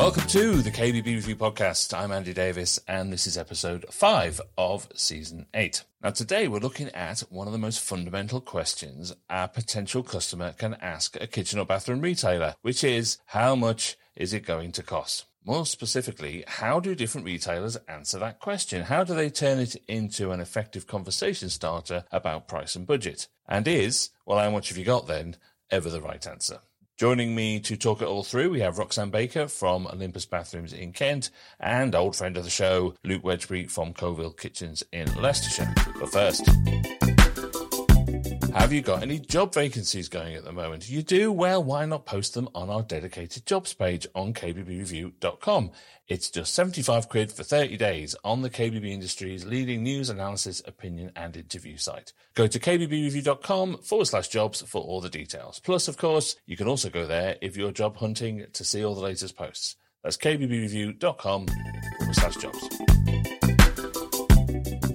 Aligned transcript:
Welcome 0.00 0.26
to 0.28 0.62
the 0.62 0.70
KBB 0.70 1.04
Review 1.04 1.36
Podcast. 1.36 1.92
I'm 1.92 2.10
Andy 2.10 2.32
Davies, 2.32 2.80
and 2.88 3.12
this 3.12 3.26
is 3.26 3.36
episode 3.36 3.84
five 3.90 4.40
of 4.56 4.88
season 4.94 5.44
eight. 5.52 5.84
Now, 6.02 6.08
today 6.08 6.48
we're 6.48 6.58
looking 6.58 6.88
at 6.94 7.20
one 7.28 7.46
of 7.46 7.52
the 7.52 7.58
most 7.58 7.80
fundamental 7.80 8.40
questions 8.40 9.14
a 9.28 9.46
potential 9.46 10.02
customer 10.02 10.54
can 10.54 10.72
ask 10.80 11.20
a 11.20 11.26
kitchen 11.26 11.58
or 11.58 11.66
bathroom 11.66 12.00
retailer, 12.00 12.54
which 12.62 12.82
is 12.82 13.18
how 13.26 13.54
much 13.54 13.98
is 14.16 14.32
it 14.32 14.46
going 14.46 14.72
to 14.72 14.82
cost? 14.82 15.26
More 15.44 15.66
specifically, 15.66 16.44
how 16.46 16.80
do 16.80 16.94
different 16.94 17.26
retailers 17.26 17.76
answer 17.86 18.18
that 18.20 18.40
question? 18.40 18.84
How 18.84 19.04
do 19.04 19.14
they 19.14 19.28
turn 19.28 19.58
it 19.58 19.76
into 19.86 20.30
an 20.30 20.40
effective 20.40 20.86
conversation 20.86 21.50
starter 21.50 22.06
about 22.10 22.48
price 22.48 22.74
and 22.74 22.86
budget? 22.86 23.28
And 23.46 23.68
is, 23.68 24.08
well, 24.24 24.38
how 24.38 24.50
much 24.50 24.70
have 24.70 24.78
you 24.78 24.84
got 24.86 25.08
then, 25.08 25.36
ever 25.70 25.90
the 25.90 26.00
right 26.00 26.26
answer? 26.26 26.60
Joining 27.00 27.34
me 27.34 27.60
to 27.60 27.78
talk 27.78 28.02
it 28.02 28.08
all 28.08 28.22
through, 28.22 28.50
we 28.50 28.60
have 28.60 28.76
Roxanne 28.76 29.08
Baker 29.08 29.48
from 29.48 29.86
Olympus 29.86 30.26
Bathrooms 30.26 30.74
in 30.74 30.92
Kent 30.92 31.30
and 31.58 31.94
old 31.94 32.14
friend 32.14 32.36
of 32.36 32.44
the 32.44 32.50
show, 32.50 32.92
Luke 33.04 33.22
Wedgbury 33.22 33.70
from 33.70 33.94
Coalville 33.94 34.36
Kitchens 34.36 34.82
in 34.92 35.08
Leicestershire. 35.14 35.72
But 35.98 36.12
first, 36.12 36.46
have 38.54 38.72
you 38.72 38.82
got 38.82 39.02
any 39.02 39.18
job 39.18 39.54
vacancies 39.54 40.08
going 40.08 40.34
at 40.34 40.44
the 40.44 40.52
moment? 40.52 40.88
You 40.88 41.02
do? 41.02 41.30
Well, 41.32 41.62
why 41.62 41.84
not 41.86 42.06
post 42.06 42.34
them 42.34 42.48
on 42.54 42.70
our 42.70 42.82
dedicated 42.82 43.46
jobs 43.46 43.74
page 43.74 44.06
on 44.14 44.34
kbbreview.com? 44.34 45.70
It's 46.08 46.30
just 46.30 46.54
75 46.54 47.08
quid 47.08 47.30
for 47.32 47.44
30 47.44 47.76
days 47.76 48.16
on 48.24 48.42
the 48.42 48.50
KBB 48.50 48.90
Industries 48.90 49.44
leading 49.44 49.82
news 49.82 50.10
analysis, 50.10 50.62
opinion 50.66 51.12
and 51.14 51.36
interview 51.36 51.76
site. 51.76 52.12
Go 52.34 52.46
to 52.46 52.58
kbbreview.com 52.58 53.78
forward 53.78 54.06
slash 54.06 54.28
jobs 54.28 54.62
for 54.62 54.82
all 54.82 55.00
the 55.00 55.08
details. 55.08 55.60
Plus, 55.60 55.86
of 55.88 55.96
course, 55.96 56.36
you 56.46 56.56
can 56.56 56.66
also 56.68 56.90
go 56.90 57.06
there 57.06 57.36
if 57.40 57.56
you're 57.56 57.72
job 57.72 57.96
hunting 57.96 58.46
to 58.52 58.64
see 58.64 58.84
all 58.84 58.94
the 58.94 59.00
latest 59.00 59.36
posts. 59.36 59.76
That's 60.02 60.16
kbbreview.com 60.16 61.46
forward 61.46 62.14
slash 62.14 62.36
jobs. 62.36 62.68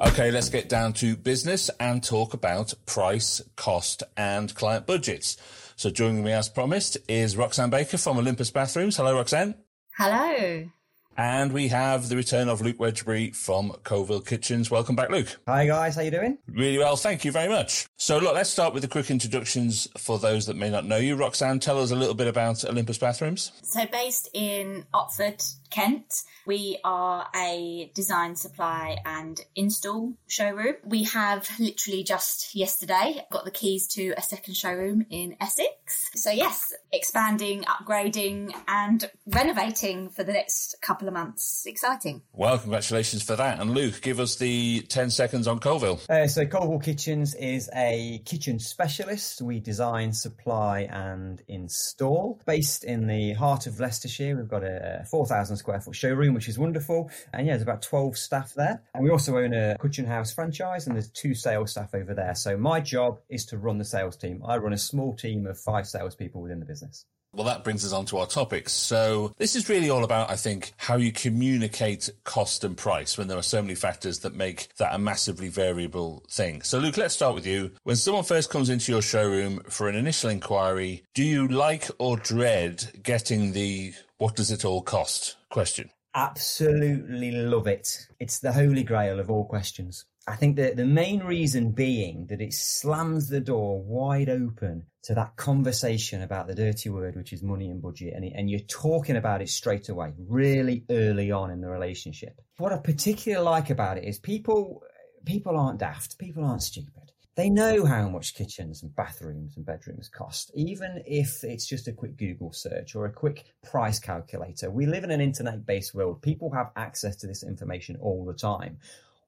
Okay, 0.02 0.30
let's 0.30 0.50
get 0.50 0.68
down 0.68 0.92
to 0.94 1.16
business 1.16 1.70
and 1.80 2.04
talk 2.04 2.34
about 2.34 2.74
price, 2.86 3.42
cost, 3.56 4.04
and 4.18 4.54
client 4.54 4.86
budgets. 4.86 5.38
So 5.78 5.90
joining 5.90 6.22
me 6.22 6.34
as 6.34 6.50
promised 6.50 6.98
is 7.08 7.38
Roxanne 7.38 7.70
Baker 7.70 7.98
from 7.98 8.18
Olympus 8.18 8.52
Bathrooms. 8.52 8.98
Hello, 8.98 9.16
Roxanne. 9.16 9.56
Hello. 9.98 10.70
And 11.18 11.54
we 11.54 11.70
have 11.70 12.10
the 12.10 12.18
return 12.18 12.50
of 12.50 12.60
Luke 12.60 12.78
Wedgbury 12.78 13.34
from 13.34 13.72
Coalville 13.84 14.26
Kitchens. 14.26 14.70
Welcome 14.70 14.98
back, 14.98 15.10
Luke. 15.10 15.40
Hi 15.48 15.66
guys, 15.66 15.96
how 15.96 16.02
you 16.02 16.12
doing? 16.12 16.38
Really 16.48 16.78
well, 16.78 16.98
thank 16.98 17.24
you 17.24 17.32
very 17.32 17.48
much. 17.48 17.88
So 17.96 18.18
look, 18.18 18.36
let's 18.36 18.50
start 18.50 18.74
with 18.74 18.84
the 18.84 18.90
quick 18.90 19.10
introductions 19.10 19.88
for 19.98 20.20
those 20.20 20.46
that 20.48 20.58
may 20.58 20.70
not 20.70 20.86
know 20.86 20.98
you. 20.98 21.16
Roxanne, 21.16 21.60
tell 21.60 21.82
us 21.82 21.92
a 21.92 21.96
little 21.96 22.16
bit 22.16 22.28
about 22.28 22.66
Olympus 22.66 22.98
Bathrooms. 22.98 23.54
So 23.64 23.86
based 23.86 24.30
in 24.34 24.86
Otford, 24.94 25.56
Kent, 25.70 26.24
we 26.46 26.80
are 26.84 27.28
a 27.36 27.92
design, 27.96 28.36
supply 28.36 28.98
and 29.06 29.42
install 29.56 30.14
showroom. 30.28 30.76
We 30.86 31.04
have 31.04 31.50
literally 31.60 32.04
just 32.04 32.56
yesterday 32.56 33.26
got 33.32 33.46
the 33.46 33.52
keys 33.52 33.88
to 33.90 34.14
a 34.18 34.22
second 34.22 34.56
showroom 34.56 35.06
in 35.10 35.36
Essex. 35.42 36.12
So 36.16 36.30
yes, 36.30 36.74
expanding, 36.92 37.64
upgrading 37.64 38.54
and 38.68 39.10
renovating 39.26 40.10
for 40.10 40.24
the 40.24 40.34
next 40.34 40.76
couple 40.82 41.05
of 41.08 41.14
months. 41.14 41.66
Exciting. 41.66 42.22
Well, 42.34 42.58
congratulations 42.58 43.24
for 43.24 43.36
that. 43.36 43.60
And 43.60 43.72
Luke, 43.72 44.02
give 44.02 44.20
us 44.20 44.36
the 44.36 44.82
10 44.82 45.10
seconds 45.10 45.48
on 45.48 45.60
Coalville. 45.60 46.10
Uh, 46.10 46.28
so 46.28 46.46
Coalville 46.46 46.84
Kitchens 46.84 47.36
is 47.36 47.70
a 47.76 48.22
kitchen 48.26 48.60
specialist. 48.60 49.42
We 49.42 49.60
design, 49.60 50.14
supply 50.14 50.82
and 50.92 51.42
install. 51.48 52.42
Based 52.46 52.84
in 52.84 53.08
the 53.08 53.34
heart 53.34 53.68
of 53.68 53.80
Leicestershire, 53.80 54.36
we've 54.36 54.48
got 54.48 54.64
a 54.64 55.06
4,000 55.10 55.58
square 55.58 55.82
foot 55.82 55.96
showroom, 55.96 56.34
which 56.34 56.50
is 56.50 56.58
wonderful. 56.58 57.10
And 57.34 57.48
yeah, 57.48 57.54
there's 57.54 57.64
about 57.64 57.82
12 57.82 58.18
staff 58.18 58.54
there. 58.56 58.84
And 58.94 59.04
we 59.04 59.10
also 59.10 59.38
own 59.38 59.54
a 59.54 59.78
Kitchen 59.82 60.06
House 60.06 60.34
franchise 60.34 60.88
and 60.88 60.96
there's 60.96 61.10
two 61.10 61.34
sales 61.34 61.72
staff 61.72 61.94
over 61.94 62.14
there. 62.14 62.36
So 62.36 62.58
my 62.58 62.80
job 62.80 63.20
is 63.30 63.46
to 63.48 63.58
run 63.58 63.78
the 63.78 63.86
sales 63.86 64.18
team. 64.18 64.42
I 64.46 64.58
run 64.58 64.74
a 64.74 64.78
small 64.78 65.16
team 65.16 65.48
of 65.48 65.60
five 65.60 65.88
salespeople 65.88 66.42
within 66.42 66.60
the 66.60 66.66
business. 66.66 67.06
Well, 67.36 67.46
that 67.48 67.66
brings 67.66 67.84
us 67.84 67.92
on 67.92 68.06
to 68.08 68.18
our 68.18 68.28
topics. 68.28 68.72
So 68.72 69.34
this 69.38 69.56
is 69.56 69.68
really 69.68 69.90
all 69.90 70.06
about, 70.06 70.30
I 70.30 70.38
think, 70.38 70.72
how 70.78 70.96
you 70.96 71.12
communicate 71.12 72.10
cost 72.24 72.64
and 72.64 72.78
price 72.78 73.18
when 73.18 73.28
there 73.28 73.38
are 73.38 73.44
so 73.44 73.62
many 73.62 73.76
factors 73.76 74.20
that 74.20 74.34
make 74.34 74.74
that 74.78 74.96
a 74.96 74.98
massively 74.98 75.50
variable 75.50 76.24
thing. 76.30 76.62
So 76.62 76.80
Luke, 76.80 76.98
let's 76.98 77.14
start 77.14 77.36
with 77.36 77.46
you. 77.46 77.72
When 77.84 77.98
someone 77.98 78.24
first 78.24 78.50
comes 78.50 78.70
into 78.70 78.92
your 78.92 79.02
showroom 79.02 79.62
for 79.70 79.90
an 79.90 79.96
initial 79.96 80.30
inquiry, 80.30 81.04
do 81.14 81.24
you 81.24 81.48
like 81.48 81.90
or 82.00 82.16
dread 82.18 83.02
getting 83.04 83.52
the 83.52 83.94
what 84.18 84.38
does 84.38 84.50
it 84.50 84.64
all 84.64 84.82
cost 84.82 85.36
question? 85.50 85.90
Absolutely 86.14 87.32
love 87.32 87.68
it. 87.68 88.08
It's 88.22 88.40
the 88.40 88.54
holy 88.54 88.84
grail 88.84 89.20
of 89.20 89.30
all 89.30 89.44
questions. 89.44 90.06
I 90.28 90.36
think 90.36 90.56
that 90.56 90.76
the 90.76 90.86
main 90.86 91.20
reason 91.20 91.72
being 91.72 92.26
that 92.28 92.42
it 92.42 92.54
slams 92.54 93.30
the 93.30 93.40
door 93.40 93.84
wide 93.84 94.28
open 94.28 94.88
to 95.04 95.14
that 95.14 95.36
conversation 95.36 96.24
about 96.24 96.48
the 96.48 96.56
dirty 96.56 96.90
word, 96.90 97.16
which 97.16 97.32
is 97.32 97.44
money 97.44 97.70
and 97.70 97.80
budget. 97.80 98.14
And, 98.16 98.26
and 98.26 98.50
you're 98.50 98.60
talking 98.62 99.18
about 99.18 99.44
it 99.44 99.50
straight 99.50 99.88
away, 99.90 100.14
really 100.18 100.84
early 100.90 101.32
on 101.32 101.52
in 101.52 101.62
the 101.62 101.70
relationship. 101.70 102.42
What 102.58 102.74
I 102.74 102.78
particularly 102.78 103.46
like 103.46 103.70
about 103.70 104.00
it 104.00 104.06
is 104.06 104.18
people, 104.18 104.82
people 105.26 105.58
aren't 105.58 105.80
daft. 105.80 106.18
People 106.18 106.44
aren't 106.44 106.64
stupid. 106.64 107.12
They 107.36 107.52
know 107.52 107.86
how 107.86 108.10
much 108.10 108.34
kitchens 108.34 108.82
and 108.82 108.96
bathrooms 108.96 109.58
and 109.58 109.66
bedrooms 109.66 110.10
cost, 110.10 110.52
even 110.56 111.04
if 111.06 111.44
it's 111.44 111.68
just 111.68 111.88
a 111.88 111.94
quick 111.94 112.18
Google 112.18 112.52
search 112.52 112.96
or 112.96 113.06
a 113.06 113.12
quick 113.12 113.44
price 113.62 114.00
calculator. 114.00 114.72
We 114.72 114.88
live 114.88 115.04
in 115.04 115.12
an 115.12 115.22
internet 115.22 115.68
based 115.68 115.94
world. 115.94 116.24
People 116.24 116.52
have 116.54 116.72
access 116.78 117.18
to 117.18 117.28
this 117.28 117.44
information 117.44 117.98
all 118.02 118.26
the 118.26 118.34
time. 118.34 118.78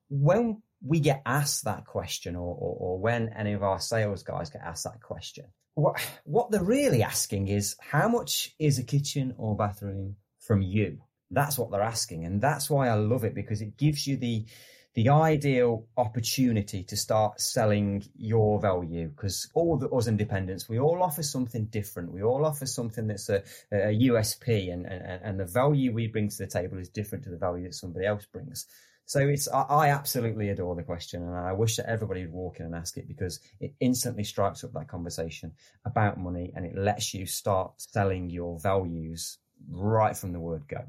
When 0.10 0.62
we 0.86 1.00
get 1.00 1.22
asked 1.26 1.66
that 1.66 1.86
question 1.86 2.36
or, 2.36 2.56
or, 2.56 2.78
or, 2.80 3.00
when 3.00 3.30
any 3.30 3.54
of 3.54 3.64
our 3.64 3.80
sales 3.80 4.24
guys 4.24 4.50
get 4.50 4.62
asked 4.62 4.84
that 4.84 5.02
question, 5.02 5.46
what, 5.74 6.00
what 6.24 6.52
they're 6.52 6.64
really 6.64 7.04
asking 7.04 7.48
is 7.48 7.76
how 7.80 8.08
much 8.08 8.56
is 8.60 8.80
a 8.80 8.84
kitchen 8.84 9.34
or 9.38 9.56
bathroom 9.56 10.16
from 10.40 10.62
you? 10.62 11.00
That's 11.32 11.58
what 11.58 11.72
they're 11.72 11.82
asking. 11.82 12.26
And 12.26 12.42
that's 12.42 12.70
why 12.70 12.88
I 12.88 12.94
love 12.94 13.24
it 13.24 13.36
because 13.36 13.62
it 13.62 13.78
gives 13.78 14.08
you 14.08 14.18
the, 14.18 14.46
the 14.94 15.10
ideal 15.10 15.86
opportunity 15.98 16.84
to 16.84 16.98
start 16.98 17.40
selling 17.40 18.04
your 18.16 18.60
value 18.60 19.10
because 19.10 19.50
all 19.54 19.76
of 19.76 19.94
us 19.94 20.08
independents, 20.08 20.70
we 20.70 20.80
all 20.80 21.04
offer 21.04 21.22
something 21.22 21.66
different. 21.66 22.12
We 22.12 22.24
all 22.24 22.46
offer 22.46 22.66
something 22.66 23.08
that's 23.08 23.30
a, 23.30 23.44
a 23.72 23.96
USP 24.10 24.74
and, 24.74 24.86
and, 24.86 25.22
and 25.24 25.40
the 25.40 25.46
value 25.46 25.94
we 25.94 26.08
bring 26.08 26.30
to 26.30 26.38
the 26.38 26.48
table 26.48 26.80
is 26.80 26.90
different 26.90 27.24
to 27.26 27.30
the 27.30 27.38
value 27.38 27.66
that 27.66 27.76
somebody 27.76 28.06
else 28.06 28.26
brings. 28.26 28.66
So 29.08 29.22
it's 29.22 29.48
I, 29.48 29.62
I, 29.62 29.90
absolutely 29.90 30.50
adore 30.50 30.76
the 30.76 30.84
question, 30.84 31.24
and 31.24 31.34
I 31.34 31.54
wish 31.54 31.78
that 31.78 31.90
everybody 31.90 32.26
would 32.26 32.34
walk 32.34 32.60
in 32.60 32.66
and 32.66 32.76
ask 32.76 32.98
it 32.98 33.08
because 33.08 33.40
it 33.62 33.74
instantly 33.80 34.26
strikes 34.26 34.66
up 34.66 34.74
that 34.74 34.90
conversation 34.90 35.54
about 35.86 36.20
money, 36.20 36.52
and 36.54 36.66
it 36.66 36.78
lets 36.78 37.14
you 37.14 37.26
start 37.26 37.72
selling 37.78 38.30
your 38.30 38.60
values 38.60 39.38
right 39.72 40.16
from 40.16 40.34
the 40.34 40.42
word 40.42 40.68
go. 40.68 40.84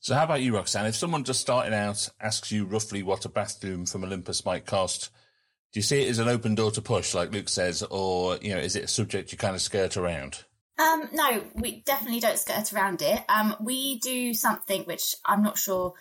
So, 0.00 0.16
how 0.16 0.24
about 0.24 0.42
you, 0.42 0.56
Roxanne? 0.56 0.86
If 0.86 0.96
someone 0.96 1.22
just 1.22 1.40
starting 1.40 1.72
out 1.72 2.10
asks 2.20 2.50
you 2.50 2.64
roughly 2.64 3.04
what 3.04 3.24
a 3.24 3.28
bathroom 3.28 3.86
from 3.86 4.02
Olympus 4.02 4.44
might 4.44 4.66
cost, 4.66 5.10
do 5.72 5.78
you 5.78 5.84
see 5.84 6.02
it 6.02 6.10
as 6.10 6.18
an 6.18 6.26
open 6.26 6.56
door 6.56 6.72
to 6.72 6.82
push, 6.82 7.14
like 7.14 7.32
Luke 7.32 7.48
says, 7.48 7.84
or 7.84 8.38
you 8.38 8.52
know, 8.52 8.60
is 8.60 8.74
it 8.74 8.84
a 8.84 8.88
subject 8.88 9.30
you 9.30 9.38
kind 9.38 9.54
of 9.54 9.62
skirt 9.62 9.96
around? 9.96 10.44
Um, 10.80 11.08
no, 11.12 11.42
we 11.54 11.82
definitely 11.82 12.20
don't 12.20 12.38
skirt 12.38 12.72
around 12.72 13.02
it. 13.02 13.22
Um, 13.28 13.54
we 13.60 13.98
do 13.98 14.32
something 14.32 14.84
which 14.84 15.14
I'm 15.26 15.42
not 15.42 15.58
sure 15.58 15.92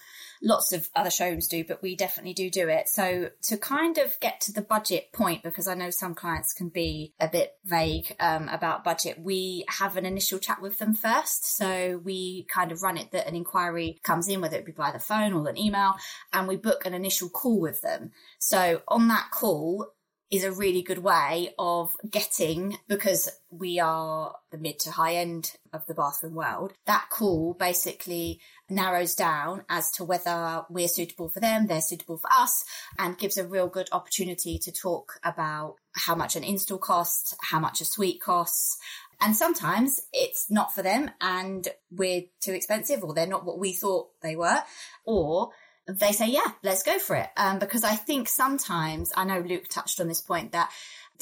lots 0.41 0.71
of 0.71 0.89
other 0.95 1.11
showrooms 1.11 1.47
do, 1.47 1.65
but 1.65 1.81
we 1.81 1.97
definitely 1.97 2.33
do 2.33 2.49
do 2.49 2.69
it. 2.69 2.87
So 2.87 3.29
to 3.43 3.57
kind 3.57 3.97
of 3.97 4.17
get 4.21 4.39
to 4.41 4.53
the 4.53 4.61
budget 4.61 5.11
point, 5.11 5.43
because 5.43 5.67
I 5.67 5.73
know 5.73 5.89
some 5.89 6.15
clients 6.15 6.53
can 6.53 6.69
be 6.69 7.13
a 7.19 7.27
bit 7.27 7.57
vague 7.65 8.15
um, 8.21 8.47
about 8.47 8.85
budget, 8.85 9.19
we 9.19 9.65
have 9.67 9.97
an 9.97 10.05
initial 10.05 10.39
chat 10.39 10.61
with 10.61 10.77
them 10.79 10.93
first. 10.93 11.57
So 11.57 11.99
we 12.01 12.47
kind 12.53 12.71
of 12.71 12.81
run 12.81 12.97
it 12.97 13.11
that 13.11 13.27
an 13.27 13.35
inquiry 13.35 13.99
comes 14.03 14.29
in, 14.29 14.39
whether 14.39 14.57
it 14.57 14.65
be 14.65 14.71
by 14.71 14.91
the 14.91 14.99
phone 14.99 15.33
or 15.33 15.49
an 15.49 15.57
email, 15.57 15.95
and 16.31 16.47
we 16.47 16.55
book 16.55 16.85
an 16.85 16.93
initial 16.93 17.27
call 17.27 17.59
with 17.59 17.81
them. 17.81 18.11
So 18.37 18.81
on 18.87 19.09
that 19.09 19.29
call, 19.31 19.91
is 20.31 20.43
a 20.43 20.51
really 20.51 20.81
good 20.81 20.99
way 20.99 21.53
of 21.57 21.95
getting 22.09 22.77
because 22.87 23.29
we 23.49 23.79
are 23.79 24.35
the 24.51 24.57
mid 24.57 24.79
to 24.79 24.91
high 24.91 25.15
end 25.15 25.55
of 25.73 25.85
the 25.87 25.93
bathroom 25.93 26.35
world. 26.35 26.73
That 26.85 27.07
call 27.09 27.55
basically 27.55 28.39
narrows 28.69 29.15
down 29.15 29.63
as 29.69 29.89
to 29.91 30.03
whether 30.03 30.63
we're 30.69 30.87
suitable 30.87 31.29
for 31.29 31.39
them, 31.39 31.65
they're 31.65 31.81
suitable 31.81 32.17
for 32.17 32.31
us, 32.31 32.63
and 32.97 33.17
gives 33.17 33.37
a 33.37 33.47
real 33.47 33.67
good 33.67 33.89
opportunity 33.91 34.59
to 34.59 34.71
talk 34.71 35.19
about 35.23 35.75
how 35.95 36.13
much 36.13 36.35
an 36.35 36.43
install 36.43 36.77
costs, 36.77 37.35
how 37.41 37.59
much 37.59 37.81
a 37.81 37.85
suite 37.85 38.21
costs. 38.21 38.77
And 39.21 39.35
sometimes 39.35 39.99
it's 40.13 40.49
not 40.49 40.73
for 40.73 40.81
them 40.81 41.11
and 41.19 41.67
we're 41.91 42.23
too 42.39 42.53
expensive 42.53 43.03
or 43.03 43.13
they're 43.13 43.27
not 43.27 43.45
what 43.45 43.59
we 43.59 43.73
thought 43.73 44.09
they 44.21 44.35
were. 44.35 44.63
Or 45.05 45.49
they 45.89 46.11
say, 46.11 46.29
yeah, 46.29 46.51
let's 46.63 46.83
go 46.83 46.99
for 46.99 47.15
it. 47.15 47.29
Um, 47.37 47.59
because 47.59 47.83
I 47.83 47.95
think 47.95 48.27
sometimes, 48.27 49.11
I 49.15 49.25
know 49.25 49.39
Luke 49.39 49.67
touched 49.69 49.99
on 49.99 50.07
this 50.07 50.21
point 50.21 50.51
that 50.51 50.69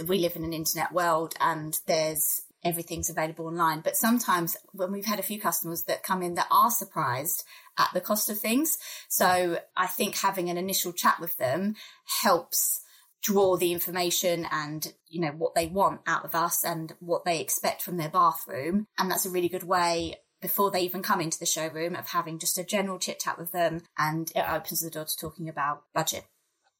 we 0.05 0.19
live 0.19 0.35
in 0.35 0.43
an 0.43 0.53
internet 0.53 0.91
world 0.91 1.33
and 1.39 1.77
there's 1.87 2.41
everything's 2.63 3.09
available 3.09 3.47
online. 3.47 3.81
But 3.81 3.95
sometimes 3.95 4.57
when 4.73 4.91
we've 4.91 5.05
had 5.05 5.19
a 5.19 5.23
few 5.23 5.39
customers 5.39 5.83
that 5.83 6.03
come 6.03 6.21
in 6.21 6.35
that 6.35 6.47
are 6.51 6.71
surprised 6.71 7.43
at 7.77 7.89
the 7.93 8.01
cost 8.01 8.29
of 8.29 8.39
things. 8.39 8.77
So 9.07 9.59
I 9.75 9.87
think 9.87 10.17
having 10.17 10.49
an 10.49 10.57
initial 10.57 10.91
chat 10.91 11.19
with 11.19 11.37
them 11.37 11.75
helps 12.21 12.81
draw 13.23 13.57
the 13.57 13.71
information 13.71 14.47
and 14.51 14.93
you 15.07 15.19
know 15.19 15.31
what 15.31 15.55
they 15.55 15.67
want 15.67 16.01
out 16.05 16.23
of 16.23 16.35
us 16.35 16.63
and 16.63 16.93
what 16.99 17.25
they 17.25 17.41
expect 17.41 17.81
from 17.81 17.97
their 17.97 18.09
bathroom 18.09 18.85
and 18.97 19.09
that's 19.09 19.25
a 19.25 19.29
really 19.29 19.49
good 19.49 19.63
way 19.63 20.15
before 20.47 20.71
they 20.71 20.79
even 20.79 21.03
come 21.03 21.19
into 21.19 21.37
the 21.37 21.45
showroom 21.45 21.93
of 21.93 22.07
having 22.07 22.39
just 22.39 22.57
a 22.57 22.63
general 22.63 22.97
chit 22.97 23.19
chat 23.19 23.37
with 23.37 23.51
them 23.51 23.81
and 23.97 24.31
it 24.33 24.45
opens 24.49 24.79
the 24.79 24.89
door 24.89 25.03
to 25.03 25.17
talking 25.17 25.49
about 25.49 25.83
budget 25.93 26.23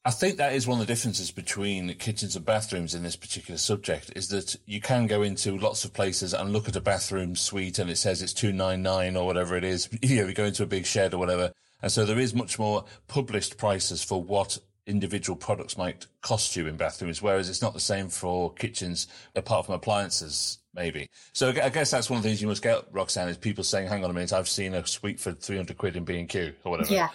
I 0.06 0.12
think 0.12 0.38
that 0.38 0.54
is 0.54 0.66
one 0.66 0.80
of 0.80 0.88
the 0.88 0.94
differences 0.94 1.32
between 1.32 1.94
kitchens 1.96 2.38
and 2.38 2.46
bathrooms 2.46 2.96
in 2.96 3.04
this 3.04 3.18
particular 3.18 3.58
subject 3.58 4.10
is 4.16 4.30
that 4.30 4.56
you 4.66 4.80
can 4.80 5.06
go 5.06 5.22
into 5.22 5.58
lots 5.58 5.84
of 5.84 5.92
places 5.92 6.34
and 6.34 6.54
look 6.54 6.70
at 6.70 6.78
a 6.78 6.82
bathroom 6.82 7.36
suite 7.36 7.78
and 7.78 7.90
it 7.90 7.98
says 7.98 8.22
it's 8.22 8.32
299 8.32 9.18
or 9.18 9.26
whatever 9.26 9.58
it 9.58 9.66
is. 9.66 9.90
You 10.02 10.22
know, 10.22 10.28
you 10.30 10.34
go 10.34 10.46
into 10.46 10.64
a 10.64 10.68
big 10.68 10.86
shed 10.86 11.14
or 11.14 11.18
whatever. 11.18 11.52
And 11.82 11.92
so 11.92 12.06
there 12.06 12.20
is 12.20 12.34
much 12.34 12.58
more 12.58 12.86
published 13.10 13.58
prices 13.58 14.02
for 14.02 14.24
what 14.24 14.60
individual 14.88 15.36
products 15.36 15.78
might 15.78 16.08
cost 16.22 16.56
you 16.56 16.66
in 16.66 16.78
bathrooms, 16.78 17.22
whereas 17.22 17.50
it's 17.50 17.62
not 17.62 17.74
the 17.74 17.80
same 17.80 18.10
for 18.10 18.54
kitchens, 18.54 19.08
apart 19.36 19.66
from 19.66 19.76
appliances, 19.76 20.60
maybe. 20.74 21.10
So 21.34 21.50
I 21.50 21.70
guess 21.70 21.92
that's 21.92 22.10
one 22.10 22.18
of 22.18 22.24
the 22.24 22.30
things 22.30 22.42
you 22.42 22.48
must 22.48 22.64
get, 22.64 22.86
Roxanne, 22.92 23.30
is 23.30 23.38
people 23.38 23.64
saying, 23.64 23.88
hang 23.88 24.04
on 24.04 24.10
a 24.10 24.14
minute, 24.14 24.34
I've 24.34 24.50
seen 24.50 24.74
a 24.74 24.86
suite 24.88 25.20
for 25.20 25.34
300 25.34 25.78
quid 25.78 25.96
in 25.98 26.06
B&Q 26.06 26.54
or 26.64 26.72
whatever. 26.72 26.94
Yeah. 26.94 27.10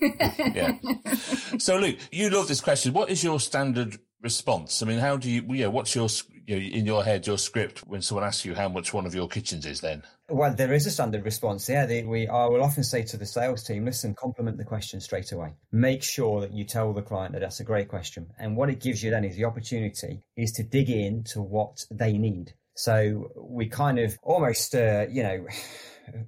yeah. 0.00 0.78
So, 1.58 1.76
Luke, 1.76 1.98
you 2.12 2.30
love 2.30 2.48
this 2.48 2.60
question. 2.60 2.92
What 2.92 3.10
is 3.10 3.22
your 3.24 3.40
standard 3.40 3.98
response? 4.22 4.82
I 4.82 4.86
mean, 4.86 5.00
how 5.00 5.16
do 5.16 5.28
you, 5.28 5.42
yeah, 5.48 5.66
what's 5.66 5.94
your, 5.94 6.08
you 6.46 6.56
know, 6.56 6.62
in 6.62 6.86
your 6.86 7.04
head, 7.04 7.26
your 7.26 7.38
script 7.38 7.80
when 7.86 8.00
someone 8.00 8.24
asks 8.24 8.44
you 8.44 8.54
how 8.54 8.68
much 8.68 8.94
one 8.94 9.06
of 9.06 9.14
your 9.14 9.28
kitchens 9.28 9.66
is 9.66 9.80
then? 9.80 10.04
Well, 10.30 10.54
there 10.54 10.74
is 10.74 10.86
a 10.86 10.90
standard 10.90 11.24
response. 11.24 11.66
Yeah, 11.70 11.86
they, 11.86 12.02
we 12.02 12.28
I 12.28 12.44
will 12.46 12.62
often 12.62 12.84
say 12.84 13.02
to 13.02 13.16
the 13.16 13.24
sales 13.24 13.64
team, 13.64 13.86
listen, 13.86 14.14
compliment 14.14 14.58
the 14.58 14.64
question 14.64 15.00
straight 15.00 15.32
away. 15.32 15.54
Make 15.72 16.02
sure 16.02 16.42
that 16.42 16.52
you 16.52 16.64
tell 16.64 16.92
the 16.92 17.00
client 17.00 17.32
that 17.32 17.40
that's 17.40 17.60
a 17.60 17.64
great 17.64 17.88
question. 17.88 18.26
And 18.38 18.54
what 18.54 18.68
it 18.68 18.80
gives 18.80 19.02
you 19.02 19.10
then 19.10 19.24
is 19.24 19.36
the 19.36 19.46
opportunity 19.46 20.20
is 20.36 20.52
to 20.52 20.62
dig 20.62 20.90
into 20.90 21.40
what 21.40 21.82
they 21.90 22.18
need. 22.18 22.52
So 22.76 23.30
we 23.36 23.68
kind 23.68 23.98
of 23.98 24.18
almost, 24.22 24.74
uh, 24.74 25.06
you 25.10 25.22
know, 25.22 25.46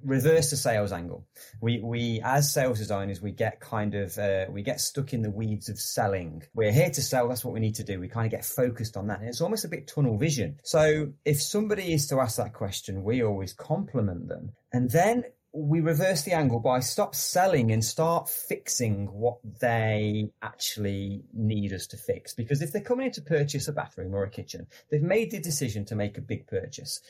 reverse 0.03 0.49
the 0.49 0.57
sales 0.57 0.91
angle. 0.91 1.25
We 1.61 1.79
we 1.79 2.21
as 2.23 2.53
sales 2.53 2.79
designers 2.79 3.21
we 3.21 3.31
get 3.31 3.59
kind 3.59 3.95
of 3.95 4.17
uh, 4.17 4.45
we 4.49 4.61
get 4.61 4.79
stuck 4.81 5.13
in 5.13 5.21
the 5.21 5.31
weeds 5.31 5.69
of 5.69 5.79
selling. 5.79 6.43
We're 6.53 6.71
here 6.71 6.89
to 6.89 7.01
sell. 7.01 7.27
That's 7.27 7.45
what 7.45 7.53
we 7.53 7.59
need 7.59 7.75
to 7.75 7.83
do. 7.83 7.99
We 7.99 8.07
kind 8.07 8.25
of 8.25 8.31
get 8.31 8.45
focused 8.45 8.97
on 8.97 9.07
that, 9.07 9.19
and 9.19 9.29
it's 9.29 9.41
almost 9.41 9.65
a 9.65 9.69
bit 9.69 9.87
tunnel 9.87 10.17
vision. 10.17 10.59
So 10.63 11.13
if 11.25 11.41
somebody 11.41 11.93
is 11.93 12.07
to 12.07 12.19
ask 12.19 12.37
that 12.37 12.53
question, 12.53 13.03
we 13.03 13.23
always 13.23 13.53
compliment 13.53 14.27
them, 14.27 14.53
and 14.73 14.89
then 14.89 15.23
we 15.53 15.81
reverse 15.81 16.23
the 16.23 16.31
angle 16.31 16.59
by 16.59 16.79
stop 16.79 17.13
selling 17.13 17.71
and 17.71 17.83
start 17.83 18.29
fixing 18.29 19.07
what 19.07 19.37
they 19.59 20.31
actually 20.41 21.23
need 21.33 21.73
us 21.73 21.87
to 21.87 21.97
fix. 21.97 22.33
Because 22.33 22.61
if 22.61 22.71
they're 22.71 22.81
coming 22.81 23.07
in 23.07 23.11
to 23.13 23.21
purchase 23.21 23.67
a 23.67 23.73
bathroom 23.73 24.15
or 24.15 24.23
a 24.23 24.29
kitchen, 24.29 24.67
they've 24.89 25.01
made 25.01 25.31
the 25.31 25.39
decision 25.39 25.83
to 25.85 25.95
make 25.95 26.17
a 26.17 26.21
big 26.21 26.47
purchase. 26.47 27.01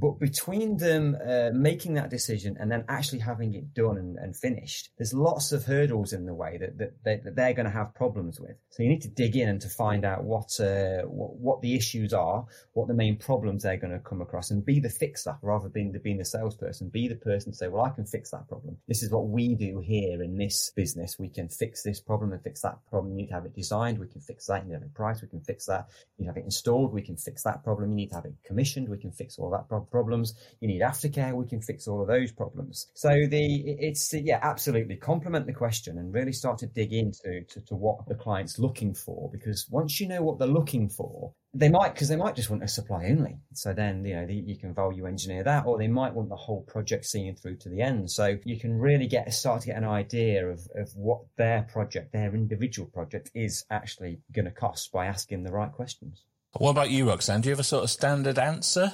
But 0.00 0.18
between 0.18 0.76
them 0.76 1.16
uh, 1.26 1.50
making 1.52 1.94
that 1.94 2.10
decision 2.10 2.56
and 2.58 2.70
then 2.70 2.84
actually 2.88 3.20
having 3.20 3.54
it 3.54 3.72
done 3.74 3.96
and, 3.96 4.16
and 4.18 4.36
finished, 4.36 4.90
there's 4.98 5.14
lots 5.14 5.52
of 5.52 5.64
hurdles 5.64 6.12
in 6.12 6.26
the 6.26 6.34
way 6.34 6.58
that, 6.58 6.78
that, 6.78 7.04
they, 7.04 7.20
that 7.24 7.36
they're 7.36 7.54
going 7.54 7.66
to 7.66 7.72
have 7.72 7.94
problems 7.94 8.40
with. 8.40 8.56
So 8.70 8.82
you 8.82 8.88
need 8.88 9.02
to 9.02 9.08
dig 9.08 9.36
in 9.36 9.48
and 9.48 9.60
to 9.60 9.68
find 9.68 10.04
out 10.04 10.24
what, 10.24 10.58
uh, 10.60 11.02
what, 11.02 11.36
what 11.36 11.62
the 11.62 11.74
issues 11.74 12.12
are, 12.12 12.44
what 12.72 12.88
the 12.88 12.94
main 12.94 13.16
problems 13.16 13.62
they're 13.62 13.76
going 13.76 13.92
to 13.92 14.00
come 14.00 14.20
across, 14.20 14.50
and 14.50 14.64
be 14.64 14.80
the 14.80 14.88
fixer 14.88 15.36
rather 15.42 15.68
than 15.68 15.92
the, 15.92 16.00
being 16.00 16.18
the 16.18 16.24
salesperson. 16.24 16.88
Be 16.88 17.08
the 17.08 17.14
person 17.14 17.52
to 17.52 17.56
say, 17.56 17.68
"Well, 17.68 17.84
I 17.84 17.90
can 17.90 18.04
fix 18.04 18.30
that 18.30 18.48
problem. 18.48 18.76
This 18.88 19.02
is 19.02 19.10
what 19.10 19.28
we 19.28 19.54
do 19.54 19.80
here 19.80 20.22
in 20.22 20.36
this 20.36 20.72
business. 20.74 21.18
We 21.18 21.28
can 21.28 21.48
fix 21.48 21.82
this 21.82 22.00
problem 22.00 22.32
and 22.32 22.42
fix 22.42 22.62
that 22.62 22.78
problem. 22.90 23.12
You 23.12 23.16
need 23.18 23.28
to 23.28 23.34
have 23.34 23.46
it 23.46 23.54
designed. 23.54 23.98
We 23.98 24.08
can 24.08 24.20
fix 24.20 24.46
that. 24.46 24.62
You 24.62 24.68
need 24.68 24.74
to 24.74 24.80
have 24.80 24.88
it 24.88 24.94
priced. 24.94 25.22
We 25.22 25.28
can 25.28 25.40
fix 25.40 25.66
that. 25.66 25.88
You 26.18 26.26
have 26.26 26.36
it 26.36 26.44
installed. 26.44 26.92
We 26.92 27.02
can 27.02 27.16
fix 27.16 27.42
that 27.44 27.62
problem. 27.62 27.90
You 27.90 27.96
need 27.96 28.08
to 28.10 28.16
have 28.16 28.24
it 28.24 28.34
commissioned. 28.44 28.88
We 28.88 28.98
can 28.98 29.12
fix 29.12 29.38
all 29.38 29.50
that 29.50 29.68
problem 29.68 29.83
problems. 29.90 30.34
You 30.60 30.68
need 30.68 30.82
aftercare. 30.82 31.34
We 31.34 31.46
can 31.46 31.60
fix 31.60 31.86
all 31.86 32.00
of 32.00 32.08
those 32.08 32.32
problems. 32.32 32.88
So 32.94 33.08
the 33.08 33.76
it's 33.78 34.12
yeah, 34.12 34.38
absolutely 34.42 34.96
complement 34.96 35.46
the 35.46 35.52
question 35.52 35.98
and 35.98 36.12
really 36.12 36.32
start 36.32 36.58
to 36.58 36.66
dig 36.66 36.92
into 36.92 37.42
to, 37.48 37.60
to 37.62 37.74
what 37.74 38.06
the 38.08 38.14
client's 38.14 38.58
looking 38.58 38.94
for 38.94 39.30
because 39.32 39.66
once 39.70 40.00
you 40.00 40.08
know 40.08 40.22
what 40.22 40.38
they're 40.38 40.48
looking 40.48 40.88
for, 40.88 41.32
they 41.52 41.68
might 41.68 41.94
because 41.94 42.08
they 42.08 42.16
might 42.16 42.34
just 42.34 42.50
want 42.50 42.64
a 42.64 42.68
supply 42.68 43.06
only. 43.06 43.38
So 43.52 43.72
then 43.72 44.04
you 44.04 44.16
know 44.16 44.26
the, 44.26 44.34
you 44.34 44.58
can 44.58 44.74
value 44.74 45.06
engineer 45.06 45.44
that, 45.44 45.66
or 45.66 45.78
they 45.78 45.88
might 45.88 46.14
want 46.14 46.28
the 46.28 46.36
whole 46.36 46.62
project 46.62 47.04
seeing 47.06 47.36
through 47.36 47.56
to 47.58 47.68
the 47.68 47.80
end. 47.80 48.10
So 48.10 48.38
you 48.44 48.58
can 48.58 48.78
really 48.78 49.06
get 49.06 49.28
a 49.28 49.32
start 49.32 49.62
to 49.62 49.68
get 49.68 49.76
an 49.76 49.84
idea 49.84 50.46
of 50.46 50.66
of 50.74 50.90
what 50.94 51.20
their 51.36 51.62
project, 51.62 52.12
their 52.12 52.34
individual 52.34 52.88
project, 52.88 53.30
is 53.34 53.64
actually 53.70 54.20
going 54.32 54.46
to 54.46 54.50
cost 54.50 54.92
by 54.92 55.06
asking 55.06 55.44
the 55.44 55.52
right 55.52 55.72
questions. 55.72 56.24
What 56.56 56.70
about 56.70 56.90
you, 56.90 57.08
Roxanne? 57.08 57.40
Do 57.40 57.48
you 57.48 57.52
have 57.52 57.60
a 57.60 57.64
sort 57.64 57.84
of 57.84 57.90
standard 57.90 58.38
answer? 58.38 58.92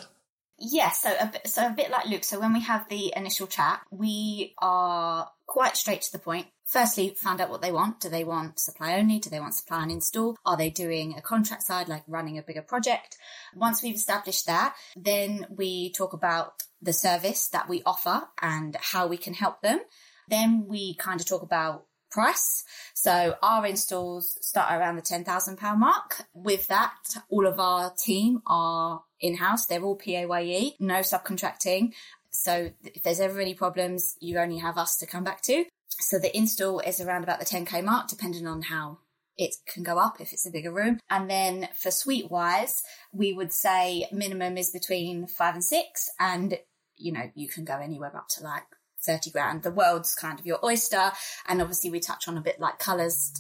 Yes, 0.63 1.03
yeah, 1.05 1.11
so 1.11 1.17
a 1.19 1.27
bit, 1.33 1.49
so 1.49 1.67
a 1.67 1.71
bit 1.71 1.91
like 1.91 2.07
Luke. 2.07 2.23
So 2.23 2.39
when 2.39 2.53
we 2.53 2.61
have 2.61 2.87
the 2.89 3.15
initial 3.17 3.47
chat, 3.47 3.81
we 3.91 4.55
are 4.59 5.31
quite 5.47 5.77
straight 5.77 6.03
to 6.03 6.13
the 6.13 6.19
point. 6.19 6.49
Firstly, 6.67 7.15
find 7.17 7.41
out 7.41 7.49
what 7.49 7.63
they 7.63 7.73
want. 7.73 8.01
Do 8.01 8.11
they 8.11 8.25
want 8.25 8.61
supply 8.61 8.99
only? 8.99 9.19
Do 9.19 9.31
they 9.31 9.41
want 9.41 9.55
supply 9.55 9.83
and 9.83 9.91
install? 9.91 10.37
Are 10.45 10.59
they 10.59 10.69
doing 10.69 11.17
a 11.17 11.23
contract 11.23 11.63
side, 11.63 11.89
like 11.89 12.05
running 12.07 12.39
a 12.39 12.43
bigger 12.43 12.63
project? 12.63 13.17
Once 13.57 13.83
we've 13.83 13.95
established 13.95 14.47
that, 14.47 14.77
then 14.95 15.47
we 15.49 15.93
talk 15.93 16.13
about 16.13 16.63
the 16.83 16.93
service 16.93 17.49
that 17.49 17.69
we 17.69 17.83
offer 17.87 18.29
and 18.41 18.77
how 18.81 19.07
we 19.07 19.17
can 19.17 19.35
help 19.35 19.63
them. 19.63 19.81
Then 20.29 20.67
we 20.69 20.95
kind 20.95 21.21
of 21.21 21.27
talk 21.27 21.43
about 21.43 21.87
price. 22.11 22.65
So 22.95 23.37
our 23.43 23.67
installs 23.67 24.37
start 24.41 24.73
around 24.73 24.97
the 24.97 25.03
£10,000 25.03 25.79
mark. 25.79 26.25
With 26.35 26.67
that, 26.69 26.95
all 27.29 27.47
of 27.47 27.59
our 27.59 27.93
team 27.95 28.43
are 28.47 29.03
in-house. 29.21 29.67
They're 29.67 29.83
all 29.83 29.97
PAYE, 29.97 30.77
no 30.81 31.01
subcontracting. 31.01 31.93
So 32.31 32.71
if 32.85 33.03
there's 33.03 33.21
ever 33.21 33.41
any 33.41 33.55
problems, 33.55 34.17
you 34.21 34.39
only 34.39 34.59
have 34.59 34.79
us 34.79 34.97
to 34.99 35.07
come 35.07 35.25
back 35.25 35.43
to. 35.43 35.65
So 36.01 36.19
the 36.19 36.37
install 36.37 36.81
is 36.81 37.01
around 37.01 37.25
about 37.25 37.41
the 37.41 37.47
10k 37.47 37.85
mark, 37.85 38.09
depending 38.09 38.47
on 38.47 38.63
how 38.63 38.99
it 39.37 39.57
can 39.67 39.83
go 39.83 39.99
up 39.99 40.21
if 40.21 40.33
it's 40.33 40.47
a 40.47 40.51
bigger 40.51 40.73
room. 40.73 41.01
And 41.09 41.29
then 41.29 41.69
for 41.75 41.91
suite 41.91 42.31
wise, 42.31 42.83
we 43.13 43.33
would 43.33 43.53
say 43.53 44.07
minimum 44.13 44.57
is 44.57 44.71
between 44.71 45.27
five 45.27 45.55
and 45.55 45.65
six. 45.65 46.09
And, 46.19 46.59
you 46.97 47.13
know, 47.13 47.31
you 47.35 47.49
can 47.49 47.65
go 47.65 47.79
anywhere 47.79 48.17
up 48.17 48.29
to 48.37 48.45
like 48.45 48.65
30 49.05 49.31
grand. 49.31 49.63
The 49.63 49.71
world's 49.71 50.15
kind 50.15 50.39
of 50.39 50.47
your 50.47 50.65
oyster. 50.65 51.13
And 51.49 51.61
obviously 51.61 51.91
we 51.91 52.01
touch 52.01 52.29
on 52.29 52.37
a 52.37 52.43
bit 52.43 52.61
like 52.61 52.79
colors 52.79 53.33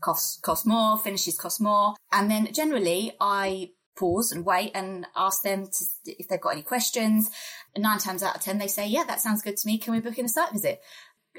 cost, 0.00 0.42
cost 0.42 0.66
more, 0.66 0.98
finishes 0.98 1.36
cost 1.36 1.60
more. 1.60 1.94
And 2.12 2.30
then 2.30 2.52
generally 2.52 3.12
I 3.20 3.70
pause 3.96 4.32
and 4.32 4.46
wait 4.46 4.70
and 4.74 5.06
ask 5.16 5.42
them 5.42 5.66
to, 5.66 5.84
if 6.06 6.28
they've 6.28 6.40
got 6.40 6.50
any 6.50 6.62
questions. 6.62 7.30
Nine 7.76 7.98
times 7.98 8.22
out 8.22 8.36
of 8.36 8.42
10, 8.42 8.58
they 8.58 8.68
say, 8.68 8.86
yeah, 8.86 9.04
that 9.04 9.20
sounds 9.20 9.42
good 9.42 9.56
to 9.56 9.66
me. 9.66 9.78
Can 9.78 9.92
we 9.92 10.00
book 10.00 10.18
in 10.18 10.24
a 10.24 10.28
site 10.28 10.52
visit? 10.52 10.80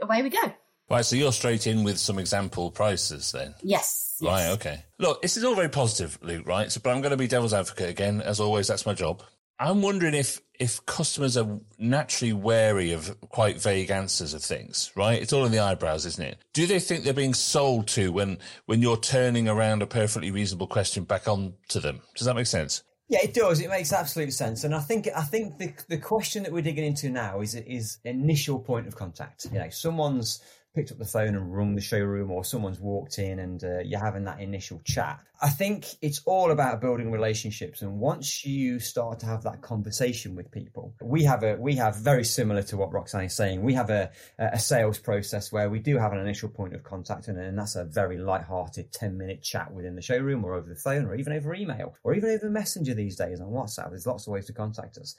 Away 0.01 0.21
we 0.21 0.29
go. 0.29 0.53
Right, 0.89 1.05
so 1.05 1.15
you're 1.15 1.31
straight 1.31 1.67
in 1.67 1.83
with 1.83 1.99
some 1.99 2.17
example 2.17 2.71
prices 2.71 3.31
then? 3.31 3.53
Yes. 3.61 4.17
Right, 4.23 4.47
okay. 4.53 4.85
Look, 4.97 5.21
this 5.21 5.37
is 5.37 5.43
all 5.43 5.53
very 5.53 5.69
positive, 5.69 6.17
Luke, 6.23 6.47
right? 6.47 6.71
So, 6.71 6.81
but 6.83 6.89
I'm 6.89 7.01
going 7.01 7.11
to 7.11 7.17
be 7.17 7.27
devil's 7.27 7.53
advocate 7.53 7.89
again. 7.89 8.21
As 8.21 8.39
always, 8.39 8.67
that's 8.67 8.87
my 8.87 8.95
job. 8.95 9.21
I'm 9.59 9.81
wondering 9.81 10.13
if 10.13 10.41
if 10.59 10.85
customers 10.85 11.37
are 11.37 11.59
naturally 11.77 12.33
wary 12.33 12.91
of 12.91 13.17
quite 13.29 13.61
vague 13.61 13.91
answers 13.91 14.33
of 14.33 14.41
things, 14.41 14.91
right? 14.95 15.21
It's 15.21 15.31
all 15.31 15.45
in 15.45 15.51
the 15.51 15.59
eyebrows, 15.59 16.05
isn't 16.05 16.23
it? 16.23 16.37
Do 16.53 16.65
they 16.65 16.79
think 16.79 17.03
they're 17.03 17.13
being 17.13 17.33
sold 17.33 17.87
to 17.89 18.11
when 18.11 18.37
when 18.65 18.81
you're 18.81 18.97
turning 18.97 19.47
around 19.47 19.81
a 19.81 19.87
perfectly 19.87 20.31
reasonable 20.31 20.67
question 20.67 21.03
back 21.03 21.27
on 21.27 21.53
to 21.69 21.79
them? 21.79 22.01
Does 22.15 22.25
that 22.25 22.35
make 22.35 22.47
sense? 22.47 22.83
Yeah, 23.09 23.19
it 23.23 23.33
does. 23.33 23.59
It 23.59 23.69
makes 23.69 23.91
absolute 23.91 24.33
sense, 24.33 24.63
and 24.63 24.75
I 24.75 24.79
think 24.79 25.07
I 25.15 25.23
think 25.23 25.57
the 25.57 25.73
the 25.89 25.97
question 25.97 26.43
that 26.43 26.53
we're 26.53 26.61
digging 26.61 26.85
into 26.85 27.09
now 27.09 27.41
is 27.41 27.55
is 27.55 27.97
initial 28.05 28.59
point 28.59 28.87
of 28.87 28.95
contact. 28.95 29.45
You 29.51 29.59
know, 29.59 29.69
someone's 29.69 30.41
picked 30.75 30.91
up 30.91 30.99
the 30.99 31.05
phone 31.05 31.35
and 31.35 31.53
rung 31.53 31.75
the 31.75 31.81
showroom, 31.81 32.31
or 32.31 32.45
someone's 32.45 32.79
walked 32.79 33.19
in 33.19 33.39
and 33.39 33.63
uh, 33.63 33.79
you're 33.79 33.99
having 33.99 34.25
that 34.25 34.39
initial 34.39 34.79
chat. 34.85 35.19
I 35.41 35.49
think 35.49 35.85
it's 36.01 36.21
all 36.25 36.51
about 36.51 36.81
building 36.81 37.11
relationships. 37.11 37.81
And 37.81 37.99
once 37.99 38.45
you 38.45 38.79
start 38.79 39.19
to 39.21 39.25
have 39.25 39.43
that 39.43 39.61
conversation 39.61 40.35
with 40.35 40.51
people, 40.51 40.93
we 41.01 41.23
have 41.23 41.43
a, 41.43 41.55
we 41.55 41.75
have 41.75 41.95
very 41.95 42.25
similar 42.25 42.61
to 42.63 42.77
what 42.77 42.91
Roxanne 42.91 43.25
is 43.25 43.35
saying. 43.35 43.61
We 43.63 43.73
have 43.73 43.89
a, 43.89 44.11
a 44.37 44.59
sales 44.59 44.99
process 44.99 45.49
where 45.49 45.69
we 45.69 45.79
do 45.79 45.97
have 45.97 46.11
an 46.11 46.19
initial 46.19 46.49
point 46.49 46.73
of 46.75 46.83
contact 46.83 47.29
and, 47.29 47.39
and 47.39 47.57
that's 47.57 47.77
a 47.77 47.85
very 47.85 48.17
light-hearted 48.17 48.91
10 48.91 49.17
minute 49.17 49.41
chat 49.41 49.73
within 49.73 49.95
the 49.95 50.01
showroom 50.01 50.43
or 50.43 50.55
over 50.55 50.67
the 50.67 50.75
phone 50.75 51.05
or 51.05 51.15
even 51.15 51.31
over 51.31 51.55
email 51.55 51.95
or 52.03 52.13
even 52.13 52.31
over 52.31 52.49
messenger 52.49 52.93
these 52.93 53.15
days 53.15 53.39
on 53.39 53.47
WhatsApp. 53.47 53.91
There's 53.91 54.07
lots 54.07 54.27
of 54.27 54.33
ways 54.33 54.47
to 54.47 54.53
contact 54.53 54.97
us. 54.97 55.15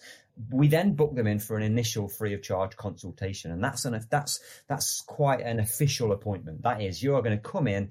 We 0.50 0.68
then 0.68 0.94
book 0.94 1.14
them 1.14 1.26
in 1.26 1.38
for 1.38 1.56
an 1.56 1.62
initial 1.62 2.08
free 2.08 2.34
of 2.34 2.42
charge 2.42 2.76
consultation. 2.76 3.52
And 3.52 3.64
that's 3.64 3.86
an, 3.86 3.98
that's, 4.10 4.40
that's 4.68 5.00
quite 5.00 5.40
an 5.40 5.60
official 5.60 6.12
appointment. 6.12 6.62
That 6.62 6.82
is, 6.82 7.02
you 7.02 7.14
are 7.16 7.22
going 7.22 7.36
to 7.36 7.42
come 7.42 7.66
in, 7.66 7.90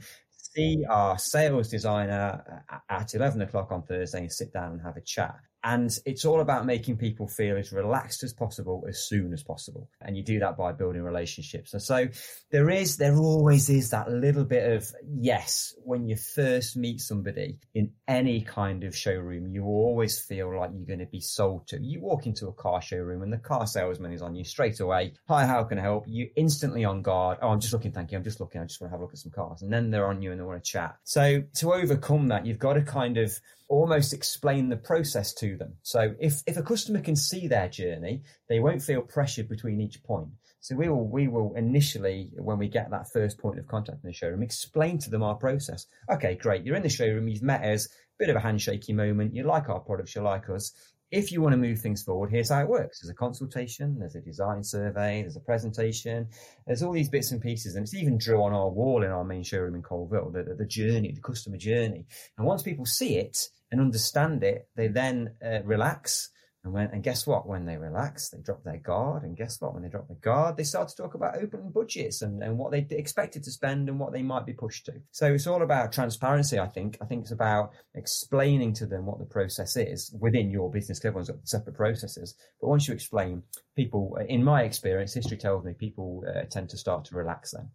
see 0.56 0.84
our 0.90 1.18
sales 1.18 1.70
designer 1.70 2.64
at 2.90 3.14
11 3.14 3.42
o'clock 3.42 3.72
on 3.72 3.84
Thursday 3.84 4.20
and 4.20 4.32
sit 4.32 4.52
down 4.54 4.74
and 4.74 4.82
have 4.82 4.98
a 4.98 5.02
chat. 5.02 5.36
And 5.64 5.92
it's 6.06 6.24
all 6.26 6.40
about 6.40 6.66
making 6.66 6.98
people 6.98 7.28
feel 7.28 7.58
as 7.58 7.72
relaxed 7.72 8.24
as 8.24 8.34
possible 8.34 8.86
as 8.88 9.08
soon 9.08 9.34
as 9.34 9.44
possible. 9.44 9.90
And 10.02 10.16
you 10.16 10.24
do 10.24 10.40
that 10.40 10.58
by 10.58 10.72
building 10.72 11.04
relationships. 11.04 11.74
And 11.74 11.82
so 11.82 12.08
there 12.52 12.70
is, 12.70 12.98
there 12.98 13.18
always 13.18 13.70
is 13.70 13.90
that 13.90 14.10
little 14.10 14.46
bit 14.46 14.72
of 14.72 14.90
yes, 15.04 15.74
when 15.84 16.08
you 16.08 16.16
first 16.16 16.78
meet 16.78 17.02
somebody 17.02 17.60
in 17.74 17.92
any 18.08 18.42
kind 18.42 18.84
of 18.84 18.96
showroom, 18.96 19.48
you 19.48 19.66
always 19.66 20.20
feel 20.20 20.56
like 20.56 20.72
you're 20.74 20.86
going 20.86 21.00
to 21.00 21.06
be 21.06 21.20
sold 21.20 21.68
to. 21.68 21.80
You 21.82 22.02
walk 22.02 22.26
into 22.26 22.48
a 22.48 22.54
car 22.54 22.82
showroom 22.82 23.22
and 23.22 23.34
the 23.34 23.38
car 23.38 23.68
salesman 23.68 24.14
is 24.14 24.22
on 24.22 24.36
you 24.36 24.46
straight 24.46 24.80
away. 24.80 25.14
Hi, 25.28 25.46
how 25.46 25.64
can 25.66 25.78
I 25.78 25.82
help? 25.82 26.06
You 26.08 26.30
instantly 26.38 26.86
on 26.86 27.02
guard. 27.02 27.40
Oh, 27.42 27.50
I'm 27.50 27.60
just 27.60 27.74
looking. 27.74 27.92
Thank 27.92 28.12
you. 28.12 28.18
I'm 28.18 28.24
just 28.24 28.40
looking. 28.40 28.62
I 28.62 28.66
just 28.66 28.80
want 28.80 28.92
to 28.92 28.94
have 28.94 29.02
a 29.02 29.04
look 29.04 29.14
at 29.14 29.20
some 29.20 29.32
cars. 29.32 29.62
And 29.62 29.74
then 29.74 29.92
they're 29.92 30.08
on 30.08 30.22
you 30.22 30.32
and 30.32 30.40
they 30.40 30.46
want 30.46 30.64
to 30.64 30.72
chat. 30.72 30.96
So 31.04 31.44
to 31.56 31.74
overcome 31.74 32.30
that, 32.30 32.46
you've 32.46 32.60
got 32.60 32.74
to 32.74 32.82
kind 32.82 33.18
of 33.18 33.38
almost 33.70 34.14
explain 34.14 34.68
the 34.68 34.76
process 34.76 35.34
to 35.36 35.56
them. 35.56 35.76
So 35.84 36.16
if, 36.20 36.42
if 36.48 36.58
a 36.58 36.64
customer 36.64 37.02
can 37.02 37.16
see 37.16 37.48
their 37.48 37.70
journey, 37.70 38.24
they 38.50 38.60
won't 38.60 38.82
feel 38.82 39.02
pressured 39.02 39.48
between 39.48 39.80
each 39.80 40.04
point. 40.04 40.30
So 40.60 40.76
we 40.76 40.90
will, 40.90 41.08
we 41.08 41.28
will 41.28 41.54
initially, 41.56 42.32
when 42.34 42.58
we 42.58 42.68
get 42.68 42.90
that 42.90 43.10
first 43.14 43.38
point 43.38 43.60
of 43.60 43.68
contact 43.68 44.04
in 44.04 44.10
the 44.10 44.14
showroom, 44.14 44.44
explain 44.44 44.98
to 45.00 45.10
them 45.10 45.24
our 45.24 45.36
process. 45.36 45.86
Okay, 46.12 46.36
great. 46.36 46.66
You're 46.66 46.76
in 46.76 46.84
the 46.84 46.90
showroom. 46.90 47.30
You've 47.30 47.44
met 47.44 47.64
us. 47.64 47.88
Bit 48.18 48.30
of 48.30 48.36
a 48.36 48.40
handshakey 48.40 48.94
moment. 48.94 49.34
You 49.34 49.44
like 49.44 49.70
our 49.70 49.80
products. 49.80 50.16
You 50.16 50.24
like 50.24 50.50
us. 50.50 50.74
If 51.12 51.32
you 51.32 51.42
want 51.42 51.54
to 51.54 51.58
move 51.58 51.80
things 51.80 52.04
forward, 52.04 52.30
here's 52.30 52.50
how 52.50 52.62
it 52.62 52.70
works. 52.70 53.00
There's 53.00 53.10
a 53.10 53.16
consultation, 53.16 53.98
there's 53.98 54.14
a 54.14 54.22
design 54.22 54.64
survey, 54.64 55.24
there's 55.24 55.38
a 55.38 55.40
presentation, 55.40 56.28
there's 56.68 56.84
all 56.84 56.92
these 56.92 57.10
bits 57.10 57.32
and 57.32 57.42
pieces, 57.42 57.74
and 57.74 57.84
it's 57.84 57.96
even 57.96 58.20
drew 58.20 58.44
on 58.44 58.54
our 58.54 58.70
wall 58.70 59.04
in 59.04 59.10
our 59.10 59.24
main 59.24 59.42
showroom 59.42 59.74
in 59.74 59.82
Coalville, 59.82 60.32
the, 60.32 60.54
the 60.54 60.68
journey, 60.68 61.12
the 61.12 61.22
customer 61.22 61.58
journey. 61.58 62.06
And 62.38 62.46
once 62.46 62.62
people 62.62 62.86
see 62.86 63.18
it, 63.18 63.50
and 63.72 63.82
understand 63.82 64.44
it, 64.44 64.68
they 64.76 64.88
then 64.88 65.36
uh, 65.46 65.62
relax. 65.64 66.30
And 66.66 66.74
when, 66.74 66.88
and 66.88 67.02
guess 67.02 67.26
what? 67.26 67.48
When 67.48 67.66
they 67.66 67.78
relax, 67.78 68.30
they 68.30 68.40
drop 68.40 68.66
their 68.66 68.78
guard. 68.80 69.24
And 69.24 69.38
guess 69.38 69.62
what? 69.62 69.74
When 69.74 69.82
they 69.82 69.88
drop 69.88 70.10
their 70.10 70.18
guard, 70.18 70.58
they 70.58 70.64
start 70.64 70.90
to 70.90 70.96
talk 70.96 71.14
about 71.14 71.38
open 71.42 71.72
budgets 71.72 72.22
and, 72.22 72.44
and 72.44 72.58
what 72.58 72.72
they 72.72 72.86
expected 72.90 73.44
to 73.46 73.52
spend 73.52 73.88
and 73.88 73.98
what 73.98 74.12
they 74.12 74.24
might 74.24 74.46
be 74.46 74.52
pushed 74.52 74.86
to. 74.88 74.96
So 75.12 75.34
it's 75.34 75.48
all 75.48 75.62
about 75.62 75.94
transparency, 75.94 76.60
I 76.60 76.68
think. 76.68 76.98
I 77.02 77.06
think 77.06 77.22
it's 77.22 77.32
about 77.32 77.72
explaining 77.96 78.74
to 78.74 78.86
them 78.86 79.06
what 79.06 79.20
the 79.20 79.26
process 79.26 79.78
is 79.78 80.14
within 80.20 80.52
your 80.52 80.70
business. 80.70 81.04
Everyone's 81.06 81.30
got 81.30 81.48
separate 81.48 81.78
processes. 81.78 82.36
But 82.60 82.68
once 82.68 82.90
you 82.90 82.94
explain, 82.94 83.44
people, 83.78 84.18
in 84.28 84.44
my 84.44 84.64
experience, 84.64 85.14
history 85.14 85.38
tells 85.38 85.64
me 85.64 85.74
people 85.74 86.26
uh, 86.28 86.42
tend 86.52 86.70
to 86.72 86.78
start 86.78 87.06
to 87.06 87.16
relax 87.16 87.52
then. 87.52 87.70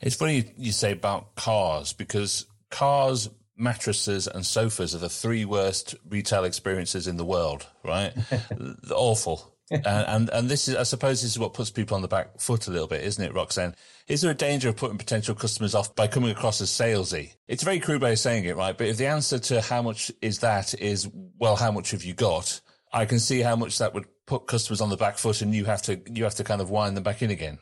It's 0.00 0.14
funny 0.14 0.52
you 0.56 0.70
say 0.70 0.92
about 0.92 1.34
cars 1.34 1.92
because 1.92 2.46
cars 2.70 3.30
mattresses 3.58 4.26
and 4.26 4.46
sofas 4.46 4.94
are 4.94 4.98
the 4.98 5.08
three 5.08 5.44
worst 5.44 5.94
retail 6.08 6.44
experiences 6.44 7.06
in 7.06 7.16
the 7.16 7.24
world, 7.24 7.66
right? 7.84 8.12
Awful. 8.90 9.54
and, 9.70 9.84
and 9.86 10.30
and 10.30 10.48
this 10.48 10.66
is, 10.68 10.76
I 10.76 10.84
suppose, 10.84 11.20
this 11.20 11.32
is 11.32 11.38
what 11.38 11.52
puts 11.52 11.70
people 11.70 11.94
on 11.94 12.00
the 12.00 12.08
back 12.08 12.40
foot 12.40 12.68
a 12.68 12.70
little 12.70 12.86
bit, 12.86 13.04
isn't 13.04 13.22
it, 13.22 13.34
Roxanne? 13.34 13.74
Is 14.06 14.22
there 14.22 14.30
a 14.30 14.34
danger 14.34 14.70
of 14.70 14.76
putting 14.76 14.96
potential 14.96 15.34
customers 15.34 15.74
off 15.74 15.94
by 15.94 16.06
coming 16.06 16.30
across 16.30 16.62
as 16.62 16.70
salesy? 16.70 17.34
It's 17.46 17.62
a 17.62 17.66
very 17.66 17.78
crude 17.78 18.00
way 18.00 18.12
of 18.12 18.18
saying 18.18 18.44
it, 18.44 18.56
right? 18.56 18.76
But 18.76 18.86
if 18.86 18.96
the 18.96 19.06
answer 19.06 19.38
to 19.38 19.60
how 19.60 19.82
much 19.82 20.10
is 20.22 20.38
that 20.38 20.72
is, 20.80 21.06
well, 21.38 21.56
how 21.56 21.70
much 21.70 21.90
have 21.90 22.02
you 22.04 22.14
got? 22.14 22.62
I 22.92 23.04
can 23.04 23.18
see 23.18 23.40
how 23.40 23.56
much 23.56 23.76
that 23.78 23.92
would 23.92 24.06
put 24.24 24.46
customers 24.46 24.80
on 24.80 24.88
the 24.88 24.96
back 24.96 25.18
foot, 25.18 25.42
and 25.42 25.54
you 25.54 25.66
have 25.66 25.82
to 25.82 26.00
you 26.10 26.24
have 26.24 26.36
to 26.36 26.44
kind 26.44 26.60
of 26.60 26.70
wind 26.70 26.96
them 26.96 27.04
back 27.04 27.20
in 27.22 27.30
again. 27.30 27.58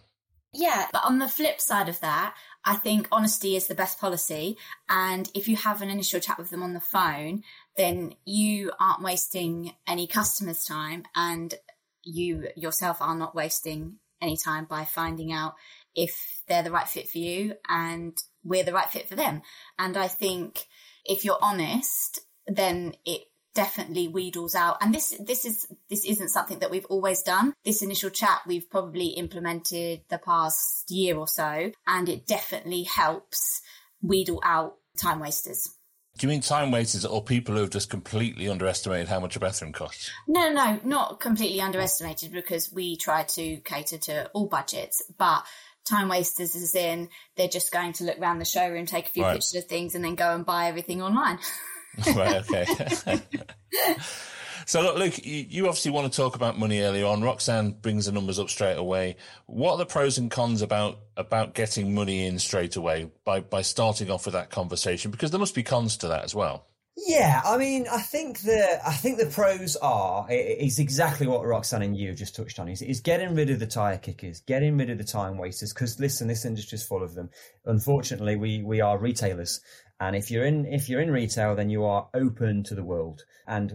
Yeah, 0.58 0.86
but 0.90 1.04
on 1.04 1.18
the 1.18 1.28
flip 1.28 1.60
side 1.60 1.90
of 1.90 2.00
that, 2.00 2.34
I 2.64 2.76
think 2.76 3.08
honesty 3.12 3.56
is 3.56 3.66
the 3.66 3.74
best 3.74 4.00
policy. 4.00 4.56
And 4.88 5.30
if 5.34 5.48
you 5.48 5.56
have 5.56 5.82
an 5.82 5.90
initial 5.90 6.18
chat 6.18 6.38
with 6.38 6.48
them 6.48 6.62
on 6.62 6.72
the 6.72 6.80
phone, 6.80 7.42
then 7.76 8.14
you 8.24 8.72
aren't 8.80 9.02
wasting 9.02 9.74
any 9.86 10.06
customers' 10.06 10.64
time 10.64 11.04
and 11.14 11.54
you 12.02 12.48
yourself 12.56 13.02
are 13.02 13.14
not 13.14 13.34
wasting 13.34 13.96
any 14.22 14.38
time 14.38 14.64
by 14.64 14.86
finding 14.86 15.30
out 15.30 15.56
if 15.94 16.42
they're 16.48 16.62
the 16.62 16.70
right 16.70 16.88
fit 16.88 17.06
for 17.06 17.18
you 17.18 17.54
and 17.68 18.16
we're 18.42 18.64
the 18.64 18.72
right 18.72 18.88
fit 18.88 19.10
for 19.10 19.14
them. 19.14 19.42
And 19.78 19.94
I 19.98 20.08
think 20.08 20.68
if 21.04 21.22
you're 21.22 21.38
honest, 21.42 22.20
then 22.46 22.94
it 23.04 23.22
definitely 23.56 24.06
wheedles 24.06 24.54
out. 24.54 24.76
And 24.80 24.94
this 24.94 25.16
this 25.18 25.44
is 25.44 25.66
this 25.88 26.04
isn't 26.04 26.28
something 26.28 26.60
that 26.60 26.70
we've 26.70 26.84
always 26.84 27.22
done. 27.22 27.54
This 27.64 27.82
initial 27.82 28.10
chat 28.10 28.42
we've 28.46 28.70
probably 28.70 29.08
implemented 29.08 30.02
the 30.08 30.18
past 30.18 30.90
year 30.90 31.16
or 31.16 31.26
so, 31.26 31.72
and 31.86 32.08
it 32.08 32.26
definitely 32.26 32.84
helps 32.84 33.62
wheedle 34.02 34.40
out 34.44 34.74
time 35.00 35.18
wasters. 35.18 35.74
Do 36.18 36.26
you 36.26 36.30
mean 36.30 36.40
time 36.40 36.70
wasters 36.70 37.04
or 37.04 37.22
people 37.22 37.54
who 37.54 37.62
have 37.62 37.70
just 37.70 37.90
completely 37.90 38.48
underestimated 38.48 39.08
how 39.08 39.20
much 39.20 39.36
a 39.36 39.40
bathroom 39.40 39.72
costs? 39.72 40.10
No, 40.26 40.50
no, 40.50 40.80
not 40.84 41.20
completely 41.20 41.60
underestimated 41.60 42.32
because 42.32 42.72
we 42.72 42.96
try 42.96 43.24
to 43.24 43.56
cater 43.58 43.98
to 43.98 44.30
all 44.32 44.46
budgets, 44.46 45.02
but 45.18 45.44
time 45.86 46.08
wasters 46.08 46.54
is 46.54 46.74
in 46.74 47.08
they're 47.36 47.48
just 47.48 47.70
going 47.70 47.92
to 47.94 48.04
look 48.04 48.18
around 48.18 48.38
the 48.38 48.46
showroom, 48.46 48.86
take 48.86 49.06
a 49.06 49.10
few 49.10 49.24
right. 49.24 49.34
pictures 49.34 49.54
of 49.54 49.64
things, 49.66 49.94
and 49.94 50.04
then 50.04 50.14
go 50.14 50.34
and 50.34 50.46
buy 50.46 50.68
everything 50.68 51.02
online. 51.02 51.38
right. 52.16 52.44
Okay. 52.50 53.20
so 54.66 54.82
look, 54.82 54.96
Luke, 54.96 55.20
you 55.24 55.66
obviously 55.66 55.90
want 55.90 56.12
to 56.12 56.16
talk 56.16 56.36
about 56.36 56.58
money 56.58 56.80
earlier 56.80 57.06
on. 57.06 57.22
Roxanne 57.22 57.72
brings 57.72 58.06
the 58.06 58.12
numbers 58.12 58.38
up 58.38 58.50
straight 58.50 58.76
away. 58.76 59.16
What 59.46 59.72
are 59.72 59.78
the 59.78 59.86
pros 59.86 60.18
and 60.18 60.30
cons 60.30 60.62
about 60.62 60.98
about 61.16 61.54
getting 61.54 61.94
money 61.94 62.26
in 62.26 62.38
straight 62.38 62.76
away 62.76 63.10
by 63.24 63.40
by 63.40 63.62
starting 63.62 64.10
off 64.10 64.26
with 64.26 64.34
that 64.34 64.50
conversation? 64.50 65.10
Because 65.10 65.30
there 65.30 65.40
must 65.40 65.54
be 65.54 65.62
cons 65.62 65.96
to 65.98 66.08
that 66.08 66.24
as 66.24 66.34
well. 66.34 66.66
Yeah, 66.98 67.42
I 67.44 67.58
mean, 67.58 67.86
I 67.92 68.00
think 68.00 68.40
the 68.40 68.80
I 68.84 68.92
think 68.92 69.18
the 69.18 69.26
pros 69.26 69.76
are 69.76 70.26
is 70.30 70.78
exactly 70.78 71.26
what 71.26 71.44
Roxanne 71.44 71.82
and 71.82 71.94
you 71.94 72.14
just 72.14 72.34
touched 72.34 72.58
on. 72.58 72.68
Is 72.68 72.80
is 72.80 73.00
getting 73.00 73.34
rid 73.34 73.50
of 73.50 73.58
the 73.58 73.66
tire 73.66 73.98
kickers, 73.98 74.40
getting 74.40 74.78
rid 74.78 74.88
of 74.88 74.96
the 74.96 75.04
time 75.04 75.36
wasters. 75.36 75.74
Because 75.74 76.00
listen, 76.00 76.26
this 76.26 76.46
industry 76.46 76.76
is 76.76 76.86
full 76.86 77.02
of 77.02 77.14
them. 77.14 77.28
Unfortunately, 77.66 78.36
we 78.36 78.62
we 78.62 78.80
are 78.80 78.96
retailers, 78.96 79.60
and 79.98 80.14
if 80.14 80.30
you're 80.30 80.44
in 80.44 80.66
if 80.66 80.88
you're 80.88 81.00
in 81.00 81.10
retail, 81.10 81.54
then 81.54 81.70
you 81.70 81.84
are 81.84 82.08
open 82.14 82.62
to 82.64 82.74
the 82.74 82.84
world. 82.84 83.24
And 83.46 83.72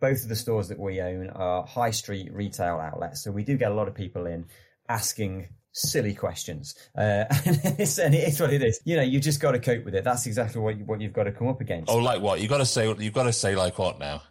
both 0.00 0.22
of 0.22 0.28
the 0.28 0.36
stores 0.36 0.68
that 0.68 0.78
we 0.78 1.00
own 1.00 1.30
are 1.30 1.66
high 1.66 1.90
street 1.90 2.32
retail 2.32 2.76
outlets, 2.76 3.24
so 3.24 3.30
we 3.30 3.44
do 3.44 3.56
get 3.56 3.72
a 3.72 3.74
lot 3.74 3.88
of 3.88 3.94
people 3.94 4.26
in 4.26 4.46
asking 4.88 5.48
silly 5.72 6.14
questions. 6.14 6.74
Uh, 6.96 7.24
and, 7.44 7.76
it's, 7.78 7.98
and 7.98 8.14
it 8.14 8.28
is 8.28 8.40
what 8.40 8.52
it 8.52 8.62
is. 8.62 8.80
You 8.84 8.96
know, 8.96 9.02
you 9.02 9.20
just 9.20 9.40
got 9.40 9.52
to 9.52 9.58
cope 9.58 9.84
with 9.84 9.94
it. 9.94 10.04
That's 10.04 10.26
exactly 10.26 10.60
what 10.60 10.78
you, 10.78 10.84
what 10.84 11.00
you've 11.00 11.12
got 11.12 11.24
to 11.24 11.32
come 11.32 11.48
up 11.48 11.60
against. 11.60 11.90
Oh, 11.90 11.98
like 11.98 12.20
what? 12.20 12.40
You 12.40 12.48
got 12.48 12.58
to 12.58 12.66
say. 12.66 12.86
You've 12.98 13.14
got 13.14 13.24
to 13.24 13.32
say 13.32 13.56
like 13.56 13.78
what 13.78 13.98
now? 13.98 14.22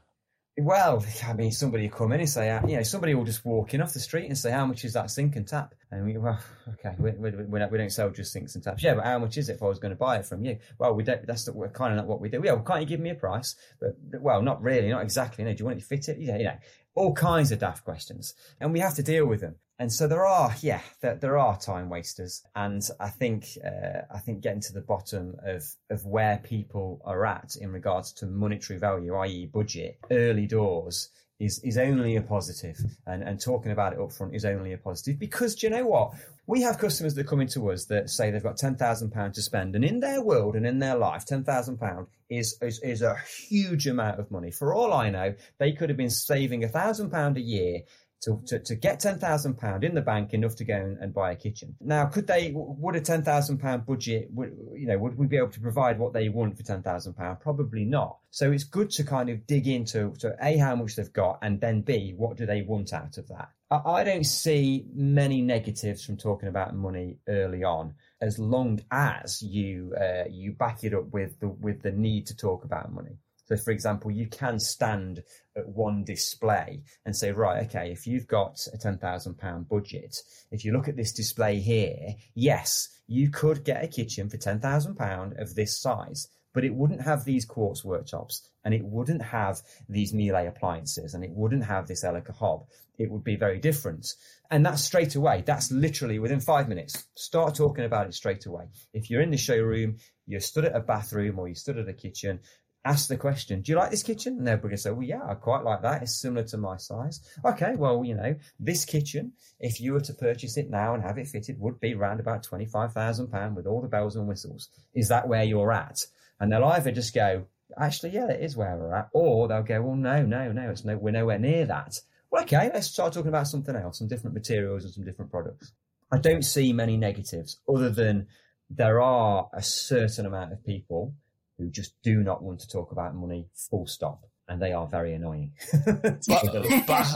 Well, 0.60 1.06
I 1.28 1.34
mean, 1.34 1.52
somebody 1.52 1.88
will 1.88 1.96
come 1.96 2.12
in 2.14 2.20
and 2.20 2.30
say, 2.30 2.50
uh, 2.50 2.66
you 2.66 2.78
know, 2.78 2.84
somebody 2.84 3.14
will 3.14 3.26
just 3.26 3.46
walk 3.46 3.76
in 3.76 3.82
off 3.82 3.94
the 3.94 4.00
street 4.00 4.26
and 4.26 4.36
say, 4.36 4.50
how 4.50 4.66
much 4.66 4.84
is 4.86 4.94
that 4.94 5.12
sink 5.12 5.36
and 5.36 5.48
tap? 5.48 5.76
And 5.92 6.04
we, 6.04 6.18
well, 6.18 6.40
okay, 6.74 6.96
we, 6.98 7.12
we, 7.12 7.30
we, 7.30 7.60
don't, 7.60 7.72
we 7.72 7.78
don't 7.78 7.92
sell 7.92 8.10
just 8.10 8.32
sinks 8.32 8.56
and 8.56 8.64
taps. 8.64 8.82
Yeah, 8.82 8.96
but 8.96 9.06
how 9.06 9.20
much 9.20 9.38
is 9.38 9.50
it 9.50 9.54
if 9.54 9.64
I 9.64 9.68
was 9.68 9.78
going 9.78 9.92
to 9.92 9.96
buy 9.96 10.18
it 10.18 10.26
from 10.26 10.44
you? 10.44 10.58
Well, 10.80 10.96
we 10.96 11.04
don't, 11.04 11.28
that's 11.28 11.48
kind 11.74 11.94
of 11.94 11.98
not 11.98 12.08
what 12.08 12.20
we 12.20 12.30
do. 12.30 12.42
Yeah, 12.44 12.54
well, 12.54 12.64
can't 12.64 12.82
you 12.82 12.88
give 12.88 13.00
me 13.00 13.12
a 13.12 13.16
price? 13.16 13.56
But, 13.80 13.98
well, 14.20 14.42
not 14.42 14.64
really, 14.64 14.90
not 14.90 15.04
exactly. 15.04 15.44
Do 15.44 15.56
you 15.60 15.66
want 15.66 15.78
it 15.78 15.82
to 15.82 15.86
fit 15.86 16.10
it? 16.10 16.18
Yeah, 16.20 16.38
you 16.38 16.46
know, 16.46 16.58
all 16.96 17.14
kinds 17.14 17.52
of 17.52 17.60
daft 17.60 17.84
questions. 17.84 18.34
And 18.60 18.74
we 18.74 18.80
have 18.80 18.96
to 18.96 19.04
deal 19.04 19.28
with 19.28 19.42
them. 19.42 19.58
And 19.80 19.94
so 19.94 20.08
there 20.08 20.26
are, 20.26 20.56
yeah, 20.62 20.82
there, 21.02 21.16
there 21.16 21.38
are 21.38 21.58
time 21.58 21.88
wasters, 21.88 22.44
and 22.56 22.82
I 23.00 23.10
think 23.10 23.46
uh, 23.64 24.02
I 24.12 24.20
think 24.20 24.42
getting 24.42 24.62
to 24.62 24.74
the 24.74 24.82
bottom 24.82 25.36
of 25.46 25.64
of 25.92 26.04
where 26.04 26.38
people 26.44 27.00
are 27.06 27.26
at 27.28 27.56
in 27.62 27.72
regards 27.72 28.12
to 28.14 28.26
monetary 28.26 28.80
value, 28.80 29.16
i.e., 29.18 29.46
budget, 29.46 30.00
early 30.10 30.48
doors, 30.48 31.10
is 31.40 31.60
is 31.64 31.78
only 31.78 32.16
a 32.16 32.22
positive, 32.24 32.78
and 33.06 33.22
and 33.22 33.40
talking 33.40 33.72
about 33.72 33.94
it 33.94 34.00
up 34.00 34.12
front 34.12 34.34
is 34.34 34.46
only 34.46 34.74
a 34.74 34.80
positive 34.80 35.20
because 35.20 35.54
do 35.54 35.68
you 35.68 35.72
know 35.72 35.86
what? 35.86 36.14
We 36.48 36.62
have 36.64 36.80
customers 36.80 37.14
that 37.14 37.28
come 37.28 37.42
into 37.42 37.70
us 37.70 37.86
that 37.86 38.10
say 38.10 38.32
they've 38.32 38.42
got 38.42 38.58
ten 38.58 38.76
thousand 38.76 39.12
pounds 39.12 39.36
to 39.36 39.44
spend, 39.44 39.76
and 39.76 39.86
in 39.86 40.00
their 40.00 40.24
world 40.24 40.56
and 40.56 40.66
in 40.66 40.80
their 40.80 40.96
life, 40.96 41.26
ten 41.26 41.44
thousand 41.44 41.78
pound 41.78 42.08
is, 42.32 42.58
is 42.64 42.80
is 42.80 43.04
a 43.04 43.16
huge 43.48 43.86
amount 43.86 44.20
of 44.20 44.32
money. 44.32 44.50
For 44.50 44.74
all 44.74 44.92
I 44.92 45.12
know, 45.12 45.36
they 45.60 45.74
could 45.74 45.90
have 45.90 45.98
been 45.98 46.10
saving 46.10 46.64
a 46.64 46.68
thousand 46.68 47.12
pound 47.12 47.38
a 47.38 47.42
year 47.42 47.82
to, 48.22 48.42
to, 48.48 48.60
to 48.60 48.76
get 48.76 49.00
£10,000 49.00 49.84
in 49.84 49.96
the 49.96 50.02
bank 50.02 50.34
enough 50.34 50.56
to 50.56 50.66
go 50.66 50.76
and, 50.76 50.98
and, 51.00 51.14
buy 51.14 51.32
a 51.32 51.36
kitchen. 51.36 51.76
Now, 51.80 52.06
could 52.06 52.28
they, 52.28 52.52
would 52.54 52.96
a 52.96 53.02
£10,000 53.02 53.86
budget, 53.86 54.28
would, 54.32 54.56
you 54.76 54.88
know, 54.88 54.98
would 54.98 55.18
we 55.18 55.28
be 55.28 55.38
able 55.38 55.50
to 55.50 55.60
provide 55.60 56.00
what 56.00 56.14
they 56.14 56.30
want 56.30 56.58
for 56.58 56.64
£10,000? 56.64 57.40
Probably 57.40 57.86
not. 57.86 58.18
So 58.32 58.52
it's 58.52 58.64
good 58.64 58.90
to 58.92 59.04
kind 59.04 59.30
of 59.30 59.46
dig 59.46 59.68
into, 59.68 60.14
to 60.20 60.36
A, 60.42 60.58
how 60.58 60.76
much 60.76 60.96
they've 60.96 61.14
got, 61.14 61.40
and 61.42 61.62
then 61.62 61.82
B, 61.82 62.14
what 62.18 62.38
do 62.38 62.46
they 62.46 62.62
want 62.64 62.94
out 62.94 63.18
of 63.18 63.28
that? 63.28 63.50
I, 63.70 63.78
I 63.86 64.04
don't 64.04 64.26
see 64.26 64.86
many 64.94 65.42
negatives 65.42 66.04
from 66.04 66.18
talking 66.18 66.50
about 66.50 66.76
money 66.76 67.18
early 67.28 67.64
on 67.64 67.94
as 68.20 68.40
long 68.40 68.82
as 68.92 69.44
you, 69.44 69.94
uh, 70.00 70.24
you 70.30 70.52
back 70.52 70.84
it 70.84 70.94
up 70.94 71.12
with 71.12 71.40
the, 71.40 71.50
with 71.50 71.84
the 71.84 71.92
need 71.92 72.28
to 72.28 72.36
talk 72.36 72.64
about 72.64 72.92
money. 72.92 73.18
So, 73.48 73.56
for 73.58 73.72
example, 73.72 74.12
you 74.12 74.28
can 74.28 74.60
stand 74.60 75.24
at 75.56 75.68
one 75.68 76.04
display 76.04 76.84
and 77.06 77.16
say, 77.16 77.32
right, 77.32 77.66
okay, 77.66 77.92
if 77.92 78.06
you've 78.06 78.28
got 78.28 78.60
a 78.74 78.78
£10,000 78.78 79.68
budget, 79.70 80.18
if 80.52 80.66
you 80.66 80.74
look 80.74 80.88
at 80.88 80.98
this 80.98 81.14
display 81.14 81.60
here, 81.60 82.16
yes, 82.36 82.90
you 83.08 83.30
could 83.30 83.64
get 83.64 83.84
a 83.84 83.88
kitchen 83.88 84.30
for 84.30 84.38
£10,000 84.38 85.42
of 85.42 85.56
this 85.56 85.80
size. 85.80 86.28
but 86.58 86.66
it 86.66 86.74
wouldn't 86.74 87.04
have 87.04 87.24
these 87.24 87.46
quartz 87.46 87.84
worktops 87.84 88.42
and 88.66 88.74
it 88.74 88.84
wouldn't 88.84 89.22
have 89.22 89.62
these 89.88 90.12
Miele 90.12 90.48
appliances 90.48 91.14
and 91.14 91.24
it 91.24 91.30
wouldn't 91.30 91.64
have 91.64 91.88
this 91.88 92.04
Elica 92.04 92.32
hob. 92.32 92.66
It 92.98 93.12
would 93.12 93.24
be 93.24 93.36
very 93.36 93.60
different. 93.60 94.08
And 94.50 94.66
that's 94.66 94.84
straight 94.84 95.14
away. 95.14 95.44
That's 95.46 95.72
literally 95.72 96.18
within 96.18 96.40
five 96.40 96.68
minutes. 96.68 97.06
Start 97.14 97.54
talking 97.54 97.86
about 97.86 98.08
it 98.08 98.16
straight 98.16 98.48
away. 98.48 98.70
If 98.92 99.12
you're 99.12 99.22
in 99.22 99.30
the 99.30 99.38
showroom, 99.38 99.98
you're 100.26 100.40
stood 100.40 100.66
at 100.66 100.76
a 100.76 100.80
bathroom 100.80 101.38
or 101.38 101.48
you 101.48 101.54
stood 101.54 101.78
at 101.78 101.90
a 101.90 101.94
kitchen, 101.94 102.40
ask 102.88 103.10
the 103.10 103.18
question, 103.18 103.62
do 103.62 103.72
you 103.72 103.78
like 103.78 103.92
this 103.92 104.04
kitchen? 104.04 104.48
And 104.48 104.62
to 104.62 104.78
say, 104.78 104.92
well, 104.92 105.04
yeah, 105.04 105.22
I 105.28 105.34
quite 105.34 105.64
like 105.64 105.82
that. 105.82 106.02
It's 106.02 106.22
similar 106.22 106.44
to 106.48 106.58
my 106.58 106.78
size. 106.78 107.20
Okay, 107.44 107.76
well, 107.76 108.06
you 108.06 108.16
know, 108.16 108.36
this 108.60 108.86
kitchen, 108.86 109.34
if 109.60 109.82
you 109.82 109.94
were 109.94 110.02
to 110.02 110.14
purchase 110.14 110.56
it 110.58 110.70
now 110.70 110.94
and 110.94 111.04
have 111.04 111.18
it 111.18 111.28
fitted, 111.28 111.60
would 111.60 111.80
be 111.82 111.94
around 111.94 112.20
about 112.20 112.48
£25,000 112.48 113.56
with 113.56 113.68
all 113.68 113.82
the 113.82 113.90
bells 113.90 114.16
and 114.16 114.28
whistles. 114.28 114.70
Is 114.96 115.10
that 115.10 115.28
where 115.28 115.44
you're 115.44 115.74
at? 115.74 115.98
And 116.40 116.52
they'll 116.52 116.64
either 116.64 116.92
just 116.92 117.14
go, 117.14 117.46
actually, 117.78 118.12
yeah, 118.12 118.28
that 118.28 118.42
is 118.42 118.56
where 118.56 118.78
we're 118.78 118.96
at. 118.96 119.10
Or 119.12 119.48
they'll 119.48 119.64
go, 119.64 119.82
well, 119.82 119.96
no, 119.96 120.24
no, 120.24 120.52
no, 120.52 120.70
it's 120.70 120.86
no, 120.86 120.98
we're 120.98 121.12
nowhere 121.12 121.40
near 121.40 121.66
that. 121.66 121.94
Well, 122.32 122.44
okay, 122.44 122.72
let's 122.74 122.88
start 122.88 123.14
talking 123.14 123.30
about 123.30 123.48
something 123.48 123.76
else, 123.76 124.00
some 124.00 124.08
different 124.08 124.34
materials 124.34 124.86
and 124.86 124.94
some 124.94 125.04
different 125.04 125.32
products. 125.32 125.74
I 126.12 126.20
don't 126.20 126.44
see 126.44 126.72
many 126.72 126.96
negatives 126.96 127.60
other 127.68 127.90
than 127.90 128.28
there 128.70 129.02
are 129.02 129.50
a 129.54 129.62
certain 129.62 130.26
amount 130.26 130.54
of 130.54 130.66
people 130.66 131.14
who 131.58 131.70
just 131.70 131.94
do 132.04 132.24
not 132.24 132.44
want 132.44 132.60
to 132.60 132.68
talk 132.68 132.92
about 132.92 133.16
money 133.16 133.48
full 133.70 133.88
stop 133.88 134.22
and 134.50 134.62
they 134.62 134.72
are 134.72 134.88
very 134.88 135.14
annoying. 135.14 135.52
but, 135.86 136.22
but, 136.28 136.88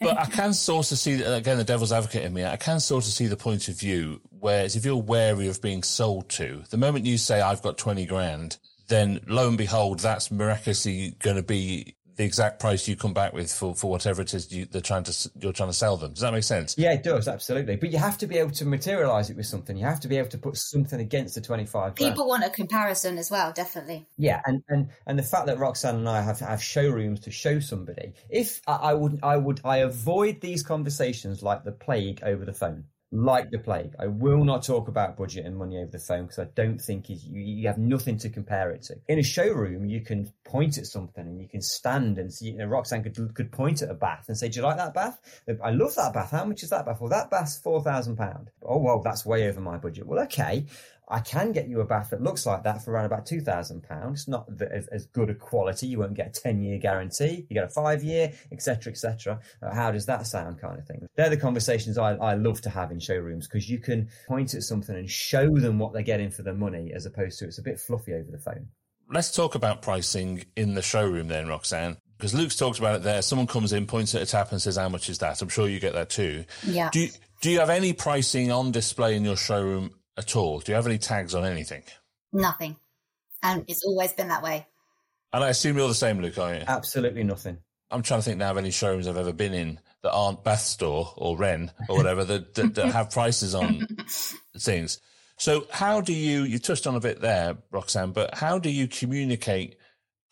but, 0.00 0.18
I 0.18 0.26
can 0.30 0.52
sort 0.52 0.92
of 0.92 0.98
see, 0.98 1.22
again, 1.22 1.56
the 1.56 1.64
devil's 1.64 1.92
advocate 1.92 2.24
in 2.24 2.34
me, 2.34 2.44
I 2.44 2.56
can 2.56 2.80
sort 2.80 3.06
of 3.06 3.12
see 3.12 3.26
the 3.26 3.36
point 3.36 3.68
of 3.68 3.78
view, 3.78 4.20
whereas 4.38 4.76
if 4.76 4.84
you're 4.84 4.96
wary 4.96 5.48
of 5.48 5.62
being 5.62 5.82
sold 5.82 6.28
to, 6.30 6.62
the 6.70 6.76
moment 6.76 7.06
you 7.06 7.16
say, 7.16 7.40
I've 7.40 7.62
got 7.62 7.78
20 7.78 8.04
grand, 8.06 8.58
then 8.88 9.20
lo 9.26 9.48
and 9.48 9.56
behold, 9.56 10.00
that's 10.00 10.30
miraculously 10.30 11.16
going 11.20 11.36
to 11.36 11.42
be 11.42 11.96
the 12.16 12.24
exact 12.24 12.60
price 12.60 12.86
you 12.86 12.96
come 12.96 13.12
back 13.12 13.32
with 13.32 13.52
for, 13.52 13.74
for 13.74 13.90
whatever 13.90 14.22
it 14.22 14.32
is 14.34 14.52
you, 14.52 14.66
they're 14.66 14.80
trying 14.80 15.04
to 15.04 15.30
you're 15.38 15.52
trying 15.52 15.68
to 15.68 15.74
sell 15.74 15.96
them. 15.96 16.12
Does 16.12 16.20
that 16.20 16.32
make 16.32 16.44
sense? 16.44 16.76
Yeah, 16.78 16.92
it 16.92 17.02
does 17.02 17.28
absolutely. 17.28 17.76
But 17.76 17.90
you 17.90 17.98
have 17.98 18.18
to 18.18 18.26
be 18.26 18.38
able 18.38 18.52
to 18.52 18.64
materialize 18.64 19.30
it 19.30 19.36
with 19.36 19.46
something. 19.46 19.76
You 19.76 19.84
have 19.84 20.00
to 20.00 20.08
be 20.08 20.16
able 20.18 20.28
to 20.30 20.38
put 20.38 20.56
something 20.56 21.00
against 21.00 21.34
the 21.34 21.40
twenty 21.40 21.66
five. 21.66 21.94
People 21.94 22.26
want 22.28 22.44
a 22.44 22.50
comparison 22.50 23.18
as 23.18 23.30
well, 23.30 23.52
definitely. 23.52 24.06
Yeah, 24.16 24.40
and 24.46 24.62
and 24.68 24.90
and 25.06 25.18
the 25.18 25.22
fact 25.22 25.46
that 25.46 25.58
Roxanne 25.58 25.96
and 25.96 26.08
I 26.08 26.22
have 26.22 26.40
have 26.40 26.62
showrooms 26.62 27.20
to 27.20 27.30
show 27.30 27.60
somebody. 27.60 28.12
If 28.30 28.60
I, 28.66 28.74
I 28.74 28.94
would 28.94 29.20
I 29.22 29.36
would 29.36 29.60
I 29.64 29.78
avoid 29.78 30.40
these 30.40 30.62
conversations 30.62 31.42
like 31.42 31.64
the 31.64 31.72
plague 31.72 32.20
over 32.22 32.44
the 32.44 32.52
phone 32.52 32.84
like 33.14 33.50
the 33.50 33.58
plague. 33.58 33.94
I 33.98 34.08
will 34.08 34.44
not 34.44 34.64
talk 34.64 34.88
about 34.88 35.16
budget 35.16 35.46
and 35.46 35.56
money 35.56 35.78
over 35.78 35.90
the 35.90 35.98
phone 35.98 36.22
because 36.22 36.40
I 36.40 36.48
don't 36.54 36.78
think 36.78 37.08
you, 37.08 37.16
you 37.30 37.68
have 37.68 37.78
nothing 37.78 38.18
to 38.18 38.28
compare 38.28 38.72
it 38.72 38.82
to. 38.84 38.96
In 39.08 39.18
a 39.18 39.22
showroom, 39.22 39.86
you 39.86 40.00
can 40.00 40.32
point 40.44 40.78
at 40.78 40.86
something 40.86 41.24
and 41.24 41.40
you 41.40 41.48
can 41.48 41.62
stand 41.62 42.18
and 42.18 42.32
see, 42.32 42.46
you 42.46 42.58
know, 42.58 42.66
Roxanne 42.66 43.04
could, 43.04 43.34
could 43.34 43.52
point 43.52 43.82
at 43.82 43.90
a 43.90 43.94
bath 43.94 44.24
and 44.28 44.36
say, 44.36 44.48
do 44.48 44.58
you 44.58 44.66
like 44.66 44.76
that 44.78 44.94
bath? 44.94 45.20
Uh, 45.48 45.54
I 45.62 45.70
love 45.70 45.94
that 45.94 46.12
bath. 46.12 46.32
How 46.32 46.44
much 46.44 46.62
is 46.64 46.70
that 46.70 46.84
bath? 46.84 47.00
Well, 47.00 47.10
that 47.10 47.30
bath's 47.30 47.60
£4,000. 47.60 48.48
Oh, 48.62 48.78
well, 48.78 49.00
that's 49.02 49.24
way 49.24 49.48
over 49.48 49.60
my 49.60 49.78
budget. 49.78 50.06
Well, 50.06 50.22
okay. 50.24 50.66
I 51.08 51.20
can 51.20 51.52
get 51.52 51.68
you 51.68 51.80
a 51.80 51.84
bath 51.84 52.10
that 52.10 52.22
looks 52.22 52.46
like 52.46 52.62
that 52.62 52.82
for 52.82 52.92
around 52.92 53.04
about 53.04 53.26
two 53.26 53.40
thousand 53.40 53.82
pounds. 53.82 54.20
It's 54.20 54.28
not 54.28 54.48
as, 54.72 54.86
as, 54.88 55.06
good 55.06 55.28
a 55.28 55.34
quality. 55.34 55.86
You 55.86 55.98
won't 55.98 56.14
get 56.14 56.36
a 56.36 56.40
ten 56.40 56.62
year 56.62 56.78
guarantee. 56.78 57.46
You 57.48 57.54
get 57.54 57.64
a 57.64 57.68
five 57.68 58.02
year, 58.02 58.32
etc., 58.52 58.90
etc. 58.92 59.40
Uh, 59.62 59.74
how 59.74 59.90
does 59.90 60.06
that 60.06 60.26
sound? 60.26 60.60
Kind 60.60 60.78
of 60.78 60.86
thing. 60.86 61.06
They're 61.16 61.28
the 61.28 61.36
conversations 61.36 61.98
I, 61.98 62.14
I 62.14 62.34
love 62.34 62.60
to 62.62 62.70
have 62.70 62.90
in 62.90 63.00
showrooms 63.00 63.46
because 63.46 63.68
you 63.68 63.78
can 63.78 64.08
point 64.26 64.54
at 64.54 64.62
something 64.62 64.96
and 64.96 65.10
show 65.10 65.48
them 65.58 65.78
what 65.78 65.92
they're 65.92 66.02
getting 66.02 66.30
for 66.30 66.42
their 66.42 66.54
money, 66.54 66.92
as 66.94 67.04
opposed 67.04 67.38
to 67.40 67.44
it's 67.46 67.58
a 67.58 67.62
bit 67.62 67.78
fluffy 67.78 68.14
over 68.14 68.30
the 68.30 68.38
phone. 68.38 68.68
Let's 69.10 69.30
talk 69.30 69.54
about 69.54 69.82
pricing 69.82 70.46
in 70.56 70.74
the 70.74 70.82
showroom 70.82 71.28
then, 71.28 71.48
Roxanne. 71.48 71.98
Because 72.16 72.32
Luke's 72.32 72.56
talked 72.56 72.78
about 72.78 72.96
it 72.96 73.02
there. 73.02 73.20
Someone 73.20 73.46
comes 73.46 73.72
in, 73.72 73.86
points 73.86 74.14
at 74.14 74.22
a 74.22 74.26
tap, 74.26 74.52
and 74.52 74.62
says, 74.62 74.76
"How 74.76 74.88
much 74.88 75.10
is 75.10 75.18
that?" 75.18 75.42
I'm 75.42 75.48
sure 75.48 75.68
you 75.68 75.80
get 75.80 75.92
that 75.92 76.08
too. 76.08 76.44
Yeah. 76.66 76.88
Do 76.90 77.00
you, 77.00 77.10
do 77.42 77.50
you 77.50 77.58
have 77.58 77.68
any 77.68 77.92
pricing 77.92 78.50
on 78.50 78.70
display 78.70 79.16
in 79.16 79.24
your 79.24 79.36
showroom 79.36 79.90
at 80.16 80.36
all? 80.36 80.60
Do 80.60 80.72
you 80.72 80.76
have 80.76 80.86
any 80.86 80.98
tags 80.98 81.34
on 81.34 81.44
anything? 81.44 81.82
Nothing. 82.32 82.76
And 83.42 83.64
it's 83.68 83.84
always 83.84 84.12
been 84.12 84.28
that 84.28 84.42
way. 84.42 84.66
And 85.32 85.42
I 85.42 85.48
assume 85.48 85.76
you're 85.76 85.88
the 85.88 85.94
same, 85.94 86.20
Luke, 86.20 86.38
are 86.38 86.54
you? 86.54 86.62
Absolutely 86.66 87.24
nothing. 87.24 87.58
I'm 87.90 88.02
trying 88.02 88.20
to 88.20 88.24
think 88.24 88.38
now 88.38 88.50
of 88.50 88.56
any 88.56 88.70
showrooms 88.70 89.06
I've 89.06 89.16
ever 89.16 89.32
been 89.32 89.54
in 89.54 89.80
that 90.02 90.12
aren't 90.12 90.44
Bath 90.44 90.60
Store 90.60 91.12
or 91.16 91.36
Wren 91.36 91.70
or 91.88 91.96
whatever 91.96 92.24
that, 92.24 92.54
that, 92.54 92.74
that 92.74 92.92
have 92.92 93.10
prices 93.10 93.54
on 93.54 93.86
things. 94.58 95.00
So 95.36 95.66
how 95.70 96.00
do 96.00 96.12
you, 96.12 96.44
you 96.44 96.58
touched 96.58 96.86
on 96.86 96.94
a 96.94 97.00
bit 97.00 97.20
there, 97.20 97.56
Roxanne, 97.70 98.12
but 98.12 98.34
how 98.34 98.58
do 98.58 98.70
you 98.70 98.86
communicate 98.86 99.76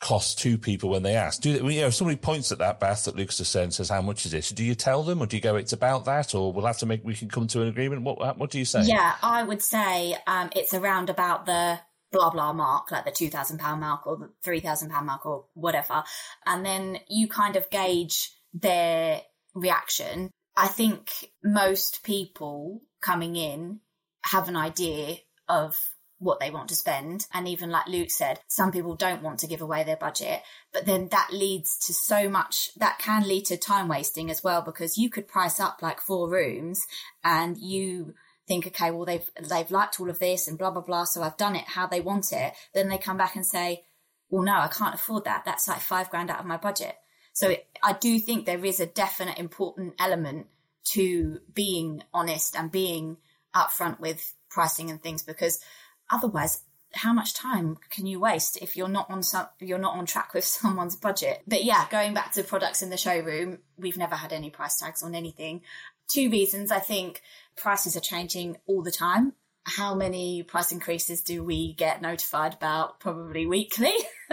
cost 0.03 0.41
to 0.41 0.59
people 0.59 0.91
when 0.91 1.05
they 1.05 1.15
ask? 1.15 1.41
Do 1.41 1.51
you 1.51 1.63
know 1.63 1.87
if 1.87 1.95
somebody 1.95 2.17
points 2.17 2.53
at 2.53 2.59
that 2.59 2.81
bath 2.81 3.05
that 3.05 3.17
Lucas 3.17 3.39
has 3.39 3.49
said 3.49 3.63
and 3.63 3.73
says, 3.73 3.89
"How 3.89 4.03
much 4.03 4.27
is 4.27 4.33
this?" 4.33 4.51
Do 4.51 4.65
you 4.65 4.75
tell 4.75 5.03
them, 5.03 5.23
or 5.23 5.27
do 5.27 5.37
you 5.37 5.43
go, 5.43 5.57
"It's 5.57 5.73
about 5.73 6.05
that," 6.05 6.35
or 6.35 6.53
we'll 6.53 6.67
have 6.67 6.79
to 6.79 6.87
make 6.87 7.05
we 7.05 7.15
can 7.15 7.29
come 7.29 7.47
to 7.47 7.63
an 7.63 7.69
agreement? 7.69 8.03
What 8.03 8.37
what 8.37 8.51
do 8.51 8.59
you 8.59 8.65
say? 8.67 8.83
Yeah, 8.83 9.15
I 9.23 9.43
would 9.45 9.63
say 9.63 10.17
um, 10.27 10.51
it's 10.55 10.75
around 10.75 11.09
about 11.09 11.47
the 11.47 11.81
blah 12.11 12.31
blah 12.31 12.53
mark, 12.53 12.91
like 12.91 13.05
the 13.05 13.13
two 13.13 13.31
thousand 13.31 13.59
pound 13.59 13.81
mark 13.81 14.07
or 14.07 14.17
the 14.17 14.31
three 14.43 14.61
thousand 14.61 14.91
pound 14.91 15.07
mark 15.07 15.25
or 15.25 15.47
whatever, 15.55 16.03
and 16.45 16.67
then 16.67 16.99
you 17.09 17.29
kind 17.29 17.57
of 17.57 17.71
gauge 17.71 18.33
their 18.53 19.23
reaction. 19.55 20.31
I 20.57 20.67
think 20.67 21.11
most 21.43 22.03
people 22.03 22.83
coming 23.01 23.37
in 23.37 23.81
have 24.25 24.49
an 24.49 24.57
idea 24.57 25.17
of 25.49 25.81
what 26.23 26.39
they 26.41 26.51
want 26.51 26.69
to 26.69 26.75
spend. 26.75 27.27
And 27.35 27.49
even 27.49 27.71
like 27.71 27.89
Luke 27.89 28.11
said, 28.11 28.41
some 28.47 28.71
people 28.71 28.95
don't 28.95 29.23
want 29.23 29.41
to 29.41 29.47
give 29.47 29.61
away 29.61 29.83
their 29.83 29.97
budget, 29.97 30.43
but 30.73 30.87
then 30.87 31.09
that 31.09 31.31
leads 31.33 31.77
to 31.87 31.93
so 31.93 32.29
much 32.29 32.71
that 32.77 32.99
can 32.99 33.27
lead 33.27 33.47
to 33.47 33.57
time 33.57 33.89
wasting 33.89 34.31
as 34.31 34.43
well, 34.43 34.63
because 34.63 34.97
you 34.97 35.11
could 35.11 35.27
price 35.27 35.59
up 35.59 35.83
like 35.83 36.01
four 36.01 36.31
rooms 36.31 36.87
and 37.25 37.59
you 37.59 38.15
think, 38.47 38.67
okay, 38.67 38.91
well, 38.91 39.05
they've, 39.05 39.29
they've 39.49 39.71
liked 39.71 40.01
all 40.01 40.11
of 40.11 40.19
this 40.19 40.47
and 40.47 40.59
blah, 40.59 40.71
blah, 40.71 40.83
blah. 40.83 41.05
So 41.05 41.23
I've 41.23 41.37
done 41.37 41.57
it 41.57 41.65
how 41.65 41.87
they 41.87 42.01
want 42.01 42.33
it. 42.33 42.53
Then 42.73 42.89
they 42.89 42.99
come 42.99 43.17
back 43.17 43.35
and 43.35 43.45
say, 43.45 43.85
well, 44.31 44.43
no, 44.43 44.55
I 44.55 44.69
can't 44.69 44.95
afford 44.95 45.25
that. 45.25 45.45
That's 45.45 45.69
like 45.69 45.81
five 45.81 46.09
grand 46.11 46.31
out 46.31 46.41
of 46.41 46.47
my 46.47 46.57
budget. 46.57 46.95
So 47.35 47.51
it, 47.51 47.67
I 47.83 47.95
do 47.95 48.19
think 48.19 48.47
there 48.47 48.65
is 48.65 48.81
a 48.81 48.87
definite 48.87 49.39
important 49.39 49.95
element 49.99 50.47
to 50.93 51.39
being 51.53 52.03
honest 52.13 52.57
and 52.57 52.71
being 52.71 53.17
upfront 53.55 54.01
with 54.01 54.35
pricing 54.51 54.91
and 54.91 55.03
things 55.03 55.23
because 55.23 55.61
otherwise 56.13 56.63
how 56.95 57.13
much 57.13 57.33
time 57.33 57.79
can 57.89 58.07
you 58.07 58.21
waste 58.21 58.59
if 58.61 58.77
you're 58.77 58.89
not 58.89 59.11
on 59.11 59.23
some 59.23 59.47
you're 59.61 59.79
not 59.79 59.97
on 59.97 60.07
track 60.07 60.35
with 60.35 60.45
someone's 60.61 60.97
budget? 60.97 61.43
But 61.47 61.65
yeah 61.65 61.87
going 61.91 62.15
back 62.15 62.33
to 62.33 62.45
products 62.45 62.83
in 62.83 62.91
the 62.91 62.97
showroom 62.97 63.59
we've 63.79 63.97
never 63.97 64.15
had 64.15 64.33
any 64.33 64.51
price 64.51 64.79
tags 64.79 65.03
on 65.03 65.15
anything. 65.15 65.63
Two 66.09 66.31
reasons. 66.31 66.71
I 66.71 66.81
think 66.81 67.23
prices 67.57 67.97
are 67.97 68.01
changing 68.01 68.59
all 68.67 68.83
the 68.83 68.91
time. 68.91 69.33
How 69.65 69.95
many 69.95 70.43
price 70.43 70.73
increases 70.73 71.23
do 71.23 71.43
we 71.43 71.73
get 71.75 72.03
notified 72.03 72.55
about? 72.55 73.01
Probably 73.01 73.47
weekly. 73.47 73.95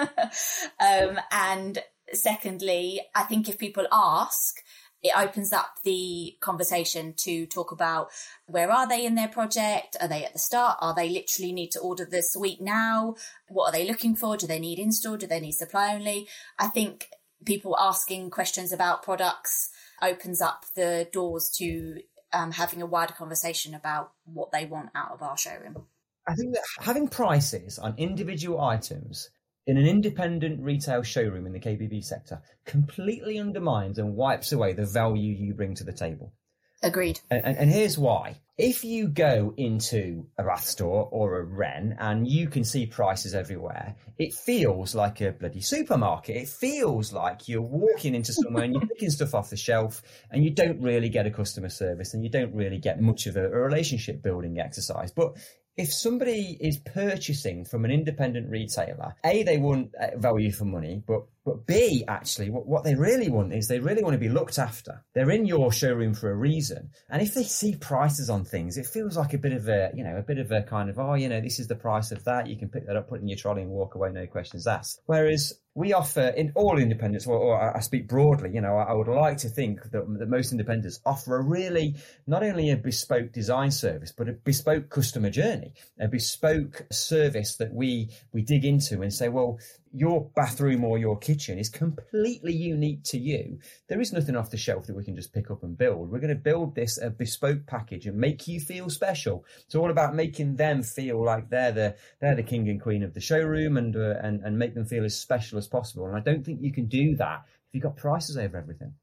Um, 0.79 1.19
and 1.29 1.83
secondly 2.13 3.01
i 3.15 3.23
think 3.23 3.49
if 3.49 3.57
people 3.57 3.85
ask 3.91 4.61
it 5.01 5.13
opens 5.17 5.53
up 5.53 5.75
the 5.83 6.35
conversation 6.41 7.13
to 7.17 7.45
talk 7.45 7.71
about 7.71 8.09
where 8.47 8.71
are 8.71 8.87
they 8.87 9.05
in 9.05 9.15
their 9.15 9.27
project? 9.27 9.95
Are 10.01 10.07
they 10.07 10.25
at 10.25 10.33
the 10.33 10.39
start? 10.39 10.77
Are 10.81 10.93
they 10.93 11.09
literally 11.09 11.53
need 11.53 11.71
to 11.71 11.79
order 11.79 12.05
the 12.05 12.21
suite 12.21 12.61
now? 12.61 13.15
What 13.47 13.69
are 13.69 13.71
they 13.71 13.87
looking 13.87 14.15
for? 14.15 14.35
Do 14.35 14.47
they 14.47 14.59
need 14.59 14.79
install? 14.79 15.17
Do 15.17 15.27
they 15.27 15.39
need 15.39 15.53
supply 15.53 15.95
only? 15.95 16.27
I 16.57 16.67
think 16.67 17.09
people 17.45 17.77
asking 17.79 18.29
questions 18.31 18.73
about 18.73 19.03
products 19.03 19.69
opens 20.01 20.41
up 20.41 20.65
the 20.75 21.07
doors 21.11 21.49
to 21.57 22.01
um, 22.33 22.51
having 22.51 22.81
a 22.81 22.85
wider 22.85 23.13
conversation 23.13 23.73
about 23.73 24.11
what 24.25 24.51
they 24.51 24.65
want 24.65 24.89
out 24.95 25.11
of 25.11 25.21
our 25.21 25.37
showroom. 25.37 25.85
I 26.27 26.35
think 26.35 26.53
that 26.53 26.63
having 26.79 27.07
prices 27.07 27.79
on 27.79 27.95
individual 27.97 28.61
items 28.61 29.29
in 29.69 29.77
an 29.77 29.85
independent 29.85 30.59
retail 30.63 31.03
showroom 31.03 31.45
in 31.45 31.53
the 31.53 31.59
KBB 31.59 32.03
sector 32.03 32.41
completely 32.65 33.37
undermines 33.37 33.99
and 33.99 34.15
wipes 34.15 34.51
away 34.51 34.73
the 34.73 34.87
value 34.87 35.31
you 35.31 35.53
bring 35.53 35.75
to 35.75 35.83
the 35.83 35.93
table. 35.93 36.33
Agreed. 36.81 37.19
And, 37.29 37.45
and, 37.45 37.57
and, 37.59 37.69
here's 37.69 37.95
why. 37.95 38.37
If 38.57 38.83
you 38.83 39.09
go 39.09 39.53
into 39.57 40.25
a 40.39 40.43
Bath 40.43 40.65
store 40.65 41.07
or 41.11 41.37
a 41.37 41.43
Wren 41.43 41.97
and 41.99 42.27
you 42.27 42.47
can 42.47 42.63
see 42.63 42.87
prices 42.87 43.35
everywhere, 43.35 43.95
it 44.17 44.33
feels 44.33 44.95
like 44.95 45.21
a 45.21 45.33
bloody 45.33 45.61
supermarket. 45.61 46.35
It 46.35 46.49
feels 46.49 47.13
like 47.13 47.47
you're 47.47 47.61
walking 47.61 48.15
into 48.15 48.33
somewhere 48.33 48.63
and 48.63 48.73
you're 48.73 48.87
picking 48.93 49.11
stuff 49.11 49.35
off 49.35 49.51
the 49.51 49.57
shelf 49.57 50.01
and 50.31 50.43
you 50.43 50.49
don't 50.49 50.81
really 50.81 51.09
get 51.09 51.27
a 51.27 51.31
customer 51.31 51.69
service 51.69 52.15
and 52.15 52.23
you 52.23 52.29
don't 52.31 52.55
really 52.55 52.79
get 52.79 52.99
much 52.99 53.27
of 53.27 53.37
a, 53.37 53.45
a 53.45 53.59
relationship 53.59 54.23
building 54.23 54.59
exercise. 54.59 55.11
But 55.11 55.37
if 55.77 55.93
somebody 55.93 56.57
is 56.59 56.77
purchasing 56.77 57.65
from 57.65 57.85
an 57.85 57.91
independent 57.91 58.49
retailer, 58.49 59.15
A, 59.23 59.43
they 59.43 59.57
want 59.57 59.93
uh, 59.95 60.17
value 60.17 60.51
for 60.51 60.65
money, 60.65 61.01
but 61.07 61.23
But 61.45 61.65
B, 61.65 62.03
actually, 62.07 62.49
what, 62.49 62.67
what 62.67 62.83
they 62.83 62.95
really 62.95 63.29
want 63.29 63.53
is 63.53 63.67
they 63.67 63.79
really 63.79 64.03
want 64.03 64.13
to 64.13 64.19
be 64.19 64.29
looked 64.29 64.59
after. 64.59 65.03
They're 65.15 65.31
in 65.31 65.45
your 65.45 65.71
showroom 65.71 66.13
for 66.13 66.29
a 66.29 66.35
reason. 66.35 66.89
And 67.09 67.21
if 67.21 67.33
they 67.33 67.43
see 67.43 67.75
prices 67.75 68.29
on 68.29 68.43
things, 68.43 68.77
it 68.77 68.85
feels 68.85 69.17
like 69.17 69.33
a 69.33 69.37
bit 69.37 69.53
of 69.53 69.67
a, 69.67 69.91
you 69.93 70.03
know, 70.03 70.17
a 70.17 70.21
bit 70.21 70.37
of 70.37 70.51
a 70.51 70.61
kind 70.63 70.89
of, 70.89 70.99
oh, 70.99 71.13
you 71.13 71.29
know, 71.29 71.41
this 71.41 71.59
is 71.59 71.67
the 71.67 71.75
price 71.75 72.11
of 72.11 72.23
that. 72.25 72.47
You 72.47 72.57
can 72.57 72.69
pick 72.69 72.85
that 72.87 72.95
up, 72.95 73.09
put 73.09 73.19
it 73.19 73.21
in 73.21 73.29
your 73.29 73.37
trolley 73.37 73.61
and 73.61 73.71
walk 73.71 73.95
away, 73.95 74.11
no 74.11 74.27
questions 74.27 74.67
asked. 74.67 75.01
Whereas 75.05 75.53
we 75.75 75.93
offer 75.93 76.27
in 76.35 76.51
all 76.55 76.77
independents, 76.77 77.25
or, 77.25 77.37
or, 77.37 77.77
I 77.77 77.79
speak 77.79 78.07
broadly, 78.07 78.51
you 78.53 78.59
know, 78.59 78.75
I, 78.75 78.91
I 78.91 78.93
would 78.93 79.07
like 79.07 79.37
to 79.37 79.49
think 79.49 79.81
that, 79.91 80.05
that, 80.19 80.27
most 80.27 80.51
independents 80.51 80.99
offer 81.05 81.37
a 81.37 81.41
really, 81.41 81.95
not 82.27 82.43
only 82.43 82.69
a 82.71 82.75
bespoke 82.75 83.31
design 83.31 83.71
service, 83.71 84.11
but 84.11 84.27
a 84.27 84.33
bespoke 84.33 84.89
customer 84.89 85.29
journey, 85.29 85.73
a 85.99 86.07
bespoke 86.07 86.85
service 86.91 87.55
that 87.57 87.73
we, 87.73 88.09
we 88.33 88.41
dig 88.41 88.65
into 88.65 89.01
and 89.01 89.13
say, 89.13 89.29
well, 89.29 89.57
your 89.93 90.29
bathroom 90.35 90.83
or 90.83 90.97
your 90.97 91.17
kitchen 91.17 91.57
is 91.57 91.69
completely 91.69 92.53
unique 92.53 93.03
to 93.03 93.17
you. 93.17 93.59
There 93.87 94.01
is 94.01 94.13
nothing 94.13 94.35
off 94.35 94.51
the 94.51 94.57
shelf 94.57 94.87
that 94.87 94.95
we 94.95 95.03
can 95.03 95.15
just 95.15 95.33
pick 95.33 95.49
up 95.51 95.63
and 95.63 95.77
build. 95.77 96.09
We're 96.09 96.19
going 96.19 96.29
to 96.29 96.35
build 96.35 96.75
this 96.75 96.97
a 96.97 97.09
bespoke 97.09 97.65
package 97.65 98.05
and 98.05 98.17
make 98.17 98.47
you 98.47 98.59
feel 98.59 98.89
special. 98.89 99.45
It's 99.65 99.75
all 99.75 99.91
about 99.91 100.15
making 100.15 100.55
them 100.55 100.83
feel 100.83 101.23
like 101.23 101.49
they're 101.49 101.71
the 101.71 101.95
they're 102.19 102.35
the 102.35 102.43
king 102.43 102.69
and 102.69 102.81
queen 102.81 103.03
of 103.03 103.13
the 103.13 103.21
showroom 103.21 103.77
and 103.77 103.95
uh, 103.95 104.15
and 104.21 104.41
and 104.43 104.57
make 104.57 104.73
them 104.73 104.85
feel 104.85 105.05
as 105.05 105.17
special 105.17 105.57
as 105.57 105.67
possible. 105.67 106.05
And 106.07 106.15
I 106.15 106.19
don't 106.19 106.45
think 106.45 106.61
you 106.61 106.71
can 106.71 106.87
do 106.87 107.15
that 107.17 107.43
if 107.47 107.73
you've 107.73 107.83
got 107.83 107.97
prices 107.97 108.37
over 108.37 108.57
everything. 108.57 108.93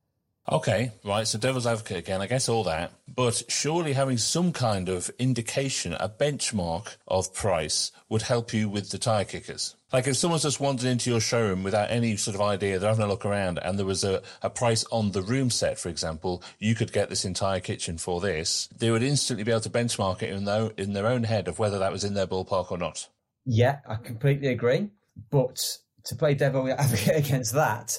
Okay, 0.51 0.92
right. 1.05 1.27
So 1.27 1.38
devil's 1.38 1.66
advocate 1.66 1.96
again. 1.96 2.22
I 2.22 2.27
guess 2.27 2.49
all 2.49 2.64
that, 2.64 2.92
but 3.12 3.42
surely 3.49 3.94
having 3.94 4.16
some 4.18 4.53
kind 4.53 4.88
of 4.88 5.11
indication, 5.18 5.92
a 5.94 6.09
benchmark 6.09 6.96
of 7.09 7.35
price 7.35 7.90
would 8.09 8.22
help 8.22 8.53
you 8.53 8.68
with 8.68 8.90
the 8.90 8.99
tire 8.99 9.25
kickers. 9.25 9.75
Like 9.92 10.09
if 10.09 10.16
someone's 10.16 10.42
just 10.42 10.59
wandered 10.59 10.87
into 10.87 11.11
your 11.11 11.20
showroom 11.20 11.62
without 11.62 11.90
any 11.90 12.16
sort 12.16 12.35
of 12.35 12.40
idea, 12.40 12.79
they're 12.79 12.90
having 12.90 13.05
a 13.05 13.09
look 13.09 13.25
around 13.25 13.59
and 13.59 13.79
there 13.79 13.87
was 13.87 14.03
a, 14.03 14.20
a 14.42 14.51
price 14.51 14.85
on 14.90 15.12
the 15.12 15.22
room 15.22 15.49
set, 15.49 15.79
for 15.79 15.88
example, 15.88 16.42
you 16.59 16.75
could 16.75 16.92
get 16.92 17.09
this 17.09 17.25
entire 17.25 17.61
kitchen 17.61 17.96
for 17.96 18.20
this. 18.20 18.68
They 18.77 18.90
would 18.90 19.05
instantly 19.05 19.44
be 19.44 19.53
able 19.53 19.61
to 19.61 19.70
benchmark 19.70 20.22
it 20.22 20.31
in 20.31 20.44
their, 20.44 20.70
in 20.77 20.92
their 20.92 21.07
own 21.07 21.22
head 21.22 21.46
of 21.46 21.61
whether 21.61 21.79
that 21.79 21.92
was 21.92 22.03
in 22.03 22.14
their 22.14 22.27
ballpark 22.27 22.72
or 22.72 22.79
not. 22.79 23.09
Yeah, 23.44 23.79
I 23.88 23.94
completely 23.94 24.49
agree. 24.49 24.90
But 25.31 25.57
to 26.07 26.16
play 26.16 26.35
devil 26.35 26.68
advocate 26.79 27.16
against 27.16 27.55
that, 27.55 27.96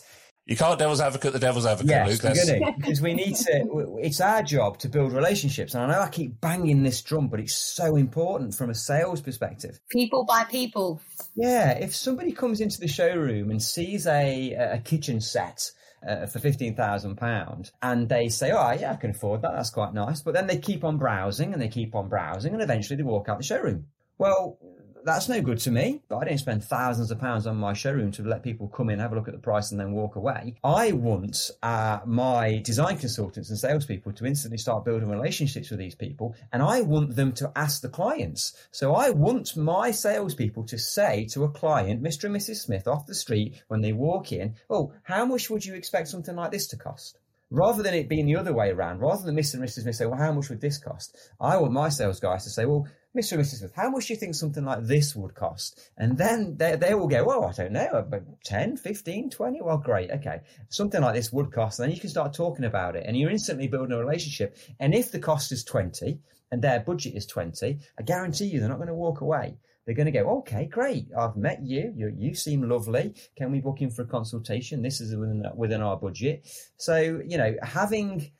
you 0.47 0.55
can't 0.55 0.79
devil's 0.79 1.01
advocate 1.01 1.33
the 1.33 1.39
devil's 1.39 1.65
advocate, 1.65 1.89
yes, 1.89 2.23
Luke. 2.23 2.59
Gonna, 2.59 2.73
because 2.77 3.01
we 3.01 3.13
need 3.13 3.35
to. 3.35 3.97
It's 4.01 4.21
our 4.21 4.41
job 4.41 4.79
to 4.79 4.89
build 4.89 5.11
relationships, 5.11 5.75
and 5.75 5.83
I 5.83 5.93
know 5.93 6.01
I 6.01 6.09
keep 6.09 6.39
banging 6.39 6.83
this 6.83 7.01
drum, 7.01 7.27
but 7.27 7.41
it's 7.41 7.57
so 7.57 7.97
important 7.97 8.55
from 8.55 8.69
a 8.69 8.75
sales 8.75 9.19
perspective. 9.19 9.79
People 9.89 10.23
by 10.23 10.45
people. 10.45 11.01
Yeah, 11.35 11.71
if 11.71 11.93
somebody 11.93 12.31
comes 12.31 12.61
into 12.61 12.79
the 12.79 12.87
showroom 12.87 13.51
and 13.51 13.61
sees 13.61 14.07
a 14.07 14.53
a 14.53 14.77
kitchen 14.79 15.19
set 15.19 15.69
uh, 16.07 16.27
for 16.27 16.39
fifteen 16.39 16.75
thousand 16.75 17.17
pound, 17.17 17.71
and 17.81 18.07
they 18.07 18.29
say, 18.29 18.51
"Oh, 18.51 18.71
yeah, 18.71 18.93
I 18.93 18.95
can 18.95 19.11
afford 19.11 19.41
that. 19.41 19.51
That's 19.53 19.69
quite 19.71 19.93
nice," 19.93 20.21
but 20.21 20.33
then 20.33 20.47
they 20.47 20.59
keep 20.59 20.85
on 20.85 20.97
browsing 20.97 21.51
and 21.51 21.61
they 21.61 21.67
keep 21.67 21.93
on 21.93 22.07
browsing, 22.07 22.53
and 22.53 22.61
eventually 22.61 22.95
they 22.95 23.03
walk 23.03 23.27
out 23.27 23.37
the 23.37 23.43
showroom. 23.43 23.87
Well, 24.17 24.57
that's 25.03 25.29
no 25.29 25.41
good 25.41 25.59
to 25.59 25.71
me. 25.71 26.01
But 26.07 26.17
I 26.17 26.25
don't 26.25 26.37
spend 26.37 26.63
thousands 26.63 27.11
of 27.11 27.19
pounds 27.19 27.47
on 27.47 27.57
my 27.57 27.73
showroom 27.73 28.11
to 28.13 28.23
let 28.23 28.43
people 28.43 28.67
come 28.67 28.89
in, 28.89 28.99
have 28.99 29.11
a 29.11 29.15
look 29.15 29.27
at 29.27 29.33
the 29.33 29.39
price, 29.39 29.71
and 29.71 29.79
then 29.79 29.91
walk 29.91 30.15
away. 30.15 30.55
I 30.63 30.91
want 30.91 31.51
uh, 31.63 31.99
my 32.05 32.57
design 32.63 32.97
consultants 32.97 33.49
and 33.49 33.57
salespeople 33.57 34.13
to 34.13 34.25
instantly 34.25 34.57
start 34.57 34.85
building 34.85 35.09
relationships 35.09 35.69
with 35.69 35.79
these 35.79 35.95
people, 35.95 36.35
and 36.51 36.61
I 36.61 36.81
want 36.81 37.15
them 37.15 37.31
to 37.33 37.51
ask 37.55 37.81
the 37.81 37.89
clients. 37.89 38.53
So 38.71 38.95
I 38.95 39.09
want 39.11 39.55
my 39.55 39.91
salespeople 39.91 40.65
to 40.65 40.77
say 40.77 41.25
to 41.31 41.43
a 41.43 41.49
client, 41.49 42.03
Mr. 42.03 42.25
and 42.25 42.35
Mrs. 42.35 42.57
Smith, 42.57 42.87
off 42.87 43.05
the 43.05 43.15
street 43.15 43.63
when 43.67 43.81
they 43.81 43.93
walk 43.93 44.31
in, 44.31 44.55
"Oh, 44.69 44.93
how 45.03 45.25
much 45.25 45.49
would 45.49 45.65
you 45.65 45.75
expect 45.75 46.07
something 46.09 46.35
like 46.35 46.51
this 46.51 46.67
to 46.67 46.77
cost?" 46.77 47.17
Rather 47.49 47.81
than 47.81 47.93
it 47.93 48.09
being 48.09 48.25
the 48.25 48.35
other 48.35 48.53
way 48.53 48.69
around, 48.69 48.99
rather 48.99 49.23
than 49.23 49.35
Mr. 49.35 49.55
and 49.55 49.63
Mrs. 49.63 49.83
Smith 49.83 49.95
say, 49.95 50.05
well, 50.05 50.19
how 50.19 50.31
much 50.31 50.49
would 50.49 50.61
this 50.61 50.77
cost? 50.77 51.17
I 51.39 51.57
want 51.57 51.73
my 51.73 51.89
sales 51.89 52.19
guys 52.19 52.43
to 52.43 52.49
say, 52.49 52.65
well, 52.65 52.87
Mr. 53.17 53.33
and 53.33 53.41
Mrs. 53.41 53.59
Smith, 53.59 53.73
how 53.75 53.89
much 53.89 54.07
do 54.07 54.13
you 54.13 54.19
think 54.19 54.35
something 54.35 54.65
like 54.65 54.83
this 54.83 55.15
would 55.15 55.33
cost? 55.33 55.89
And 55.97 56.17
then 56.17 56.57
they, 56.57 56.75
they 56.75 56.93
will 56.93 57.07
go, 57.07 57.23
well, 57.23 57.45
I 57.45 57.53
don't 57.53 57.71
know, 57.71 57.87
uh, 57.93 57.99
about 57.99 58.23
10, 58.43 58.77
15, 58.77 59.29
20? 59.29 59.61
Well, 59.61 59.77
great. 59.77 60.11
Okay. 60.11 60.41
Something 60.69 61.01
like 61.01 61.15
this 61.15 61.31
would 61.31 61.51
cost. 61.51 61.79
And 61.79 61.87
then 61.87 61.95
you 61.95 62.01
can 62.01 62.09
start 62.09 62.33
talking 62.33 62.65
about 62.65 62.95
it 62.95 63.05
and 63.07 63.17
you're 63.17 63.31
instantly 63.31 63.67
building 63.67 63.93
a 63.93 63.99
relationship. 63.99 64.57
And 64.79 64.93
if 64.93 65.11
the 65.11 65.19
cost 65.19 65.51
is 65.51 65.63
20 65.63 66.19
and 66.51 66.61
their 66.61 66.81
budget 66.81 67.15
is 67.15 67.25
20, 67.25 67.79
I 67.97 68.03
guarantee 68.03 68.45
you 68.45 68.59
they're 68.59 68.69
not 68.69 68.77
going 68.77 68.87
to 68.87 68.93
walk 68.93 69.21
away. 69.21 69.57
They're 69.87 69.95
going 69.95 70.11
to 70.11 70.11
go, 70.11 70.39
okay, 70.39 70.65
great. 70.65 71.07
I've 71.17 71.37
met 71.37 71.61
you. 71.63 71.93
You, 71.95 72.13
you 72.13 72.35
seem 72.35 72.69
lovely. 72.69 73.15
Can 73.37 73.53
we 73.53 73.61
book 73.61 73.81
in 73.81 73.89
for 73.89 74.01
a 74.01 74.07
consultation? 74.07 74.81
This 74.81 74.99
is 74.99 75.15
within, 75.15 75.45
within 75.55 75.81
our 75.81 75.95
budget. 75.95 76.45
So, 76.75 77.21
you 77.25 77.37
know, 77.37 77.55
having, 77.63 78.33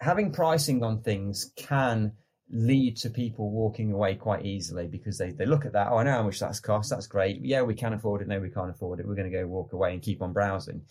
having 0.00 0.32
pricing 0.32 0.82
on 0.82 1.02
things 1.02 1.52
can 1.54 2.14
lead 2.50 2.96
to 2.96 3.10
people 3.10 3.52
walking 3.52 3.92
away 3.92 4.16
quite 4.16 4.44
easily 4.44 4.88
because 4.88 5.18
they, 5.18 5.30
they 5.30 5.46
look 5.46 5.66
at 5.66 5.74
that, 5.74 5.86
oh, 5.92 5.98
I 5.98 6.02
know 6.02 6.12
how 6.12 6.22
much 6.24 6.40
that's 6.40 6.58
cost, 6.58 6.90
that's 6.90 7.06
great. 7.06 7.42
Yeah, 7.42 7.62
we 7.62 7.74
can 7.74 7.92
afford 7.92 8.20
it. 8.20 8.26
No, 8.26 8.40
we 8.40 8.50
can't 8.50 8.70
afford 8.70 8.98
it. 8.98 9.06
We're 9.06 9.14
going 9.14 9.30
to 9.30 9.38
go 9.38 9.46
walk 9.46 9.74
away 9.74 9.92
and 9.92 10.02
keep 10.02 10.20
on 10.20 10.32
browsing. 10.32 10.82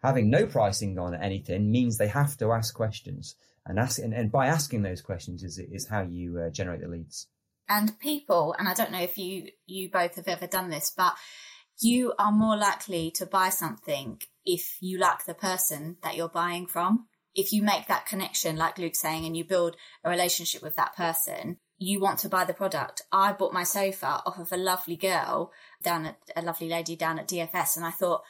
Having 0.00 0.30
no 0.30 0.46
pricing 0.46 0.96
on 0.96 1.12
anything 1.16 1.72
means 1.72 1.98
they 1.98 2.06
have 2.06 2.36
to 2.36 2.52
ask 2.52 2.72
questions. 2.72 3.34
And, 3.66 3.80
ask, 3.80 3.98
and, 3.98 4.14
and 4.14 4.30
by 4.30 4.46
asking 4.46 4.82
those 4.82 5.02
questions 5.02 5.42
is, 5.42 5.58
is 5.58 5.88
how 5.88 6.02
you 6.02 6.38
uh, 6.38 6.50
generate 6.50 6.82
the 6.82 6.88
leads. 6.88 7.26
And 7.68 7.98
people, 7.98 8.54
and 8.58 8.68
I 8.68 8.74
don't 8.74 8.92
know 8.92 9.00
if 9.00 9.18
you, 9.18 9.48
you 9.66 9.90
both 9.90 10.16
have 10.16 10.28
ever 10.28 10.46
done 10.46 10.70
this, 10.70 10.92
but 10.96 11.14
you 11.80 12.14
are 12.18 12.32
more 12.32 12.56
likely 12.56 13.10
to 13.12 13.26
buy 13.26 13.48
something 13.48 14.20
if 14.44 14.76
you 14.80 14.98
like 14.98 15.24
the 15.24 15.34
person 15.34 15.96
that 16.02 16.16
you're 16.16 16.28
buying 16.28 16.66
from 16.66 17.06
if 17.36 17.52
you 17.52 17.62
make 17.62 17.86
that 17.86 18.06
connection, 18.06 18.56
like 18.56 18.78
Luke's 18.78 19.00
saying, 19.00 19.26
and 19.26 19.36
you 19.36 19.44
build 19.44 19.76
a 20.02 20.10
relationship 20.10 20.62
with 20.62 20.74
that 20.76 20.96
person, 20.96 21.58
you 21.78 22.00
want 22.00 22.18
to 22.20 22.30
buy 22.30 22.44
the 22.44 22.54
product. 22.54 23.02
I 23.12 23.32
bought 23.34 23.52
my 23.52 23.62
sofa 23.62 24.22
off 24.24 24.38
of 24.38 24.50
a 24.50 24.56
lovely 24.56 24.96
girl 24.96 25.52
down 25.82 26.06
at 26.06 26.16
a 26.34 26.40
lovely 26.40 26.68
lady 26.68 26.96
down 26.96 27.18
at 27.18 27.28
DFS, 27.28 27.76
and 27.76 27.84
I 27.84 27.90
thought, 27.90 28.22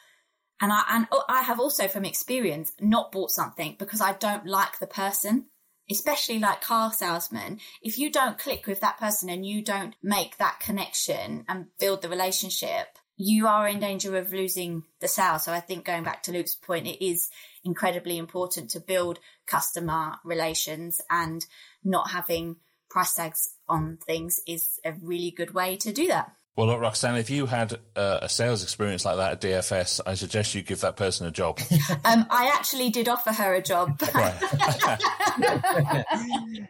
and 0.59 0.71
I 0.71 0.83
and 0.89 1.07
I 1.29 1.43
have 1.43 1.59
also 1.59 1.87
from 1.87 2.03
experience 2.03 2.73
not 2.81 3.11
bought 3.11 3.31
something 3.31 3.77
because 3.79 4.01
I 4.01 4.13
don't 4.13 4.45
like 4.45 4.79
the 4.79 4.87
person. 4.87 5.45
Especially 5.89 6.39
like 6.39 6.61
car 6.61 6.91
salesmen, 6.91 7.59
if 7.81 7.97
you 7.97 8.11
don't 8.11 8.37
click 8.37 8.67
with 8.67 8.81
that 8.81 8.97
person 8.97 9.29
and 9.29 9.45
you 9.45 9.61
don't 9.61 9.95
make 10.03 10.37
that 10.37 10.59
connection 10.59 11.45
and 11.47 11.67
build 11.79 12.01
the 12.01 12.09
relationship, 12.09 12.97
you 13.15 13.47
are 13.47 13.67
in 13.67 13.79
danger 13.79 14.15
of 14.15 14.31
losing 14.31 14.83
the 15.01 15.07
sale. 15.07 15.39
So 15.39 15.51
I 15.51 15.59
think 15.59 15.85
going 15.85 16.03
back 16.03 16.23
to 16.23 16.31
Luke's 16.31 16.55
point, 16.55 16.87
it 16.87 17.03
is 17.03 17.29
incredibly 17.63 18.17
important 18.17 18.69
to 18.71 18.79
build 18.79 19.19
customer 19.47 20.17
relations 20.23 21.01
and 21.09 21.45
not 21.83 22.11
having 22.11 22.57
price 22.89 23.15
tags 23.15 23.55
on 23.67 23.97
things 24.05 24.39
is 24.47 24.79
a 24.85 24.93
really 25.01 25.31
good 25.31 25.53
way 25.53 25.77
to 25.77 25.91
do 25.91 26.07
that. 26.07 26.31
Well, 26.57 26.65
look, 26.65 26.81
Roxanne, 26.81 27.17
if 27.17 27.29
you 27.29 27.45
had 27.45 27.77
uh, 27.95 28.17
a 28.23 28.27
sales 28.27 28.63
experience 28.63 29.05
like 29.05 29.17
that 29.17 29.33
at 29.33 29.41
DFS, 29.41 30.01
I 30.07 30.15
suggest 30.15 30.55
you 30.55 30.63
give 30.63 30.81
that 30.81 30.97
person 30.97 31.27
a 31.27 31.31
job. 31.31 31.59
um, 32.03 32.25
I 32.31 32.51
actually 32.51 32.89
did 32.89 33.07
offer 33.07 33.31
her 33.31 33.53
a 33.53 33.61
job. 33.61 33.99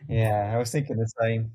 yeah, 0.10 0.52
I 0.54 0.58
was 0.58 0.72
thinking 0.72 0.98
the 0.98 1.10
same. 1.22 1.54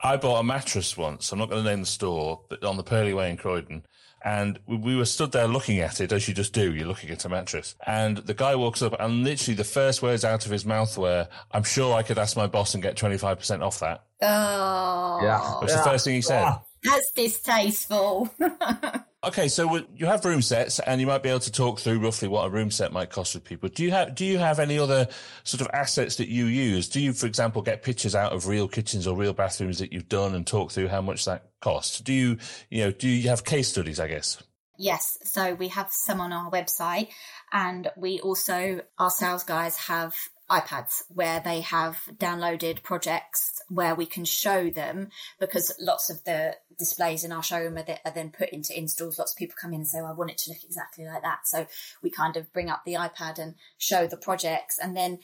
I 0.00 0.16
bought 0.16 0.40
a 0.40 0.42
mattress 0.42 0.96
once. 0.96 1.30
I'm 1.30 1.38
not 1.38 1.50
going 1.50 1.62
to 1.62 1.70
name 1.70 1.80
the 1.80 1.86
store, 1.86 2.40
but 2.48 2.64
on 2.64 2.76
the 2.76 2.82
Purley 2.82 3.14
Way 3.14 3.30
in 3.30 3.36
Croydon. 3.36 3.84
And 4.24 4.58
we 4.66 4.96
were 4.96 5.04
stood 5.04 5.30
there 5.30 5.46
looking 5.46 5.78
at 5.78 6.00
it 6.00 6.10
as 6.10 6.26
you 6.26 6.34
just 6.34 6.52
do. 6.52 6.74
You're 6.74 6.88
looking 6.88 7.10
at 7.10 7.24
a 7.24 7.28
mattress. 7.28 7.76
And 7.86 8.16
the 8.16 8.34
guy 8.34 8.56
walks 8.56 8.82
up 8.82 8.96
and 8.98 9.22
literally 9.22 9.54
the 9.54 9.62
first 9.62 10.02
words 10.02 10.24
out 10.24 10.44
of 10.44 10.50
his 10.50 10.66
mouth 10.66 10.98
were, 10.98 11.28
I'm 11.52 11.62
sure 11.62 11.94
I 11.94 12.02
could 12.02 12.18
ask 12.18 12.36
my 12.36 12.48
boss 12.48 12.74
and 12.74 12.82
get 12.82 12.96
25% 12.96 13.62
off 13.62 13.78
that. 13.78 14.02
Oh. 14.20 15.20
Yeah. 15.22 15.60
Which 15.60 15.70
yeah. 15.70 15.76
the 15.76 15.82
first 15.84 16.04
thing 16.04 16.16
he 16.16 16.22
said. 16.22 16.58
That's 16.82 17.10
distasteful. 17.10 18.32
okay, 19.24 19.48
so 19.48 19.80
you 19.94 20.06
have 20.06 20.24
room 20.24 20.42
sets, 20.42 20.78
and 20.80 21.00
you 21.00 21.06
might 21.06 21.22
be 21.22 21.28
able 21.28 21.40
to 21.40 21.52
talk 21.52 21.80
through 21.80 21.98
roughly 21.98 22.28
what 22.28 22.46
a 22.46 22.50
room 22.50 22.70
set 22.70 22.92
might 22.92 23.10
cost 23.10 23.34
with 23.34 23.44
people. 23.44 23.68
Do 23.68 23.82
you 23.82 23.90
have 23.90 24.14
Do 24.14 24.24
you 24.24 24.38
have 24.38 24.58
any 24.58 24.78
other 24.78 25.08
sort 25.44 25.60
of 25.60 25.68
assets 25.72 26.16
that 26.16 26.28
you 26.28 26.46
use? 26.46 26.88
Do 26.88 27.00
you, 27.00 27.12
for 27.12 27.26
example, 27.26 27.62
get 27.62 27.82
pictures 27.82 28.14
out 28.14 28.32
of 28.32 28.46
real 28.46 28.68
kitchens 28.68 29.06
or 29.06 29.16
real 29.16 29.32
bathrooms 29.32 29.78
that 29.78 29.92
you've 29.92 30.08
done 30.08 30.34
and 30.34 30.46
talk 30.46 30.70
through 30.70 30.88
how 30.88 31.00
much 31.00 31.24
that 31.24 31.50
costs? 31.60 32.00
Do 32.00 32.12
you, 32.12 32.38
you 32.70 32.84
know, 32.84 32.90
do 32.92 33.08
you 33.08 33.28
have 33.28 33.44
case 33.44 33.68
studies? 33.68 34.00
I 34.00 34.08
guess. 34.08 34.42
Yes, 34.80 35.18
so 35.24 35.54
we 35.54 35.68
have 35.68 35.90
some 35.90 36.20
on 36.20 36.32
our 36.32 36.50
website, 36.52 37.08
and 37.52 37.90
we 37.96 38.20
also 38.20 38.80
our 38.98 39.10
sales 39.10 39.42
guys 39.42 39.76
have 39.76 40.14
iPads 40.50 41.02
where 41.08 41.40
they 41.40 41.60
have 41.60 42.00
downloaded 42.16 42.82
projects 42.82 43.60
where 43.68 43.94
we 43.94 44.06
can 44.06 44.24
show 44.24 44.70
them 44.70 45.08
because 45.38 45.74
lots 45.78 46.10
of 46.10 46.24
the 46.24 46.54
displays 46.78 47.24
in 47.24 47.32
our 47.32 47.42
showroom 47.42 47.76
are, 47.76 47.84
are, 48.04 48.12
then 48.12 48.30
put 48.30 48.50
into 48.50 48.76
installs. 48.76 49.18
Lots 49.18 49.32
of 49.32 49.38
people 49.38 49.56
come 49.60 49.72
in 49.72 49.80
and 49.80 49.88
say, 49.88 50.00
well, 50.00 50.12
I 50.12 50.14
want 50.14 50.30
it 50.30 50.38
to 50.38 50.50
look 50.50 50.62
exactly 50.64 51.04
like 51.04 51.22
that. 51.22 51.46
So 51.46 51.66
we 52.02 52.10
kind 52.10 52.36
of 52.36 52.52
bring 52.52 52.70
up 52.70 52.82
the 52.84 52.94
iPad 52.94 53.38
and 53.38 53.54
show 53.78 54.06
the 54.06 54.16
projects 54.16 54.78
and 54.78 54.96
then 54.96 55.18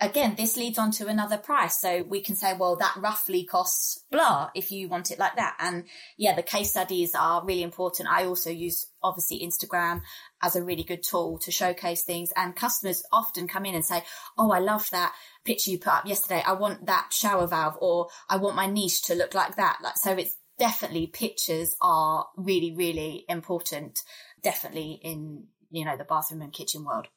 again, 0.00 0.34
this 0.36 0.56
leads 0.56 0.78
on 0.78 0.90
to 0.92 1.06
another 1.06 1.38
price. 1.38 1.80
So 1.80 2.02
we 2.02 2.20
can 2.20 2.36
say, 2.36 2.54
well, 2.54 2.76
that 2.76 2.96
roughly 2.98 3.44
costs 3.44 4.04
blah 4.10 4.50
if 4.54 4.70
you 4.70 4.88
want 4.88 5.10
it 5.10 5.18
like 5.18 5.36
that. 5.36 5.56
And 5.58 5.84
yeah, 6.16 6.34
the 6.34 6.42
case 6.42 6.70
studies 6.70 7.14
are 7.14 7.44
really 7.44 7.62
important. 7.62 8.08
I 8.08 8.24
also 8.24 8.50
use 8.50 8.86
obviously 9.02 9.40
Instagram 9.40 10.02
as 10.42 10.56
a 10.56 10.62
really 10.62 10.82
good 10.82 11.02
tool 11.02 11.38
to 11.38 11.50
showcase 11.50 12.02
things. 12.02 12.30
And 12.36 12.54
customers 12.54 13.02
often 13.12 13.48
come 13.48 13.64
in 13.64 13.74
and 13.74 13.84
say, 13.84 14.02
Oh, 14.36 14.50
I 14.50 14.58
love 14.58 14.88
that 14.90 15.14
picture 15.44 15.70
you 15.70 15.78
put 15.78 15.94
up 15.94 16.06
yesterday. 16.06 16.42
I 16.46 16.52
want 16.52 16.86
that 16.86 17.08
shower 17.12 17.46
valve 17.46 17.78
or 17.80 18.08
I 18.28 18.36
want 18.36 18.56
my 18.56 18.66
niche 18.66 19.02
to 19.04 19.14
look 19.14 19.34
like 19.34 19.56
that. 19.56 19.78
Like, 19.82 19.96
so 19.96 20.12
it's 20.12 20.36
definitely 20.58 21.06
pictures 21.06 21.76
are 21.80 22.26
really, 22.36 22.72
really 22.72 23.24
important. 23.28 24.00
Definitely 24.42 25.00
in, 25.02 25.44
you 25.70 25.84
know, 25.84 25.96
the 25.96 26.04
bathroom 26.04 26.42
and 26.42 26.52
kitchen 26.52 26.84
world. 26.84 27.08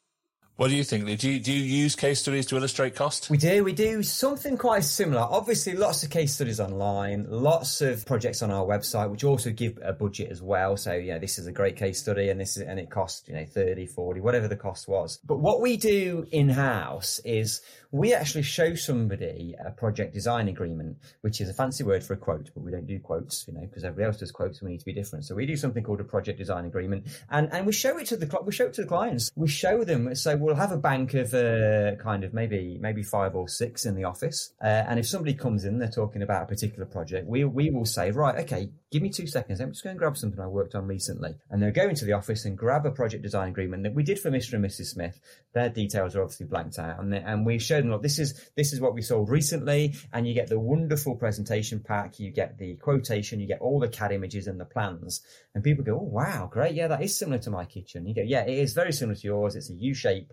What 0.60 0.68
do 0.68 0.76
you 0.76 0.84
think? 0.84 1.06
Do 1.18 1.30
you, 1.30 1.40
do 1.40 1.54
you 1.54 1.62
use 1.62 1.96
case 1.96 2.20
studies 2.20 2.44
to 2.48 2.56
illustrate 2.58 2.94
cost? 2.94 3.30
We 3.30 3.38
do. 3.38 3.64
We 3.64 3.72
do 3.72 4.02
something 4.02 4.58
quite 4.58 4.84
similar. 4.84 5.22
Obviously, 5.22 5.72
lots 5.72 6.02
of 6.02 6.10
case 6.10 6.34
studies 6.34 6.60
online, 6.60 7.24
lots 7.30 7.80
of 7.80 8.04
projects 8.04 8.42
on 8.42 8.50
our 8.50 8.66
website, 8.66 9.10
which 9.10 9.24
also 9.24 9.52
give 9.52 9.78
a 9.82 9.94
budget 9.94 10.30
as 10.30 10.42
well. 10.42 10.76
So, 10.76 10.92
you 10.92 11.14
know, 11.14 11.18
this 11.18 11.38
is 11.38 11.46
a 11.46 11.52
great 11.52 11.76
case 11.76 11.98
study 11.98 12.28
and 12.28 12.38
this 12.38 12.58
is, 12.58 12.64
and 12.64 12.78
it 12.78 12.90
costs, 12.90 13.26
you 13.26 13.36
know, 13.36 13.46
30, 13.46 13.86
40, 13.86 14.20
whatever 14.20 14.48
the 14.48 14.56
cost 14.56 14.86
was. 14.86 15.18
But 15.24 15.38
what 15.38 15.62
we 15.62 15.78
do 15.78 16.26
in 16.30 16.50
house 16.50 17.20
is 17.24 17.62
we 17.90 18.12
actually 18.12 18.42
show 18.42 18.74
somebody 18.74 19.56
a 19.64 19.70
project 19.70 20.12
design 20.12 20.46
agreement, 20.46 20.98
which 21.22 21.40
is 21.40 21.48
a 21.48 21.54
fancy 21.54 21.84
word 21.84 22.04
for 22.04 22.12
a 22.12 22.18
quote, 22.18 22.50
but 22.54 22.62
we 22.62 22.70
don't 22.70 22.86
do 22.86 23.00
quotes, 23.00 23.48
you 23.48 23.54
know, 23.54 23.62
because 23.62 23.82
everybody 23.82 24.08
else 24.08 24.18
does 24.18 24.30
quotes. 24.30 24.60
We 24.60 24.72
need 24.72 24.80
to 24.80 24.84
be 24.84 24.92
different. 24.92 25.24
So 25.24 25.34
we 25.34 25.46
do 25.46 25.56
something 25.56 25.82
called 25.82 26.00
a 26.00 26.04
project 26.04 26.38
design 26.38 26.66
agreement 26.66 27.06
and, 27.30 27.50
and 27.50 27.64
we 27.64 27.72
show 27.72 27.96
it 27.96 28.08
to 28.08 28.18
the, 28.18 28.40
we 28.44 28.52
show 28.52 28.66
it 28.66 28.74
to 28.74 28.82
the 28.82 28.88
clients. 28.88 29.32
We 29.34 29.48
show 29.48 29.84
them. 29.84 30.12
We'll 30.49 30.49
have 30.54 30.72
a 30.72 30.76
bank 30.76 31.14
of 31.14 31.34
uh, 31.34 31.96
kind 31.96 32.24
of 32.24 32.34
maybe, 32.34 32.78
maybe 32.80 33.02
five 33.02 33.34
or 33.34 33.48
six 33.48 33.86
in 33.86 33.94
the 33.94 34.04
office. 34.04 34.52
Uh, 34.62 34.66
and 34.66 34.98
if 34.98 35.06
somebody 35.06 35.34
comes 35.34 35.64
in, 35.64 35.78
they're 35.78 35.88
talking 35.88 36.22
about 36.22 36.44
a 36.44 36.46
particular 36.46 36.86
project, 36.86 37.26
we, 37.26 37.44
we 37.44 37.70
will 37.70 37.84
say, 37.84 38.10
right, 38.10 38.36
okay, 38.44 38.70
give 38.90 39.02
me 39.02 39.10
two 39.10 39.26
seconds. 39.26 39.60
I'm 39.60 39.70
just 39.70 39.84
going 39.84 39.96
to 39.96 39.98
grab 39.98 40.16
something 40.16 40.40
I 40.40 40.46
worked 40.46 40.74
on 40.74 40.86
recently. 40.86 41.34
And 41.50 41.62
they'll 41.62 41.72
go 41.72 41.88
into 41.88 42.04
the 42.04 42.12
office 42.12 42.44
and 42.44 42.56
grab 42.56 42.86
a 42.86 42.90
project 42.90 43.22
design 43.22 43.48
agreement 43.48 43.84
that 43.84 43.94
we 43.94 44.02
did 44.02 44.18
for 44.18 44.30
Mr. 44.30 44.54
and 44.54 44.64
Mrs. 44.64 44.86
Smith. 44.86 45.20
Their 45.52 45.68
details 45.68 46.16
are 46.16 46.22
obviously 46.22 46.46
blanked 46.46 46.78
out. 46.78 47.00
And, 47.00 47.12
they, 47.12 47.18
and 47.18 47.46
we 47.46 47.58
show 47.58 47.80
them, 47.80 47.90
look, 47.90 48.02
this 48.02 48.18
is, 48.18 48.50
this 48.56 48.72
is 48.72 48.80
what 48.80 48.94
we 48.94 49.02
sold 49.02 49.28
recently. 49.28 49.94
And 50.12 50.26
you 50.26 50.34
get 50.34 50.48
the 50.48 50.58
wonderful 50.58 51.16
presentation 51.16 51.80
pack. 51.80 52.18
You 52.18 52.30
get 52.30 52.58
the 52.58 52.76
quotation. 52.76 53.40
You 53.40 53.46
get 53.46 53.60
all 53.60 53.78
the 53.78 53.88
CAD 53.88 54.12
images 54.12 54.46
and 54.46 54.60
the 54.60 54.64
plans. 54.64 55.20
And 55.54 55.62
people 55.62 55.84
go, 55.84 55.98
oh, 55.98 56.02
wow, 56.02 56.48
great. 56.50 56.74
Yeah, 56.74 56.88
that 56.88 57.02
is 57.02 57.16
similar 57.16 57.38
to 57.38 57.50
my 57.50 57.64
kitchen. 57.64 58.06
You 58.06 58.14
go, 58.14 58.22
yeah, 58.22 58.42
it 58.42 58.58
is 58.58 58.72
very 58.72 58.92
similar 58.92 59.16
to 59.16 59.26
yours. 59.26 59.56
It's 59.56 59.70
a 59.70 59.74
U 59.74 59.94
shape 59.94 60.32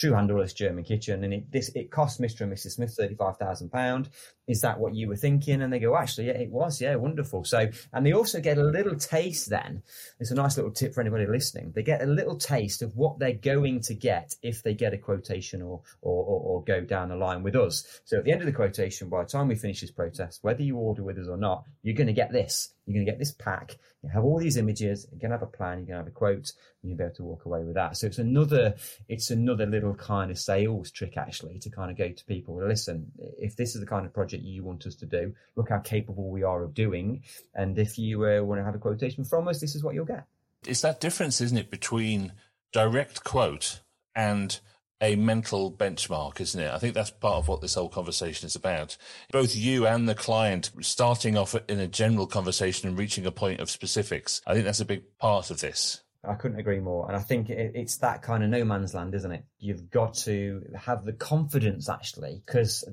true 0.00 0.12
handleless 0.12 0.54
German 0.54 0.82
kitchen, 0.82 1.22
and 1.22 1.34
it 1.34 1.52
this 1.52 1.68
it 1.74 1.90
cost 1.90 2.20
Mr. 2.20 2.40
and 2.40 2.52
Mrs. 2.52 2.72
Smith 2.72 2.94
thirty 2.96 3.14
five 3.14 3.36
thousand 3.36 3.70
pound. 3.70 4.08
Is 4.48 4.62
that 4.62 4.80
what 4.80 4.94
you 4.94 5.06
were 5.06 5.16
thinking? 5.16 5.62
And 5.62 5.72
they 5.72 5.78
go, 5.78 5.96
actually, 5.96 6.26
yeah, 6.26 6.32
it 6.32 6.50
was, 6.50 6.80
yeah, 6.80 6.96
wonderful. 6.96 7.44
So, 7.44 7.68
and 7.92 8.04
they 8.04 8.12
also 8.12 8.40
get 8.40 8.58
a 8.58 8.64
little 8.64 8.96
taste. 8.96 9.48
Then 9.50 9.82
it's 10.18 10.32
a 10.32 10.34
nice 10.34 10.56
little 10.56 10.72
tip 10.72 10.94
for 10.94 11.02
anybody 11.02 11.26
listening. 11.26 11.72
They 11.72 11.82
get 11.82 12.02
a 12.02 12.06
little 12.06 12.36
taste 12.36 12.82
of 12.82 12.96
what 12.96 13.18
they're 13.18 13.32
going 13.32 13.80
to 13.82 13.94
get 13.94 14.34
if 14.42 14.62
they 14.62 14.74
get 14.74 14.94
a 14.94 14.98
quotation 14.98 15.62
or 15.62 15.82
or, 16.00 16.24
or, 16.24 16.40
or 16.40 16.64
go 16.64 16.80
down 16.80 17.10
the 17.10 17.16
line 17.16 17.42
with 17.42 17.54
us. 17.54 18.00
So 18.04 18.18
at 18.18 18.24
the 18.24 18.32
end 18.32 18.40
of 18.40 18.46
the 18.46 18.52
quotation, 18.52 19.08
by 19.08 19.22
the 19.22 19.28
time 19.28 19.48
we 19.48 19.54
finish 19.54 19.82
this 19.82 19.90
protest, 19.90 20.38
whether 20.42 20.62
you 20.62 20.76
order 20.76 21.02
with 21.02 21.18
us 21.18 21.28
or 21.28 21.36
not, 21.36 21.64
you're 21.82 21.94
going 21.94 22.06
to 22.06 22.12
get 22.12 22.32
this. 22.32 22.72
You're 22.86 22.94
going 22.94 23.06
to 23.06 23.12
get 23.12 23.18
this 23.18 23.32
pack. 23.32 23.76
You 24.02 24.08
have 24.08 24.24
all 24.24 24.38
these 24.38 24.56
images. 24.56 25.06
You're 25.12 25.20
going 25.20 25.30
to 25.30 25.36
have 25.38 25.46
a 25.46 25.56
plan. 25.56 25.78
You're 25.78 25.86
going 25.86 25.98
to 25.98 26.04
have 26.04 26.06
a 26.08 26.10
quote. 26.10 26.52
And 26.82 26.90
you'll 26.90 26.96
be 26.96 27.04
able 27.04 27.14
to 27.14 27.22
walk 27.22 27.44
away 27.44 27.62
with 27.62 27.74
that. 27.74 27.96
So 27.96 28.06
it's 28.06 28.18
another, 28.18 28.74
it's 29.08 29.30
another 29.30 29.66
little 29.66 29.89
kind 29.94 30.30
of 30.30 30.38
sales 30.38 30.90
trick 30.90 31.16
actually 31.16 31.58
to 31.60 31.70
kind 31.70 31.90
of 31.90 31.96
go 31.96 32.10
to 32.10 32.24
people. 32.24 32.56
Listen, 32.66 33.10
if 33.38 33.56
this 33.56 33.74
is 33.74 33.80
the 33.80 33.86
kind 33.86 34.06
of 34.06 34.12
project 34.12 34.42
you 34.42 34.62
want 34.62 34.86
us 34.86 34.94
to 34.96 35.06
do, 35.06 35.34
look 35.56 35.68
how 35.68 35.78
capable 35.78 36.30
we 36.30 36.42
are 36.42 36.62
of 36.62 36.74
doing. 36.74 37.22
And 37.54 37.78
if 37.78 37.98
you 37.98 38.24
uh, 38.26 38.42
want 38.42 38.60
to 38.60 38.64
have 38.64 38.74
a 38.74 38.78
quotation 38.78 39.24
from 39.24 39.48
us, 39.48 39.60
this 39.60 39.74
is 39.74 39.82
what 39.82 39.94
you'll 39.94 40.04
get. 40.04 40.24
It's 40.66 40.82
that 40.82 41.00
difference, 41.00 41.40
isn't 41.40 41.56
it, 41.56 41.70
between 41.70 42.32
direct 42.72 43.24
quote 43.24 43.80
and 44.14 44.60
a 45.00 45.16
mental 45.16 45.72
benchmark, 45.72 46.40
isn't 46.40 46.60
it? 46.60 46.70
I 46.70 46.78
think 46.78 46.94
that's 46.94 47.10
part 47.10 47.36
of 47.36 47.48
what 47.48 47.60
this 47.60 47.74
whole 47.74 47.88
conversation 47.88 48.46
is 48.46 48.54
about. 48.54 48.96
Both 49.32 49.56
you 49.56 49.86
and 49.86 50.08
the 50.08 50.14
client 50.14 50.70
starting 50.82 51.38
off 51.38 51.54
in 51.68 51.80
a 51.80 51.86
general 51.86 52.26
conversation 52.26 52.88
and 52.88 52.98
reaching 52.98 53.24
a 53.24 53.32
point 53.32 53.60
of 53.60 53.70
specifics. 53.70 54.42
I 54.46 54.52
think 54.52 54.66
that's 54.66 54.80
a 54.80 54.84
big 54.84 55.04
part 55.18 55.50
of 55.50 55.60
this. 55.60 56.02
I 56.22 56.34
couldn't 56.34 56.58
agree 56.58 56.80
more. 56.80 57.08
And 57.08 57.16
I 57.16 57.20
think 57.20 57.48
it's 57.48 57.98
that 57.98 58.20
kind 58.20 58.44
of 58.44 58.50
no 58.50 58.62
man's 58.64 58.92
land, 58.92 59.14
isn't 59.14 59.32
it? 59.32 59.44
You've 59.58 59.90
got 59.90 60.14
to 60.24 60.62
have 60.78 61.04
the 61.04 61.14
confidence 61.14 61.88
actually, 61.88 62.42
because 62.44 62.84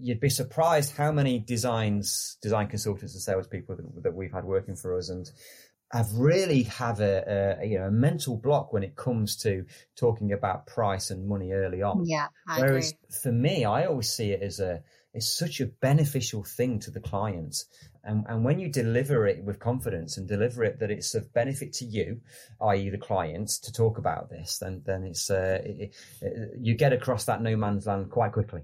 you'd 0.00 0.20
be 0.20 0.28
surprised 0.28 0.96
how 0.96 1.12
many 1.12 1.38
designs, 1.38 2.38
design 2.42 2.66
consultants 2.66 3.14
and 3.14 3.22
salespeople 3.22 3.76
that, 3.76 4.02
that 4.02 4.14
we've 4.14 4.32
had 4.32 4.44
working 4.44 4.74
for 4.74 4.98
us 4.98 5.10
and 5.10 5.30
have 5.92 6.12
really 6.14 6.64
have 6.64 7.00
a, 7.00 7.58
a, 7.60 7.66
you 7.66 7.78
know 7.78 7.86
a 7.86 7.90
mental 7.92 8.36
block 8.36 8.72
when 8.72 8.82
it 8.82 8.96
comes 8.96 9.36
to 9.36 9.64
talking 9.94 10.32
about 10.32 10.66
price 10.66 11.10
and 11.10 11.28
money 11.28 11.52
early 11.52 11.82
on. 11.82 12.04
Yeah, 12.04 12.26
I 12.48 12.60
Whereas 12.60 12.90
agree. 12.90 13.18
for 13.22 13.32
me, 13.32 13.64
I 13.64 13.86
always 13.86 14.08
see 14.08 14.32
it 14.32 14.42
as 14.42 14.58
a 14.58 14.82
it's 15.16 15.36
such 15.38 15.60
a 15.60 15.66
beneficial 15.66 16.44
thing 16.44 16.78
to 16.80 16.90
the 16.90 17.00
client. 17.00 17.64
And, 18.04 18.24
and 18.28 18.44
when 18.44 18.60
you 18.60 18.68
deliver 18.68 19.26
it 19.26 19.42
with 19.42 19.58
confidence 19.58 20.16
and 20.16 20.28
deliver 20.28 20.62
it 20.62 20.78
that 20.78 20.90
it's 20.90 21.14
of 21.14 21.32
benefit 21.32 21.72
to 21.74 21.84
you, 21.84 22.20
i.e., 22.60 22.90
the 22.90 22.98
client, 22.98 23.48
to 23.64 23.72
talk 23.72 23.98
about 23.98 24.30
this, 24.30 24.58
then 24.58 24.82
then 24.84 25.04
it's 25.04 25.30
uh, 25.30 25.60
it, 25.64 25.94
it, 26.20 26.50
you 26.60 26.74
get 26.74 26.92
across 26.92 27.24
that 27.24 27.42
no 27.42 27.56
man's 27.56 27.86
land 27.86 28.10
quite 28.10 28.32
quickly. 28.32 28.62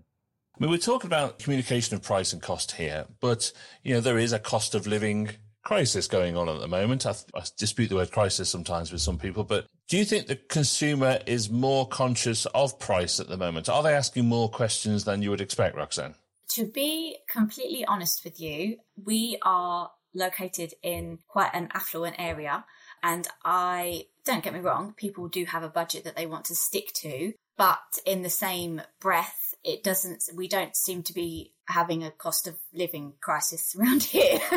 I 0.55 0.63
mean, 0.63 0.71
we're 0.71 0.77
talking 0.77 1.09
about 1.09 1.39
communication 1.39 1.97
of 1.97 2.03
price 2.03 2.33
and 2.33 2.43
cost 2.43 2.73
here, 2.73 3.07
but 3.21 3.51
you 3.83 3.95
know 3.95 4.01
there 4.01 4.19
is 4.19 4.33
a 4.33 4.39
cost 4.39 4.75
of 4.75 4.87
living 4.87 5.31
crisis 5.65 6.07
going 6.07 6.37
on 6.37 6.49
at 6.49 6.61
the 6.61 6.69
moment. 6.69 7.07
I, 7.07 7.15
I, 7.35 7.43
dispute 7.57 7.89
the 7.89 7.97
word 7.97 8.11
crisis 8.11 8.51
sometimes 8.51 8.93
with 8.93 9.01
some 9.01 9.19
people, 9.19 9.45
but 9.45 9.67
do 9.89 9.97
you 9.97 10.05
think 10.05 10.27
the 10.27 10.37
consumer 10.37 11.19
is 11.27 11.51
more 11.51 11.87
conscious 11.89 12.47
of 12.47 12.79
price 12.79 13.21
at 13.21 13.29
the 13.29 13.37
moment? 13.37 13.69
Are 13.69 13.83
they 13.83 13.95
asking 13.95 14.27
more 14.27 14.49
questions 14.49 15.05
than 15.05 15.23
you 15.23 15.31
would 15.31 15.41
expect, 15.41 15.77
Roxanne? 15.77 16.15
To 16.55 16.67
be 16.67 17.17
completely 17.31 17.85
honest 17.85 18.25
with 18.25 18.39
you, 18.39 18.77
we 19.03 19.39
are 19.43 19.91
located 20.15 20.75
in 20.83 21.19
quite 21.27 21.51
an 21.55 21.69
affluent 21.73 22.17
area. 22.19 22.65
And 23.03 23.27
I 23.45 24.07
don't 24.25 24.45
get 24.45 24.53
me 24.53 24.61
wrong, 24.61 24.95
people 24.97 25.29
do 25.29 25.45
have 25.47 25.63
a 25.63 25.69
budget 25.69 26.05
that 26.05 26.15
they 26.15 26.27
want 26.27 26.45
to 26.47 26.55
stick 26.55 26.93
to. 26.97 27.33
But 27.57 27.99
in 28.05 28.23
the 28.23 28.31
same 28.31 28.83
breath, 29.01 29.42
it 29.65 29.85
doesn't, 29.85 30.25
we 30.35 30.49
don't 30.49 30.75
seem 30.75 31.03
to 31.05 31.15
be 31.15 31.53
having 31.69 32.03
a 32.03 32.11
cost 32.11 32.47
of 32.47 32.57
living 32.73 33.15
crisis 33.21 33.75
around 33.79 34.03
here. 34.03 34.41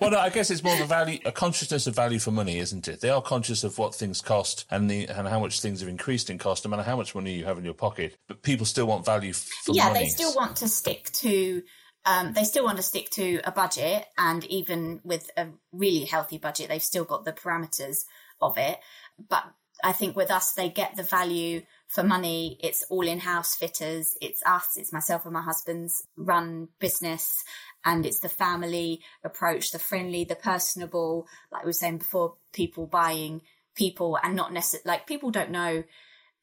well, 0.00 0.10
no, 0.10 0.18
I 0.18 0.30
guess 0.30 0.50
it's 0.50 0.62
more 0.62 0.74
of 0.74 0.80
a 0.80 0.86
value, 0.86 1.18
a 1.24 1.32
consciousness 1.32 1.86
of 1.86 1.94
value 1.94 2.18
for 2.18 2.30
money, 2.30 2.58
isn't 2.58 2.88
it? 2.88 3.00
They 3.00 3.10
are 3.10 3.22
conscious 3.22 3.64
of 3.64 3.78
what 3.78 3.94
things 3.94 4.20
cost 4.20 4.66
and 4.70 4.90
the 4.90 5.06
and 5.06 5.28
how 5.28 5.40
much 5.40 5.60
things 5.60 5.80
have 5.80 5.88
increased 5.88 6.30
in 6.30 6.38
cost, 6.38 6.64
no 6.64 6.70
matter 6.70 6.82
how 6.82 6.96
much 6.96 7.14
money 7.14 7.34
you 7.34 7.44
have 7.44 7.58
in 7.58 7.64
your 7.64 7.74
pocket. 7.74 8.16
But 8.28 8.42
people 8.42 8.66
still 8.66 8.86
want 8.86 9.04
value 9.04 9.32
for 9.32 9.74
yeah, 9.74 9.88
money. 9.88 10.00
they 10.00 10.08
still 10.08 10.34
want 10.34 10.56
to 10.56 10.68
stick 10.68 11.10
to. 11.14 11.62
Um, 12.04 12.32
they 12.32 12.42
still 12.42 12.64
want 12.64 12.78
to 12.78 12.82
stick 12.82 13.10
to 13.10 13.40
a 13.44 13.52
budget, 13.52 14.06
and 14.18 14.44
even 14.46 15.00
with 15.04 15.30
a 15.36 15.46
really 15.70 16.04
healthy 16.04 16.38
budget, 16.38 16.68
they've 16.68 16.82
still 16.82 17.04
got 17.04 17.24
the 17.24 17.32
parameters 17.32 18.04
of 18.40 18.58
it. 18.58 18.80
But 19.28 19.44
I 19.84 19.92
think 19.92 20.16
with 20.16 20.30
us, 20.30 20.52
they 20.52 20.68
get 20.68 20.96
the 20.96 21.04
value 21.04 21.62
for 21.92 22.02
money. 22.02 22.58
It's 22.62 22.84
all 22.88 23.06
in 23.06 23.18
house 23.18 23.54
fitters. 23.54 24.16
It's 24.22 24.42
us. 24.46 24.76
It's 24.76 24.94
myself 24.94 25.24
and 25.24 25.34
my 25.34 25.42
husband's 25.42 26.06
run 26.16 26.68
business. 26.78 27.44
And 27.84 28.06
it's 28.06 28.20
the 28.20 28.30
family 28.30 29.02
approach, 29.22 29.72
the 29.72 29.78
friendly, 29.78 30.24
the 30.24 30.34
personable, 30.34 31.26
like 31.50 31.64
we 31.64 31.68
were 31.68 31.74
saying 31.74 31.98
before, 31.98 32.36
people 32.54 32.86
buying 32.86 33.42
people 33.74 34.18
and 34.22 34.34
not 34.34 34.54
necessarily, 34.54 34.88
like 34.88 35.06
people 35.06 35.30
don't 35.30 35.50
know 35.50 35.84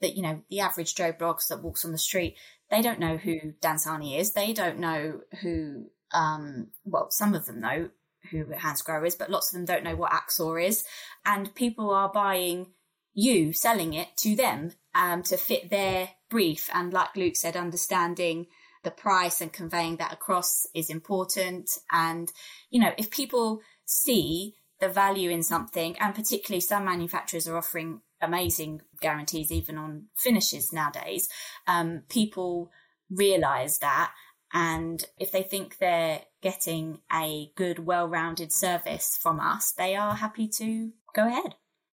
that, 0.01 0.15
you 0.15 0.21
know, 0.21 0.43
the 0.51 0.59
average 0.59 0.93
Joe 0.93 1.13
Bloggs 1.13 1.47
that 1.47 1.63
walks 1.63 1.83
on 1.83 1.91
the 1.91 1.97
street, 1.97 2.35
they 2.69 2.83
don't 2.83 2.99
know 2.99 3.17
who 3.17 3.53
Dansani 3.59 4.19
is. 4.19 4.33
They 4.33 4.53
don't 4.53 4.77
know 4.77 5.21
who, 5.41 5.85
um, 6.13 6.67
well, 6.85 7.09
some 7.09 7.33
of 7.33 7.47
them 7.47 7.59
know 7.59 7.89
who 8.29 8.45
Hansgrohe 8.45 9.07
is, 9.07 9.15
but 9.15 9.31
lots 9.31 9.51
of 9.51 9.57
them 9.57 9.65
don't 9.65 9.83
know 9.83 9.95
what 9.95 10.11
Axor 10.11 10.63
is. 10.63 10.83
And 11.25 11.55
people 11.55 11.89
are 11.89 12.11
buying 12.11 12.67
you, 13.13 13.51
selling 13.51 13.93
it 13.93 14.15
to 14.17 14.35
them 14.35 14.73
um, 14.99 15.23
to 15.23 15.37
fit 15.37 15.69
their 15.69 16.09
brief. 16.29 16.69
And 16.73 16.91
like 16.91 17.15
Luke 17.15 17.37
said, 17.37 17.55
understanding 17.55 18.47
the 18.83 18.91
price 18.91 19.39
and 19.41 19.51
conveying 19.51 19.95
that 19.97 20.13
across 20.13 20.67
is 20.75 20.89
important. 20.89 21.69
And, 21.91 22.31
you 22.69 22.81
know, 22.81 22.91
if 22.97 23.09
people 23.09 23.61
see 23.85 24.55
the 24.79 24.89
value 24.89 25.29
in 25.29 25.41
something, 25.41 25.97
and 25.99 26.13
particularly 26.13 26.61
some 26.61 26.85
manufacturers 26.85 27.47
are 27.47 27.57
offering 27.57 28.01
amazing 28.21 28.81
guarantees 28.99 29.51
even 29.51 29.77
on 29.77 30.07
finishes 30.17 30.73
nowadays, 30.73 31.29
um, 31.67 32.03
people 32.09 32.69
realize 33.09 33.79
that. 33.79 34.11
And 34.51 35.03
if 35.17 35.31
they 35.31 35.43
think 35.43 35.77
they're 35.77 36.21
getting 36.41 36.99
a 37.13 37.51
good, 37.55 37.85
well 37.85 38.07
rounded 38.07 38.51
service 38.51 39.17
from 39.21 39.39
us, 39.39 39.71
they 39.71 39.95
are 39.95 40.15
happy 40.15 40.47
to 40.57 40.91
go 41.15 41.27
ahead. 41.27 41.55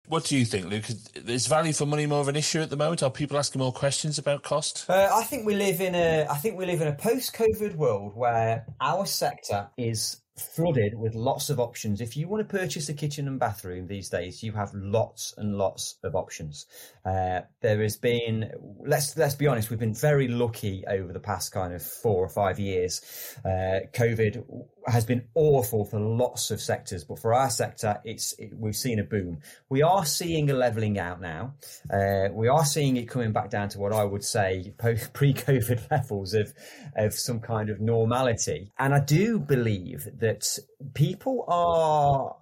What 0.09 0.25
do 0.25 0.37
you 0.37 0.45
think, 0.45 0.67
Luke? 0.67 0.85
Is 1.15 1.47
value 1.47 1.73
for 1.73 1.87
money 1.87 2.07
more 2.07 2.21
of 2.21 2.29
an 2.29 2.37
issue 2.37 2.61
at 2.61 2.71
the 2.71 2.77
moment? 2.77 3.03
Are 3.03 3.11
people 3.11 3.39
asking 3.39 3.61
more 3.61 3.73
questions 3.73 4.19
about 4.19 4.43
cost? 4.43 4.87
Uh, 4.89 5.11
I 5.13 5.23
think 5.23 5.47
we 5.47 5.55
live 5.55 5.81
in 5.81 5.95
a 5.95 6.27
I 6.29 6.37
think 6.37 6.59
we 6.59 6.67
live 6.67 6.81
in 6.81 6.89
a 6.89 6.95
post-COVID 6.95 7.77
world 7.77 8.17
where 8.17 8.67
our 8.81 9.07
sector 9.07 9.69
is 9.77 10.23
flooded 10.37 10.99
with 10.99 11.15
lots 11.15 11.51
of 11.51 11.61
options. 11.61 12.01
If 12.01 12.17
you 12.17 12.27
want 12.27 12.47
to 12.47 12.59
purchase 12.59 12.89
a 12.89 12.95
kitchen 12.95 13.29
and 13.29 13.39
bathroom 13.39 13.87
these 13.87 14.09
days, 14.09 14.43
you 14.43 14.53
have 14.53 14.73
lots 14.75 15.35
and 15.37 15.57
lots 15.57 15.97
of 16.03 16.15
options. 16.15 16.67
Uh, 17.05 17.43
there 17.61 17.83
has 17.83 17.97
been, 17.97 18.51
let's 18.85 19.17
let's 19.17 19.35
be 19.35 19.47
honest, 19.47 19.71
we've 19.71 19.79
been 19.79 19.95
very 19.95 20.29
lucky 20.29 20.85
over 20.89 21.13
the 21.13 21.21
past 21.21 21.53
kind 21.53 21.75
of 21.75 21.83
four 21.83 22.25
or 22.25 22.29
five 22.29 22.59
years. 22.59 23.03
Uh, 23.45 23.81
COVID 23.93 24.45
has 24.87 25.05
been 25.05 25.25
awful 25.35 25.85
for 25.85 26.01
lots 26.01 26.51
of 26.51 26.61
sectors, 26.61 27.05
but 27.05 27.19
for 27.19 27.35
our 27.35 27.51
sector, 27.51 28.01
it's 28.05 28.33
it, 28.39 28.53
we've 28.57 28.77
seen 28.77 28.99
a 28.99 29.05
boom. 29.05 29.39
We 29.69 29.83
are 29.83 30.05
seeing 30.05 30.51
a 30.51 30.55
leveling 30.55 30.99
out 30.99 31.21
now. 31.21 31.55
Uh, 31.93 32.29
we 32.33 32.49
are 32.49 32.65
seeing 32.65 32.97
it 32.97 33.09
coming 33.09 33.33
back 33.33 33.51
down 33.51 33.69
to 33.71 33.79
what 33.79 33.93
I 33.93 34.05
would 34.05 34.25
say 34.25 34.73
pre-COVID 34.79 35.91
levels 35.91 36.35
of 36.35 36.53
of 36.97 37.15
some 37.15 37.41
kind 37.41 37.71
of 37.71 37.81
normality, 37.81 38.71
and 38.79 38.95
I 38.95 39.01
do 39.01 39.39
believe 39.39 40.09
that 40.19 40.59
people 40.95 41.45
are. 41.49 42.37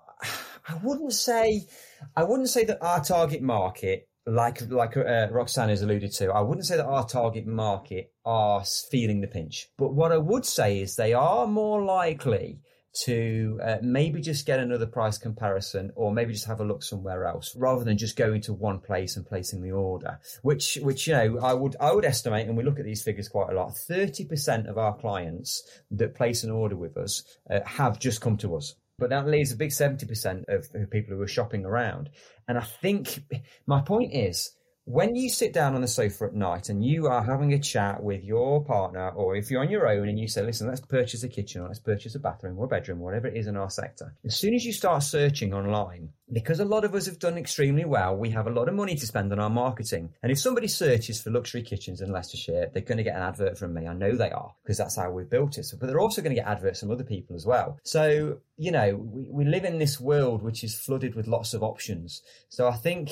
I 0.69 0.75
wouldn't 0.83 1.15
say, 1.15 1.67
I 2.15 2.23
wouldn't 2.23 2.51
say 2.51 2.65
that 2.67 2.85
our 2.85 3.03
target 3.03 3.43
market 3.43 4.10
like 4.31 4.61
like 4.71 4.97
uh, 4.97 5.29
Roxanne 5.31 5.69
has 5.69 5.83
alluded 5.83 6.13
to, 6.13 6.33
I 6.33 6.41
wouldn't 6.41 6.67
say 6.67 6.77
that 6.77 6.87
our 6.87 7.07
target 7.07 7.47
market 7.47 8.13
are 8.25 8.65
feeling 8.91 9.21
the 9.21 9.27
pinch. 9.27 9.69
But 9.77 9.95
what 9.95 10.13
I 10.13 10.19
would 10.19 10.47
say 10.47 10.81
is 10.81 10.97
they 10.97 11.13
are 11.13 11.47
more 11.47 11.83
likely 11.83 12.61
to 12.93 13.61
uh, 13.63 13.77
maybe 13.83 14.21
just 14.21 14.47
get 14.47 14.59
another 14.59 14.87
price 14.87 15.17
comparison 15.17 15.93
or 15.95 16.13
maybe 16.13 16.33
just 16.33 16.47
have 16.47 16.61
a 16.61 16.65
look 16.65 16.83
somewhere 16.83 17.25
else 17.25 17.55
rather 17.57 17.85
than 17.85 17.97
just 17.97 18.17
going 18.17 18.41
to 18.41 18.53
one 18.53 18.81
place 18.81 19.17
and 19.17 19.25
placing 19.25 19.63
the 19.63 19.71
order 19.71 20.19
which 20.43 20.77
which 20.83 21.07
you 21.07 21.13
know 21.13 21.39
I 21.41 21.55
would 21.55 21.77
I 21.81 21.93
would 21.93 22.05
estimate 22.05 22.49
and 22.49 22.57
we 22.57 22.65
look 22.65 22.81
at 22.81 22.85
these 22.85 23.03
figures 23.03 23.29
quite 23.29 23.51
a 23.51 23.55
lot 23.55 23.71
30% 23.71 24.69
of 24.69 24.77
our 24.77 24.97
clients 24.97 25.63
that 25.93 26.17
place 26.17 26.43
an 26.43 26.51
order 26.51 26.77
with 26.77 26.97
us 26.97 27.23
uh, 27.49 27.61
have 27.65 28.01
just 28.01 28.21
come 28.21 28.37
to 28.39 28.57
us 28.57 28.75
but 29.01 29.11
that 29.11 29.27
leaves 29.27 29.51
a 29.51 29.57
big 29.57 29.71
70% 29.71 30.45
of 30.49 30.91
people 30.91 31.17
who 31.17 31.23
are 31.23 31.27
shopping 31.27 31.65
around. 31.65 32.11
And 32.47 32.57
I 32.57 32.63
think 32.63 33.25
my 33.67 33.81
point 33.81 34.15
is 34.15 34.53
when 34.85 35.15
you 35.15 35.29
sit 35.29 35.53
down 35.53 35.75
on 35.75 35.83
the 35.83 35.89
sofa 35.89 36.25
at 36.25 36.35
night 36.35 36.69
and 36.69 36.85
you 36.85 37.07
are 37.07 37.23
having 37.23 37.53
a 37.53 37.59
chat 37.59 38.03
with 38.03 38.25
your 38.25 38.65
partner, 38.65 39.11
or 39.11 39.37
if 39.37 39.51
you're 39.51 39.61
on 39.61 39.71
your 39.71 39.89
own 39.89 40.09
and 40.09 40.19
you 40.19 40.27
say, 40.27 40.43
listen, 40.43 40.67
let's 40.67 40.81
purchase 40.81 41.23
a 41.23 41.29
kitchen 41.29 41.63
or 41.63 41.69
let's 41.69 41.79
purchase 41.79 42.15
a 42.15 42.19
bathroom 42.19 42.59
or 42.59 42.65
a 42.65 42.69
bedroom, 42.69 42.99
whatever 42.99 43.29
it 43.29 43.37
is 43.37 43.47
in 43.47 43.57
our 43.57 43.71
sector, 43.71 44.15
as 44.25 44.37
soon 44.37 44.55
as 44.55 44.65
you 44.65 44.73
start 44.73 45.03
searching 45.03 45.55
online, 45.55 46.11
because 46.33 46.61
a 46.61 46.65
lot 46.65 46.85
of 46.85 46.95
us 46.95 47.07
have 47.07 47.19
done 47.19 47.37
extremely 47.37 47.85
well, 47.85 48.17
we 48.17 48.31
have 48.31 48.47
a 48.47 48.51
lot 48.51 48.69
of 48.69 48.75
money 48.75 48.95
to 48.97 49.07
spend 49.07 49.33
on 49.33 49.39
our 49.39 49.51
marketing. 49.51 50.11
And 50.23 50.33
if 50.33 50.39
somebody 50.39 50.69
searches 50.69 51.21
for 51.21 51.31
luxury 51.31 51.63
kitchens 51.63 52.01
in 52.01 52.11
Leicestershire, 52.11 52.71
they're 52.73 52.83
going 52.83 52.99
to 52.99 53.05
get 53.05 53.17
an 53.17 53.23
advert 53.23 53.59
from 53.59 53.75
me. 53.75 53.87
I 53.87 53.95
know 53.95 54.17
they 54.17 54.31
are 54.31 54.55
because 54.63 54.79
that's 54.79 54.97
how 54.97 55.11
we've 55.11 55.31
built 55.31 55.59
it. 55.59 55.65
So, 55.65 55.77
but 55.79 55.87
they're 55.87 56.01
also 56.01 56.23
going 56.23 56.35
to 56.35 56.41
get 56.41 56.49
adverts 56.49 56.81
from 56.81 56.91
other 56.91 57.05
people 57.05 57.37
as 57.37 57.47
well. 57.47 57.79
So, 57.85 58.39
you 58.57 58.73
know, 58.73 58.97
we, 58.97 59.27
we 59.31 59.45
live 59.45 59.65
in 59.65 59.79
this 59.79 60.01
world 60.01 60.43
which 60.43 60.65
is 60.65 60.75
flooded 60.75 61.15
with 61.15 61.27
lots 61.27 61.55
of 61.55 61.63
options. 61.63 62.23
So 62.49 62.69
I 62.69 62.77
think 62.77 63.11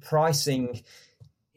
pricing 0.00 0.82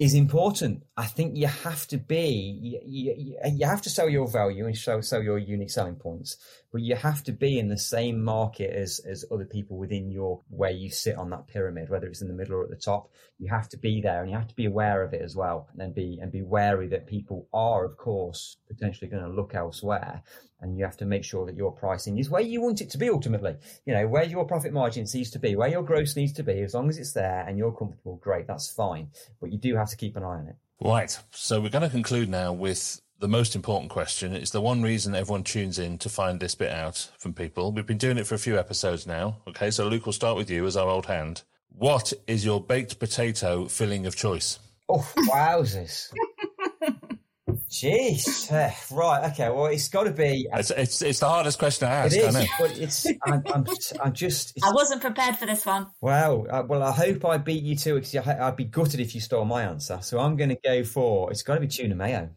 is 0.02 0.16
important. 0.16 0.82
I 0.98 1.06
think 1.06 1.38
you 1.38 1.46
have 1.46 1.86
to 1.90 1.98
be, 2.00 2.58
you, 2.60 2.80
you, 2.84 3.38
you, 3.46 3.66
have 3.68 3.84
to 3.84 3.90
sell 3.92 4.10
your 4.10 4.28
value 4.28 4.66
and 4.66 4.76
show, 4.76 5.00
sell 5.02 5.22
your 5.22 5.38
unique 5.38 5.70
selling 5.70 5.94
points, 5.94 6.38
but 6.72 6.82
you 6.82 6.96
have 6.96 7.24
to 7.26 7.32
be 7.32 7.60
in 7.60 7.68
the 7.68 7.78
same 7.78 8.24
market 8.24 8.74
as, 8.74 9.00
as 9.00 9.26
other 9.30 9.46
people 9.46 9.78
within 9.78 10.10
your, 10.10 10.42
where 10.50 10.72
you 10.72 10.90
sit 10.90 11.18
on 11.18 11.30
that 11.32 11.48
pyramid, 11.48 11.90
whether 11.90 12.08
it's 12.08 12.22
in 12.22 12.28
the 12.28 12.34
middle 12.34 12.56
or 12.56 12.64
at 12.64 12.70
the 12.70 12.76
top. 12.78 13.10
You 13.40 13.50
have 13.50 13.68
to 13.70 13.78
be 13.78 14.02
there 14.02 14.22
and 14.22 14.32
you 14.32 14.38
have 14.38 14.48
to 14.48 14.56
be 14.56 14.66
aware 14.66 15.04
of 15.04 15.14
it 15.14 15.22
as 15.22 15.36
well 15.36 15.68
and 15.78 15.94
be, 15.94 16.20
and 16.22 16.32
be 16.32 16.44
wary 16.44 16.88
that 16.90 17.08
people 17.08 17.48
are, 17.54 17.84
of 17.84 17.98
course, 17.98 18.58
potentially 18.68 19.10
going 19.10 19.24
to 19.24 19.30
look 19.30 19.54
elsewhere 19.54 20.24
and 20.62 20.78
you 20.78 20.86
have 20.86 20.98
to 20.98 21.06
make 21.06 21.26
sure 21.26 21.46
that 21.46 21.58
your 21.58 21.72
pricing 21.72 22.18
is 22.20 22.30
where 22.30 22.42
you 22.42 22.62
want 22.62 22.82
it 22.82 22.90
to 22.92 22.98
be 22.98 23.10
ultimately. 23.10 23.56
You 23.86 23.94
know, 23.94 24.08
where 24.08 24.24
your 24.24 24.46
profit 24.46 24.72
margin 24.72 25.06
needs 25.14 25.32
to 25.32 25.40
be, 25.40 25.56
where 25.56 25.70
your 25.70 25.84
gross 25.84 26.16
needs 26.16 26.34
to 26.34 26.44
be, 26.44 26.62
as 26.62 26.74
long 26.74 26.88
as 26.88 26.98
it's 26.98 27.14
there 27.14 27.44
and 27.48 27.58
you're 27.58 27.74
comfortable, 27.74 28.18
great, 28.18 28.48
that's 28.48 28.72
fine. 28.72 29.10
But 29.42 29.52
you 29.52 29.58
do 29.58 29.76
have 29.76 29.90
to 29.90 29.98
keep 29.98 30.16
an 30.16 30.24
eye 30.24 30.38
on 30.38 30.48
it. 30.48 30.56
Right. 30.80 31.18
So 31.32 31.60
we're 31.60 31.70
going 31.70 31.84
to 31.84 31.90
conclude 31.90 32.30
now 32.30 32.54
with 32.54 33.02
the 33.22 33.28
most 33.28 33.56
important 33.56 33.92
question. 33.92 34.34
It's 34.34 34.50
the 34.50 34.60
one 34.60 34.82
reason 34.82 35.14
everyone 35.16 35.44
tunes 35.44 35.78
in 35.78 36.00
to 36.00 36.10
find 36.10 36.40
this 36.40 36.56
bit 36.56 36.72
out 36.72 37.10
from 37.20 37.34
people. 37.34 37.72
We've 37.72 37.86
been 37.86 38.00
doing 38.00 38.18
it 38.18 38.26
for 38.26 38.36
a 38.36 38.40
few 38.40 38.58
episodes 38.58 39.06
now. 39.06 39.38
Okay. 39.48 39.70
So 39.72 39.88
Luke, 39.88 40.06
we'll 40.06 40.14
start 40.14 40.36
with 40.36 40.50
you 40.50 40.66
as 40.66 40.76
our 40.76 40.90
old 40.90 41.06
hand. 41.06 41.44
What 41.70 42.12
is 42.28 42.44
your 42.44 42.62
baked 42.62 43.00
potato 43.00 43.68
filling 43.68 44.06
of 44.08 44.16
choice? 44.16 44.60
Oh, 44.90 45.08
wowzers. 45.32 46.12
Jeez. 47.70 48.52
Uh, 48.52 48.72
right. 48.94 49.32
Okay. 49.32 49.50
Well, 49.50 49.68
it's 49.68 49.88
got 49.88 50.04
to 50.04 50.12
be. 50.12 50.48
It's, 50.52 50.72
it's, 50.72 51.02
it's 51.02 51.20
the 51.20 51.30
hardest 51.30 51.60
question 51.60 51.88
to 51.88 51.94
ask. 51.94 52.16
It 52.16 52.24
is. 52.24 52.50
But 52.60 52.78
it's. 52.78 53.08
I'm, 53.26 53.44
I'm, 53.54 53.66
I'm 54.04 54.14
just. 54.14 54.58
I 54.64 54.72
wasn't 54.74 55.02
prepared 55.02 55.38
for 55.38 55.46
this 55.46 55.66
one. 55.66 55.88
Wow. 56.02 56.46
Uh, 56.50 56.64
well, 56.68 56.84
I 56.84 56.92
hope 56.92 57.24
I 57.24 57.38
beat 57.38 57.64
you 57.64 57.76
too, 57.76 57.96
because 57.96 58.16
I'd 58.16 58.56
be 58.58 58.66
gutted 58.66 59.00
if 59.00 59.16
you 59.16 59.22
stole 59.22 59.46
my 59.46 59.64
answer. 59.64 60.00
So 60.02 60.20
I'm 60.20 60.36
going 60.36 60.50
to 60.50 60.58
go 60.62 60.84
for. 60.84 61.32
It's 61.32 61.44
got 61.44 61.56
to 61.56 61.62
be 61.62 61.68
tuna 61.68 61.96
mayo. 61.96 62.30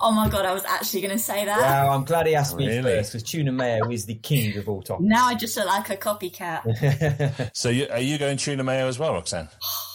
Oh 0.00 0.12
my 0.12 0.28
god! 0.28 0.44
I 0.44 0.52
was 0.52 0.64
actually 0.64 1.00
going 1.00 1.16
to 1.16 1.22
say 1.22 1.46
that. 1.46 1.58
Wow, 1.58 1.94
I'm 1.94 2.04
glad 2.04 2.26
he 2.26 2.34
asked 2.34 2.56
me 2.56 2.68
really? 2.68 2.82
first 2.82 3.12
because 3.12 3.22
tuna 3.22 3.52
mayo 3.52 3.90
is 3.90 4.04
the 4.04 4.14
king 4.14 4.56
of 4.58 4.68
all 4.68 4.82
toppings. 4.82 5.00
Now 5.00 5.26
I 5.26 5.34
just 5.34 5.56
look 5.56 5.66
like 5.66 5.88
a 5.90 5.96
copycat. 5.96 7.50
so, 7.56 7.70
you, 7.70 7.86
are 7.90 8.00
you 8.00 8.18
going 8.18 8.36
tuna 8.36 8.62
mayo 8.62 8.88
as 8.88 8.98
well, 8.98 9.14
Roxanne? 9.14 9.48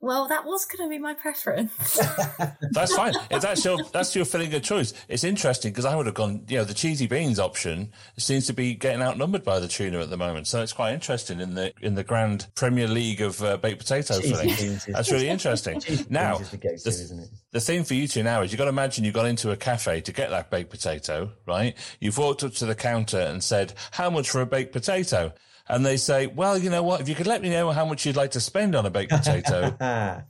Well, 0.00 0.28
that 0.28 0.44
was 0.44 0.64
going 0.64 0.88
to 0.88 0.94
be 0.94 1.00
my 1.00 1.14
preference. 1.14 1.72
that's 2.70 2.94
fine. 2.94 3.14
If 3.32 3.42
that's 3.42 3.64
your 3.64 3.82
that's 3.92 4.14
your 4.14 4.24
filling 4.24 4.54
of 4.54 4.62
choice. 4.62 4.92
It's 5.08 5.24
interesting 5.24 5.72
because 5.72 5.84
I 5.84 5.96
would 5.96 6.06
have 6.06 6.14
gone. 6.14 6.44
You 6.46 6.58
know, 6.58 6.64
the 6.64 6.74
cheesy 6.74 7.08
beans 7.08 7.40
option 7.40 7.92
seems 8.16 8.46
to 8.46 8.52
be 8.52 8.74
getting 8.74 9.02
outnumbered 9.02 9.42
by 9.42 9.58
the 9.58 9.66
tuna 9.66 9.98
at 9.98 10.08
the 10.08 10.16
moment. 10.16 10.46
So 10.46 10.62
it's 10.62 10.72
quite 10.72 10.94
interesting 10.94 11.40
in 11.40 11.54
the 11.54 11.72
in 11.82 11.96
the 11.96 12.04
grand 12.04 12.46
Premier 12.54 12.86
League 12.86 13.20
of 13.20 13.42
uh, 13.42 13.56
baked 13.56 13.80
potato 13.80 14.20
filling. 14.20 14.78
That's 14.86 15.10
really 15.10 15.28
interesting. 15.28 15.82
now, 16.08 16.38
the, 16.38 16.56
the, 16.56 17.28
the 17.50 17.60
thing 17.60 17.82
for 17.82 17.94
you 17.94 18.06
two 18.06 18.22
now 18.22 18.42
is 18.42 18.52
you've 18.52 18.58
got 18.58 18.66
to 18.66 18.70
imagine 18.70 19.04
you've 19.04 19.14
gone 19.14 19.26
into 19.26 19.50
a 19.50 19.56
cafe 19.56 20.00
to 20.02 20.12
get 20.12 20.30
that 20.30 20.48
baked 20.48 20.70
potato, 20.70 21.32
right? 21.44 21.76
You've 21.98 22.18
walked 22.18 22.44
up 22.44 22.52
to 22.54 22.66
the 22.66 22.76
counter 22.76 23.18
and 23.18 23.42
said, 23.42 23.74
"How 23.90 24.10
much 24.10 24.30
for 24.30 24.40
a 24.42 24.46
baked 24.46 24.72
potato?" 24.72 25.32
And 25.68 25.84
they 25.84 25.96
say, 25.96 26.26
well, 26.26 26.58
you 26.58 26.70
know 26.70 26.82
what? 26.82 27.00
If 27.00 27.08
you 27.08 27.14
could 27.14 27.26
let 27.26 27.42
me 27.42 27.50
know 27.50 27.70
how 27.70 27.84
much 27.84 28.06
you'd 28.06 28.16
like 28.16 28.32
to 28.32 28.40
spend 28.40 28.74
on 28.74 28.86
a 28.86 28.90
baked 28.90 29.12
potato. 29.12 29.76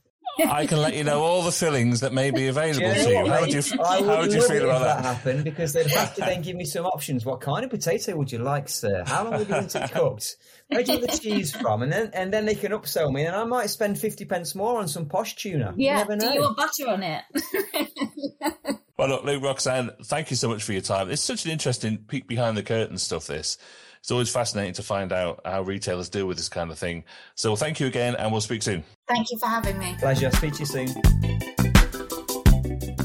I 0.46 0.66
can 0.66 0.78
let 0.78 0.94
you 0.94 1.04
know 1.04 1.22
all 1.22 1.42
the 1.42 1.52
fillings 1.52 2.00
that 2.00 2.12
may 2.12 2.30
be 2.30 2.46
available 2.46 2.86
you 2.88 2.94
to 2.94 3.10
you. 3.10 3.26
How 3.26 3.40
would 3.40 3.52
you, 3.52 3.62
I 3.82 4.02
how 4.02 4.20
would 4.20 4.32
you 4.32 4.46
feel 4.46 4.64
about 4.64 4.80
that? 4.80 5.02
that 5.02 5.16
happen 5.16 5.42
because 5.42 5.72
they'd 5.72 5.86
have 5.88 6.14
to 6.14 6.20
then 6.20 6.42
give 6.42 6.56
me 6.56 6.64
some 6.64 6.86
options. 6.86 7.24
What 7.24 7.40
kind 7.40 7.64
of 7.64 7.70
potato 7.70 8.16
would 8.16 8.30
you 8.30 8.38
like, 8.38 8.68
sir? 8.68 9.02
How 9.06 9.24
long 9.24 9.38
would 9.38 9.48
you 9.48 9.54
want 9.54 9.74
it 9.74 9.90
cooked? 9.90 10.36
Where 10.68 10.82
do 10.82 10.92
you 10.92 11.00
get 11.00 11.10
the 11.10 11.18
cheese 11.18 11.54
from? 11.54 11.82
And 11.82 11.92
then 11.92 12.10
and 12.12 12.32
then 12.32 12.46
they 12.46 12.54
can 12.54 12.72
upsell 12.72 13.12
me, 13.12 13.24
and 13.24 13.34
I 13.34 13.44
might 13.44 13.70
spend 13.70 13.98
fifty 13.98 14.24
pence 14.24 14.54
more 14.54 14.78
on 14.78 14.86
some 14.86 15.06
posh 15.06 15.34
tuna. 15.34 15.74
Yeah, 15.76 16.06
you 16.08 16.16
do 16.16 16.26
you 16.26 16.40
want 16.40 16.56
butter 16.56 16.88
on 16.88 17.02
it? 17.02 18.78
well, 18.96 19.08
look, 19.08 19.24
Luke, 19.24 19.42
Roxanne, 19.42 19.90
thank 20.04 20.30
you 20.30 20.36
so 20.36 20.48
much 20.48 20.62
for 20.62 20.72
your 20.72 20.82
time. 20.82 21.10
It's 21.10 21.22
such 21.22 21.46
an 21.46 21.50
interesting 21.50 21.98
peek 21.98 22.28
behind 22.28 22.56
the 22.56 22.62
curtain 22.62 22.98
stuff. 22.98 23.26
This 23.26 23.58
it's 23.98 24.10
always 24.10 24.30
fascinating 24.30 24.74
to 24.74 24.82
find 24.82 25.12
out 25.12 25.40
how 25.44 25.62
retailers 25.62 26.08
deal 26.08 26.26
with 26.26 26.36
this 26.36 26.48
kind 26.48 26.70
of 26.70 26.78
thing. 26.78 27.04
So 27.34 27.56
thank 27.56 27.80
you 27.80 27.86
again, 27.86 28.16
and 28.16 28.32
we'll 28.32 28.40
speak 28.40 28.62
soon. 28.62 28.84
Thank 29.06 29.30
you 29.30 29.38
for 29.38 29.46
having 29.46 29.78
me. 29.78 29.96
Pleasure. 29.98 30.30
Speak 30.32 30.54
to 30.54 30.60
you 30.60 30.66
soon. 30.66 30.86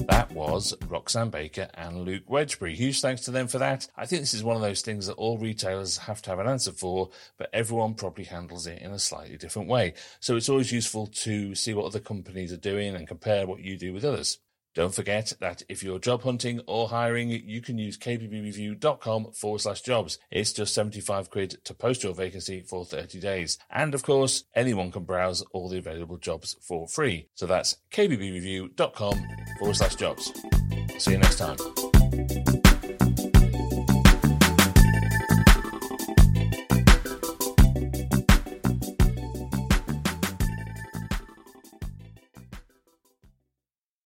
That 0.08 0.32
was 0.32 0.76
Roxanne 0.88 1.30
Baker 1.30 1.70
and 1.74 2.04
Luke 2.04 2.28
Wedgbury. 2.28 2.76
Huge 2.76 3.02
thanks 3.02 3.22
to 3.22 3.32
them 3.32 3.48
for 3.48 3.58
that. 3.58 3.88
I 3.98 4.06
think 4.06 4.22
this 4.22 4.34
is 4.34 4.44
one 4.44 4.56
of 4.56 4.62
those 4.62 4.82
things 4.82 5.08
that 5.08 5.14
all 5.14 5.38
retailers 5.38 5.98
have 5.98 6.22
to 6.24 6.30
have 6.30 6.40
an 6.40 6.48
answer 6.48 6.72
for, 6.72 7.10
but 7.38 7.50
everyone 7.54 7.96
probably 7.96 8.26
handles 8.26 8.68
it 8.68 8.82
in 8.82 8.92
a 8.92 9.00
slightly 9.00 9.38
different 9.38 9.70
way. 9.70 9.94
So 10.20 10.36
it's 10.36 10.50
always 10.50 10.72
useful 10.72 11.08
to 11.08 11.56
see 11.56 11.74
what 11.74 11.86
other 11.86 12.00
companies 12.00 12.54
are 12.54 12.58
doing 12.58 12.96
and 12.96 13.08
compare 13.08 13.48
what 13.48 13.62
you 13.62 13.78
do 13.78 13.94
with 13.94 14.06
others. 14.06 14.38
Don't 14.74 14.94
forget 14.94 15.34
that 15.40 15.64
if 15.70 15.84
you're 15.84 16.00
job 16.00 16.24
hunting 16.24 16.62
or 16.68 16.88
hiring, 16.88 17.30
you 17.30 17.62
can 17.62 17.78
use 17.78 17.98
kbbreview.com 17.98 19.32
forward 19.34 19.62
slash 19.62 19.82
jobs. 19.82 20.18
It's 20.32 20.54
just 20.54 20.74
75 20.74 21.30
quid 21.30 21.58
to 21.64 21.74
post 21.74 22.04
your 22.04 22.14
vacancy 22.14 22.62
for 22.62 22.86
30 22.86 23.20
days. 23.20 23.58
And 23.70 23.94
of 23.94 24.04
course, 24.04 24.46
anyone 24.56 24.92
can 24.92 25.04
browse 25.04 25.42
all 25.52 25.70
the 25.70 25.78
available 25.78 26.18
jobs 26.18 26.56
for 26.62 26.88
free. 26.88 27.28
So 27.36 27.46
that's 27.46 27.78
kbbreview.com 27.92 29.26
forward 29.60 29.76
slash 29.76 29.96
jobs. 29.96 30.32
See 30.98 31.12
you 31.12 31.18
next 31.18 31.38
time. 31.38 32.63